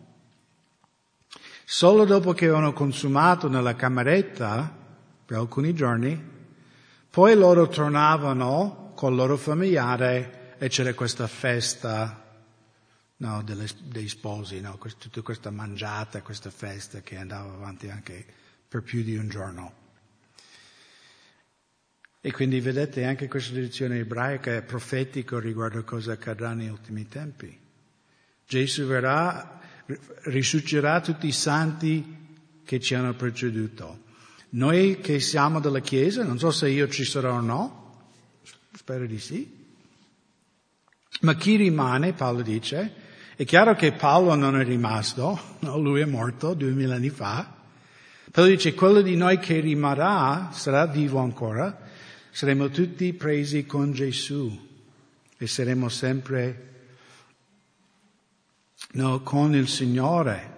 Solo 1.70 2.06
dopo 2.06 2.32
che 2.32 2.46
avevano 2.46 2.72
consumato 2.72 3.50
nella 3.50 3.76
cameretta 3.76 4.74
per 5.26 5.38
alcuni 5.38 5.74
giorni, 5.74 6.18
poi 7.10 7.36
loro 7.36 7.68
tornavano 7.68 8.94
col 8.96 9.14
loro 9.14 9.36
familiare 9.36 10.56
e 10.60 10.70
c'era 10.70 10.94
questa 10.94 11.28
festa 11.28 12.24
no, 13.18 13.44
delle, 13.44 13.68
dei 13.84 14.08
sposi, 14.08 14.62
no, 14.62 14.80
tutta 14.98 15.22
questa 15.22 15.50
mangiata, 15.50 16.22
questa 16.22 16.50
festa 16.52 17.02
che 17.02 17.18
andava 17.18 17.52
avanti 17.52 17.90
anche 17.90 18.26
per 18.66 18.82
più 18.82 19.04
di 19.04 19.18
un 19.18 19.28
giorno. 19.28 19.74
E 22.22 22.32
quindi 22.32 22.62
vedete 22.62 23.04
anche 23.04 23.28
questa 23.28 23.52
tradizione 23.52 24.00
ebraica 24.00 24.56
è 24.56 24.62
profetico 24.62 25.38
riguardo 25.38 25.80
a 25.80 25.84
cosa 25.84 26.14
accadrà 26.14 26.54
negli 26.54 26.70
ultimi 26.70 27.10
tempi. 27.10 27.60
Gesù 28.46 28.86
verrà, 28.86 29.57
risusciterà 30.24 31.02
tutti 31.02 31.28
i 31.28 31.32
santi 31.32 32.16
che 32.64 32.80
ci 32.80 32.96
hanno 32.96 33.14
preceduto. 33.14 34.06
Noi 34.50 35.00
che 35.00 35.20
siamo 35.20 35.60
della 35.60 35.80
Chiesa, 35.80 36.24
non 36.24 36.38
so 36.38 36.52
se 36.52 36.70
io 36.70 36.88
ci 36.88 37.04
sarò 37.04 37.36
o 37.36 37.42
no, 37.42 38.10
spero 38.74 39.06
di 39.06 39.20
sì, 39.20 39.56
ma 41.22 41.36
chi 41.36 41.56
rimane, 41.56 42.14
Paolo 42.14 42.42
dice, 42.42 43.06
è 43.36 43.46
chiaro 43.46 43.76
che 43.76 43.94
Paolo 43.94 44.36
non 44.36 44.60
è 44.60 44.64
rimasto, 44.64 45.40
no? 45.60 45.78
lui 45.78 46.02
è 46.02 46.06
morto 46.06 46.54
duemila 46.54 46.96
anni 46.96 47.10
fa, 47.10 47.56
Paolo 48.32 48.50
dice 48.50 48.74
quello 48.74 49.02
di 49.02 49.16
noi 49.16 49.40
che 49.40 49.60
rimarrà 49.60 50.50
sarà 50.52 50.86
vivo 50.86 51.20
ancora, 51.20 51.86
saremo 52.30 52.70
tutti 52.70 53.14
presi 53.14 53.66
con 53.66 53.92
Gesù 53.94 54.66
e 55.38 55.48
saremo 55.48 55.90
sempre 55.90 56.68
no, 58.92 59.22
con 59.22 59.56
il 59.56 59.68
Signore. 59.68 60.56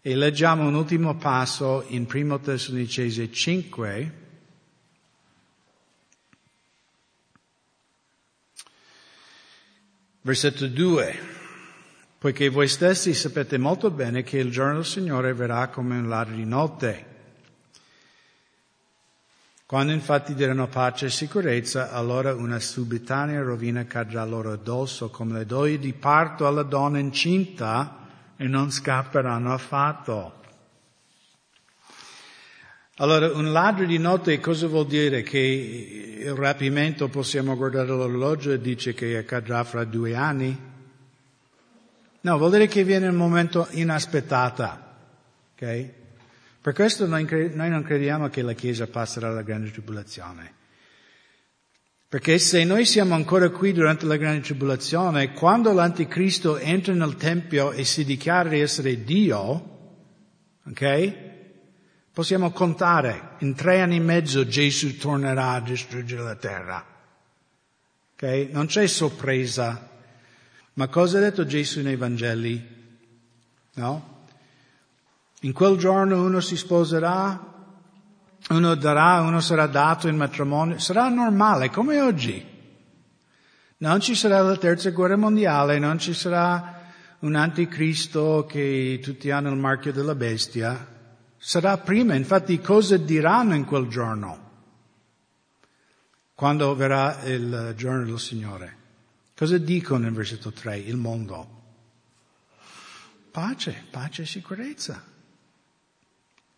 E 0.00 0.14
leggiamo 0.14 0.66
un 0.66 0.74
ultimo 0.74 1.16
passo 1.16 1.84
in 1.88 2.06
1 2.12 2.40
Tessalonicese 2.40 3.32
5, 3.32 4.12
versetto 10.20 10.68
2, 10.68 11.18
poiché 12.18 12.48
voi 12.48 12.68
stessi 12.68 13.14
sapete 13.14 13.58
molto 13.58 13.90
bene 13.90 14.22
che 14.22 14.38
il 14.38 14.50
giorno 14.50 14.74
del 14.74 14.84
Signore 14.84 15.34
verrà 15.34 15.68
come 15.68 15.98
un 15.98 16.08
ladro 16.08 16.34
di 16.34 16.44
notte. 16.44 17.14
Quando 19.66 19.90
infatti 19.90 20.34
diranno 20.34 20.68
pace 20.68 21.06
e 21.06 21.10
sicurezza, 21.10 21.90
allora 21.90 22.32
una 22.32 22.60
subitanea 22.60 23.42
rovina 23.42 23.84
cadrà 23.84 24.24
loro 24.24 24.52
addosso, 24.52 25.10
come 25.10 25.38
le 25.38 25.44
doglie 25.44 25.80
di 25.80 25.92
parto 25.92 26.46
alla 26.46 26.62
donna 26.62 27.00
incinta, 27.00 28.06
e 28.36 28.46
non 28.46 28.70
scapperanno 28.70 29.52
affatto. 29.52 30.34
Allora, 32.98 33.32
un 33.32 33.50
ladro 33.50 33.84
di 33.86 33.98
notte 33.98 34.38
cosa 34.38 34.68
vuol 34.68 34.86
dire? 34.86 35.24
Che 35.24 35.36
il 35.36 36.34
rapimento 36.36 37.08
possiamo 37.08 37.56
guardare 37.56 37.88
l'orologio 37.88 38.52
e 38.52 38.60
dice 38.60 38.94
che 38.94 39.16
accadrà 39.16 39.64
fra 39.64 39.82
due 39.82 40.14
anni? 40.14 40.56
No, 42.20 42.38
vuol 42.38 42.52
dire 42.52 42.68
che 42.68 42.84
viene 42.84 43.08
un 43.08 43.16
momento 43.16 43.66
inaspettata. 43.72 44.96
ok? 45.54 46.04
Per 46.66 46.74
questo 46.74 47.06
noi, 47.06 47.24
non 47.54 47.84
crediamo 47.84 48.28
che 48.28 48.42
la 48.42 48.52
Chiesa 48.52 48.88
passerà 48.88 49.30
la 49.30 49.42
grande 49.42 49.70
tribolazione. 49.70 50.52
Perché 52.08 52.40
se 52.40 52.64
noi 52.64 52.84
siamo 52.84 53.14
ancora 53.14 53.50
qui 53.50 53.72
durante 53.72 54.04
la 54.04 54.16
grande 54.16 54.40
tribolazione, 54.40 55.32
quando 55.32 55.72
l'anticristo 55.72 56.58
entra 56.58 56.92
nel 56.92 57.14
Tempio 57.14 57.70
e 57.70 57.84
si 57.84 58.04
dichiara 58.04 58.48
di 58.48 58.58
essere 58.58 59.04
Dio, 59.04 60.00
ok? 60.66 61.14
Possiamo 62.12 62.50
contare, 62.50 63.36
in 63.38 63.54
tre 63.54 63.80
anni 63.80 63.98
e 63.98 64.00
mezzo 64.00 64.44
Gesù 64.44 64.96
tornerà 64.96 65.50
a 65.50 65.60
distruggere 65.60 66.22
la 66.24 66.34
terra. 66.34 66.84
Ok? 68.14 68.48
Non 68.50 68.66
c'è 68.66 68.88
sorpresa. 68.88 69.88
Ma 70.72 70.88
cosa 70.88 71.18
ha 71.18 71.20
detto 71.20 71.46
Gesù 71.46 71.80
nei 71.82 71.94
Vangeli? 71.94 72.60
No? 73.74 74.14
In 75.40 75.52
quel 75.52 75.76
giorno 75.76 76.24
uno 76.24 76.40
si 76.40 76.56
sposerà, 76.56 77.54
uno 78.48 78.74
darà, 78.74 79.20
uno 79.20 79.40
sarà 79.40 79.66
dato 79.66 80.08
in 80.08 80.16
matrimonio, 80.16 80.78
sarà 80.78 81.08
normale 81.08 81.70
come 81.70 82.00
oggi. 82.00 82.54
Non 83.78 84.00
ci 84.00 84.14
sarà 84.14 84.40
la 84.40 84.56
terza 84.56 84.90
guerra 84.90 85.16
mondiale, 85.16 85.78
non 85.78 85.98
ci 85.98 86.14
sarà 86.14 86.84
un 87.18 87.34
anticristo 87.34 88.46
che 88.48 88.98
tutti 89.02 89.30
hanno 89.30 89.50
il 89.50 89.56
marchio 89.56 89.92
della 89.92 90.14
bestia. 90.14 90.94
Sarà 91.36 91.76
prima, 91.76 92.14
infatti 92.14 92.58
cosa 92.60 92.96
diranno 92.96 93.54
in 93.54 93.66
quel 93.66 93.88
giorno? 93.88 94.44
Quando 96.34 96.74
verrà 96.74 97.22
il 97.24 97.74
giorno 97.76 98.04
del 98.04 98.18
Signore. 98.18 98.76
Cosa 99.36 99.58
dicono 99.58 100.06
in 100.06 100.14
versetto 100.14 100.50
3? 100.50 100.78
Il 100.78 100.96
mondo. 100.96 101.62
Pace, 103.30 103.84
pace 103.90 104.22
e 104.22 104.26
sicurezza. 104.26 105.14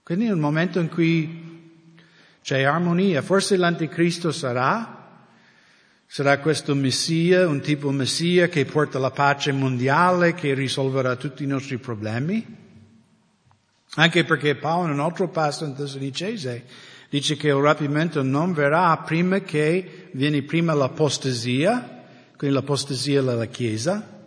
Quindi 0.08 0.24
nel 0.24 0.36
momento 0.36 0.80
in 0.80 0.88
cui 0.88 1.92
c'è 2.40 2.62
armonia, 2.62 3.20
forse 3.20 3.58
l'anticristo 3.58 4.32
sarà, 4.32 5.26
sarà 6.06 6.38
questo 6.38 6.74
messia, 6.74 7.46
un 7.46 7.60
tipo 7.60 7.90
messia 7.90 8.48
che 8.48 8.64
porta 8.64 8.98
la 8.98 9.10
pace 9.10 9.52
mondiale, 9.52 10.32
che 10.32 10.54
risolverà 10.54 11.16
tutti 11.16 11.44
i 11.44 11.46
nostri 11.46 11.76
problemi. 11.76 12.42
Anche 13.96 14.24
perché 14.24 14.54
Paolo 14.54 14.86
in 14.86 14.94
un 14.94 15.00
altro 15.00 15.28
passo 15.28 15.66
in 15.66 15.74
Tessalonicese 15.74 16.64
dice 17.10 17.36
che 17.36 17.48
il 17.48 17.60
rapimento 17.60 18.22
non 18.22 18.54
verrà 18.54 18.96
prima 19.04 19.40
che 19.40 20.08
viene 20.12 20.40
prima 20.40 20.72
l'apostasia, 20.72 22.06
quindi 22.34 22.56
l'apostasia 22.56 23.20
della 23.20 23.44
Chiesa, 23.44 24.24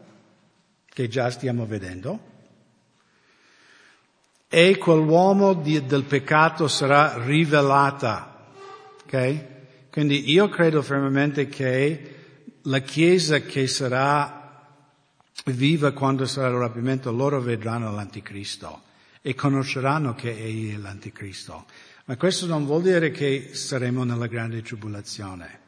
che 0.85 1.07
già 1.07 1.31
stiamo 1.31 1.65
vedendo, 1.65 2.30
e 4.53 4.77
quell'uomo 4.77 5.53
di, 5.53 5.85
del 5.85 6.03
peccato 6.03 6.67
sarà 6.67 7.23
rivelata. 7.23 8.47
Okay? 9.05 9.47
Quindi 9.89 10.29
io 10.29 10.49
credo 10.49 10.81
fermamente 10.81 11.47
che 11.47 12.15
la 12.63 12.79
Chiesa 12.79 13.39
che 13.39 13.67
sarà 13.67 14.61
viva 15.45 15.93
quando 15.93 16.25
sarà 16.25 16.49
il 16.49 16.55
rapimento, 16.55 17.13
loro 17.13 17.39
vedranno 17.39 17.93
l'anticristo 17.93 18.81
e 19.21 19.33
conosceranno 19.35 20.15
che 20.15 20.37
egli 20.37 20.73
è 20.73 20.77
l'anticristo. 20.77 21.63
Ma 22.05 22.17
questo 22.17 22.45
non 22.45 22.65
vuol 22.65 22.81
dire 22.81 23.09
che 23.09 23.51
saremo 23.53 24.03
nella 24.03 24.27
grande 24.27 24.61
tribolazione. 24.61 25.59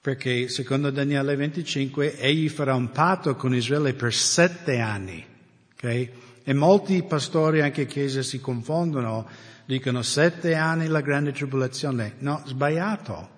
Perché 0.00 0.48
secondo 0.48 0.90
Daniele 0.90 1.34
25 1.34 2.18
egli 2.18 2.48
farà 2.48 2.76
un 2.76 2.92
patto 2.92 3.34
con 3.34 3.52
Israele 3.52 3.94
per 3.94 4.14
sette 4.14 4.78
anni. 4.78 5.26
Okay? 5.72 6.22
E 6.46 6.52
molti 6.52 7.02
pastori, 7.02 7.62
anche 7.62 7.86
chiese, 7.86 8.22
si 8.22 8.38
confondono, 8.38 9.26
dicono 9.64 10.02
sette 10.02 10.54
anni 10.54 10.88
la 10.88 11.00
grande 11.00 11.32
tribolazione. 11.32 12.16
No, 12.18 12.42
sbagliato. 12.44 13.30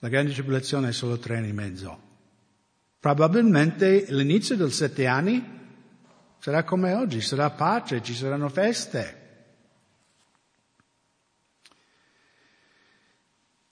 La 0.00 0.08
grande 0.08 0.32
tribolazione 0.32 0.90
è 0.90 0.92
solo 0.92 1.18
tre 1.18 1.38
anni 1.38 1.48
e 1.48 1.52
mezzo. 1.54 2.00
Probabilmente 3.00 4.04
l'inizio 4.10 4.54
del 4.56 4.70
sette 4.70 5.06
anni 5.06 5.42
sarà 6.38 6.62
come 6.64 6.92
oggi, 6.92 7.22
sarà 7.22 7.48
pace, 7.48 8.02
ci 8.02 8.14
saranno 8.14 8.50
feste. 8.50 9.16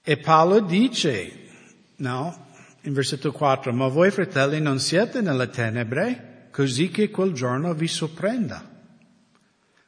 E 0.02 0.16
Paolo 0.16 0.60
dice, 0.60 1.50
no, 1.96 2.46
in 2.82 2.94
versetto 2.94 3.30
4, 3.30 3.74
ma 3.74 3.88
voi 3.88 4.10
fratelli 4.10 4.58
non 4.58 4.78
siete 4.78 5.20
nelle 5.20 5.50
tenebre, 5.50 6.27
così 6.50 6.90
che 6.90 7.10
quel 7.10 7.32
giorno 7.32 7.74
vi 7.74 7.86
sorprenda, 7.86 8.68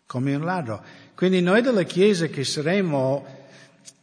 come 0.06 0.34
un 0.34 0.44
ladro. 0.44 0.84
Quindi 1.14 1.40
noi 1.40 1.62
della 1.62 1.82
Chiesa 1.82 2.26
che 2.26 2.44
saremo, 2.44 3.26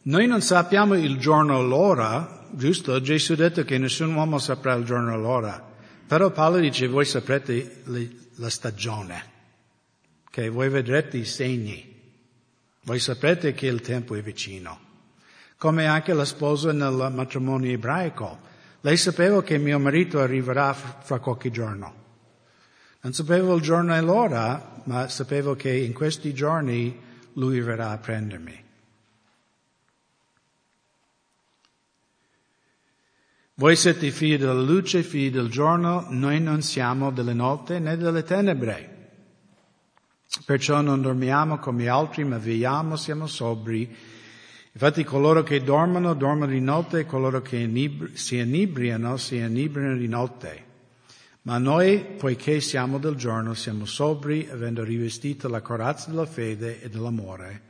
noi 0.02 0.26
non 0.26 0.40
sappiamo 0.40 0.94
il 0.94 1.18
giorno 1.18 1.56
o 1.56 1.62
l'ora, 1.62 2.46
giusto? 2.52 3.00
Gesù 3.00 3.32
ha 3.32 3.36
detto 3.36 3.64
che 3.64 3.78
nessun 3.78 4.14
uomo 4.14 4.38
saprà 4.38 4.74
il 4.74 4.84
giorno 4.84 5.14
o 5.14 5.16
l'ora. 5.16 5.66
Però 6.06 6.30
Paolo 6.30 6.58
dice, 6.58 6.86
voi 6.86 7.04
saprete 7.04 7.82
la 8.36 8.48
stagione, 8.48 9.24
che 10.30 10.48
voi 10.48 10.68
vedrete 10.68 11.18
i 11.18 11.24
segni, 11.24 11.96
voi 12.84 12.98
saprete 12.98 13.52
che 13.52 13.66
il 13.66 13.82
tempo 13.82 14.14
è 14.14 14.22
vicino. 14.22 14.86
Come 15.58 15.86
anche 15.86 16.14
la 16.14 16.24
sposa 16.24 16.72
nel 16.72 17.10
matrimonio 17.12 17.72
ebraico. 17.72 18.38
Lei 18.80 18.96
sapeva 18.96 19.42
che 19.42 19.58
mio 19.58 19.78
marito 19.80 20.20
arriverà 20.20 20.72
fra 20.72 21.18
qualche 21.18 21.50
giorno. 21.50 21.97
Non 23.00 23.12
sapevo 23.12 23.54
il 23.54 23.62
giorno 23.62 23.94
e 23.94 24.00
l'ora, 24.00 24.82
ma 24.84 25.08
sapevo 25.08 25.54
che 25.54 25.72
in 25.72 25.92
questi 25.92 26.34
giorni 26.34 26.98
lui 27.34 27.60
verrà 27.60 27.90
a 27.90 27.98
prendermi. 27.98 28.64
Voi 33.54 33.74
siete 33.76 34.10
figli 34.10 34.36
della 34.38 34.52
luce, 34.52 35.02
figli 35.02 35.30
del 35.30 35.48
giorno, 35.48 36.06
noi 36.10 36.40
non 36.40 36.62
siamo 36.62 37.10
delle 37.10 37.34
notte 37.34 37.78
né 37.78 37.96
delle 37.96 38.22
tenebre. 38.22 38.96
Perciò 40.44 40.80
non 40.80 41.00
dormiamo 41.00 41.58
come 41.58 41.88
altri, 41.88 42.24
ma 42.24 42.38
vegliamo, 42.38 42.96
siamo 42.96 43.26
sobri. 43.26 43.96
Infatti 44.72 45.02
coloro 45.02 45.42
che 45.42 45.62
dormono, 45.62 46.14
dormono 46.14 46.52
di 46.52 46.60
notte, 46.60 47.00
e 47.00 47.06
coloro 47.06 47.42
che 47.42 47.56
inibri- 47.56 48.16
si 48.16 48.38
inebriano, 48.38 49.16
si 49.16 49.36
inebriano 49.36 49.96
di 49.96 50.06
notte. 50.06 50.66
Ma 51.48 51.56
noi, 51.56 52.00
poiché 52.00 52.60
siamo 52.60 52.98
del 52.98 53.14
giorno, 53.14 53.54
siamo 53.54 53.86
sobri, 53.86 54.46
avendo 54.52 54.84
rivestito 54.84 55.48
la 55.48 55.62
corazza 55.62 56.10
della 56.10 56.26
fede 56.26 56.82
e 56.82 56.90
dell'amore, 56.90 57.62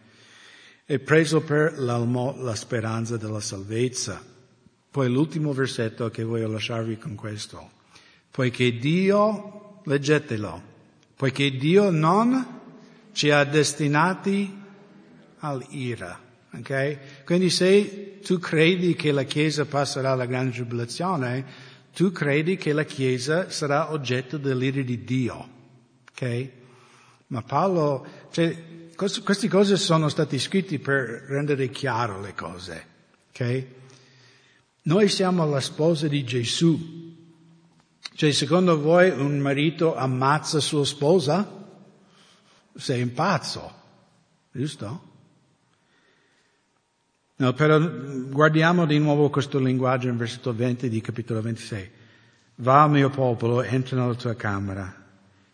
e 0.85 0.99
preso 0.99 1.43
per 1.43 1.79
l'almo 1.79 2.35
la 2.41 2.57
speranza 2.57 3.17
della 3.17 3.39
salvezza. 3.39 4.21
Poi 4.91 5.09
l'ultimo 5.09 5.53
versetto 5.53 6.11
che 6.11 6.25
voglio 6.25 6.49
lasciarvi 6.49 6.99
con 6.99 7.15
questo. 7.15 7.71
Poiché 8.33 8.77
Dio, 8.79 9.81
leggetelo, 9.85 10.63
poiché 11.15 11.53
Dio 11.53 11.91
non 11.91 12.61
ci 13.13 13.31
ha 13.31 13.45
destinati 13.45 14.61
all'ira. 15.39 16.19
Okay? 16.53 16.99
Quindi 17.25 17.49
se 17.49 18.19
tu 18.25 18.41
credi 18.41 18.97
che 18.97 19.13
la 19.13 19.23
Chiesa 19.23 19.67
passerà 19.67 20.11
alla 20.11 20.27
grande 20.27 20.51
tribolazione, 20.51 21.68
tu 21.93 22.13
credi 22.13 22.57
che 22.57 22.73
la 22.73 22.85
Chiesa 22.85 23.51
sarà 23.51 23.93
oggetto 23.93 24.39
dell'ira 24.39 24.83
di 24.83 25.05
Dio. 25.05 25.49
Okay? 26.11 26.53
Ma 27.29 27.43
Paolo, 27.43 28.07
cioè, 28.31 28.91
queste 28.95 29.49
cose 29.49 29.77
sono 29.77 30.09
state 30.09 30.39
scritte 30.39 30.79
per 30.79 31.25
rendere 31.29 31.71
chiaro 31.71 32.21
le 32.21 32.35
cose. 32.35 32.87
Okay? 33.31 33.75
Noi 34.83 35.09
siamo 35.09 35.47
la 35.47 35.61
sposa 35.61 36.09
di 36.09 36.25
Gesù. 36.25 37.17
Cioè, 38.15 38.33
secondo 38.33 38.81
voi 38.81 39.11
un 39.11 39.39
marito 39.39 39.95
ammazza 39.95 40.61
sua 40.61 40.85
sposa? 40.85 41.57
sei 42.79 43.03
un 43.03 43.13
pazzo, 43.13 43.73
giusto? 44.53 45.08
No, 47.41 47.53
però 47.53 47.79
guardiamo 47.79 48.85
di 48.85 48.99
nuovo 48.99 49.31
questo 49.31 49.61
linguaggio 49.61 50.09
in 50.09 50.17
versetto 50.17 50.53
20 50.53 50.89
di 50.89 51.01
capitolo 51.01 51.41
26. 51.41 51.91
Va 52.57 52.89
mio 52.89 53.11
popolo, 53.11 53.63
entra 53.63 53.97
nella 53.97 54.17
tua 54.17 54.35
camera, 54.35 54.93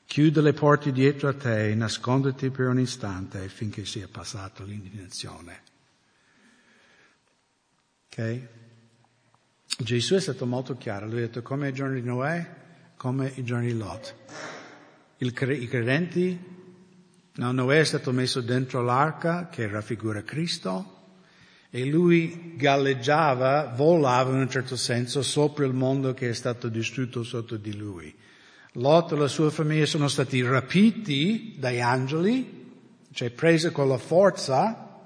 chiude 0.06 0.40
le 0.40 0.54
porte 0.54 0.92
dietro 0.92 1.28
a 1.28 1.34
te 1.34 1.68
e 1.68 1.74
nasconditi 1.74 2.48
per 2.48 2.68
un 2.68 2.80
istante 2.80 3.48
finché 3.48 3.84
sia 3.84 4.08
passata 4.10 4.64
l'indignazione. 4.64 5.60
Ok? 8.06 8.40
Gesù 9.76 10.14
è 10.14 10.20
stato 10.20 10.46
molto 10.46 10.78
chiaro, 10.78 11.06
lui 11.06 11.18
ha 11.18 11.26
detto 11.26 11.42
come 11.42 11.68
i 11.68 11.72
giorni 11.74 12.00
di 12.00 12.06
Noè, 12.06 12.48
come 12.96 13.30
i 13.34 13.44
giorni 13.44 13.66
di 13.66 13.76
Lot. 13.76 14.14
Il, 15.18 15.34
I 15.38 15.68
credenti 15.68 16.52
No, 17.36 17.50
Noè 17.50 17.80
è 17.80 17.84
stato 17.84 18.12
messo 18.12 18.40
dentro 18.40 18.80
l'arca 18.80 19.48
che 19.48 19.66
raffigura 19.66 20.22
Cristo 20.22 20.93
e 21.76 21.84
lui 21.84 22.52
galleggiava, 22.54 23.72
volava 23.74 24.30
in 24.30 24.38
un 24.38 24.48
certo 24.48 24.76
senso 24.76 25.22
sopra 25.22 25.66
il 25.66 25.72
mondo 25.72 26.14
che 26.14 26.28
è 26.28 26.32
stato 26.32 26.68
distrutto 26.68 27.24
sotto 27.24 27.56
di 27.56 27.76
lui. 27.76 28.14
Lot 28.74 29.10
e 29.10 29.16
la 29.16 29.26
sua 29.26 29.50
famiglia 29.50 29.84
sono 29.84 30.06
stati 30.06 30.40
rapiti 30.40 31.56
dai 31.58 31.80
angeli, 31.80 32.70
cioè 33.12 33.30
presi 33.30 33.72
con 33.72 33.88
la 33.88 33.98
forza, 33.98 35.02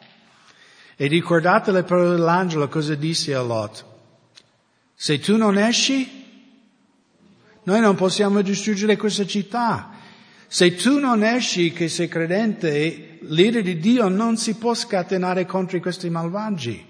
e 0.94 1.06
ricordate 1.06 1.72
le 1.72 1.84
parole 1.84 2.10
dell'angelo 2.10 2.68
cosa 2.68 2.94
disse 2.94 3.34
a 3.34 3.40
Lot? 3.40 3.86
Se 4.94 5.18
tu 5.20 5.38
non 5.38 5.56
esci, 5.56 6.06
noi 7.62 7.80
non 7.80 7.94
possiamo 7.94 8.42
distruggere 8.42 8.98
questa 8.98 9.24
città. 9.24 9.92
Se 10.46 10.74
tu 10.74 10.98
non 10.98 11.24
esci 11.24 11.72
che 11.72 11.88
sei 11.88 12.08
credente, 12.08 13.07
l'ira 13.28 13.60
di 13.60 13.78
Dio 13.78 14.08
non 14.08 14.36
si 14.36 14.54
può 14.56 14.74
scatenare 14.74 15.46
contro 15.46 15.80
questi 15.80 16.10
malvagi. 16.10 16.86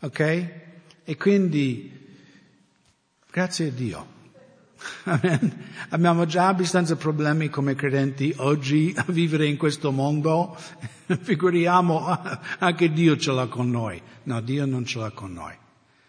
Ok? 0.00 0.20
E 1.04 1.16
quindi, 1.16 2.16
grazie 3.30 3.68
a 3.68 3.70
Dio. 3.70 4.16
Abbiamo 5.90 6.24
già 6.26 6.48
abbastanza 6.48 6.96
problemi 6.96 7.48
come 7.48 7.74
credenti 7.74 8.32
oggi 8.38 8.92
a 8.96 9.04
vivere 9.08 9.46
in 9.46 9.56
questo 9.56 9.90
mondo, 9.90 10.56
figuriamo 11.06 12.06
anche 12.58 12.92
Dio 12.92 13.16
ce 13.16 13.32
l'ha 13.32 13.46
con 13.46 13.70
noi. 13.70 14.00
No, 14.24 14.40
Dio 14.40 14.66
non 14.66 14.84
ce 14.84 14.98
l'ha 14.98 15.10
con 15.10 15.32
noi. 15.32 15.54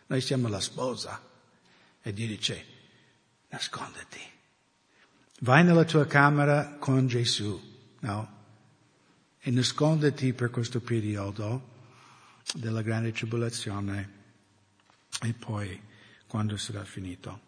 Noi 0.08 0.22
siamo 0.22 0.48
la 0.48 0.60
sposa. 0.60 1.22
E 2.02 2.14
Dio 2.14 2.28
dice, 2.28 2.66
nasconditi. 3.50 4.20
Vai 5.42 5.64
nella 5.64 5.86
tua 5.86 6.06
camera 6.06 6.76
con 6.80 7.08
Gesù, 7.08 7.60
no? 8.02 8.38
E 9.42 9.52
nasconditi 9.52 10.34
per 10.34 10.50
questo 10.50 10.82
periodo 10.82 11.78
della 12.54 12.82
grande 12.82 13.12
tribolazione 13.12 14.18
e 15.22 15.34
poi 15.34 15.82
quando 16.28 16.58
sarà 16.58 16.84
finito. 16.84 17.48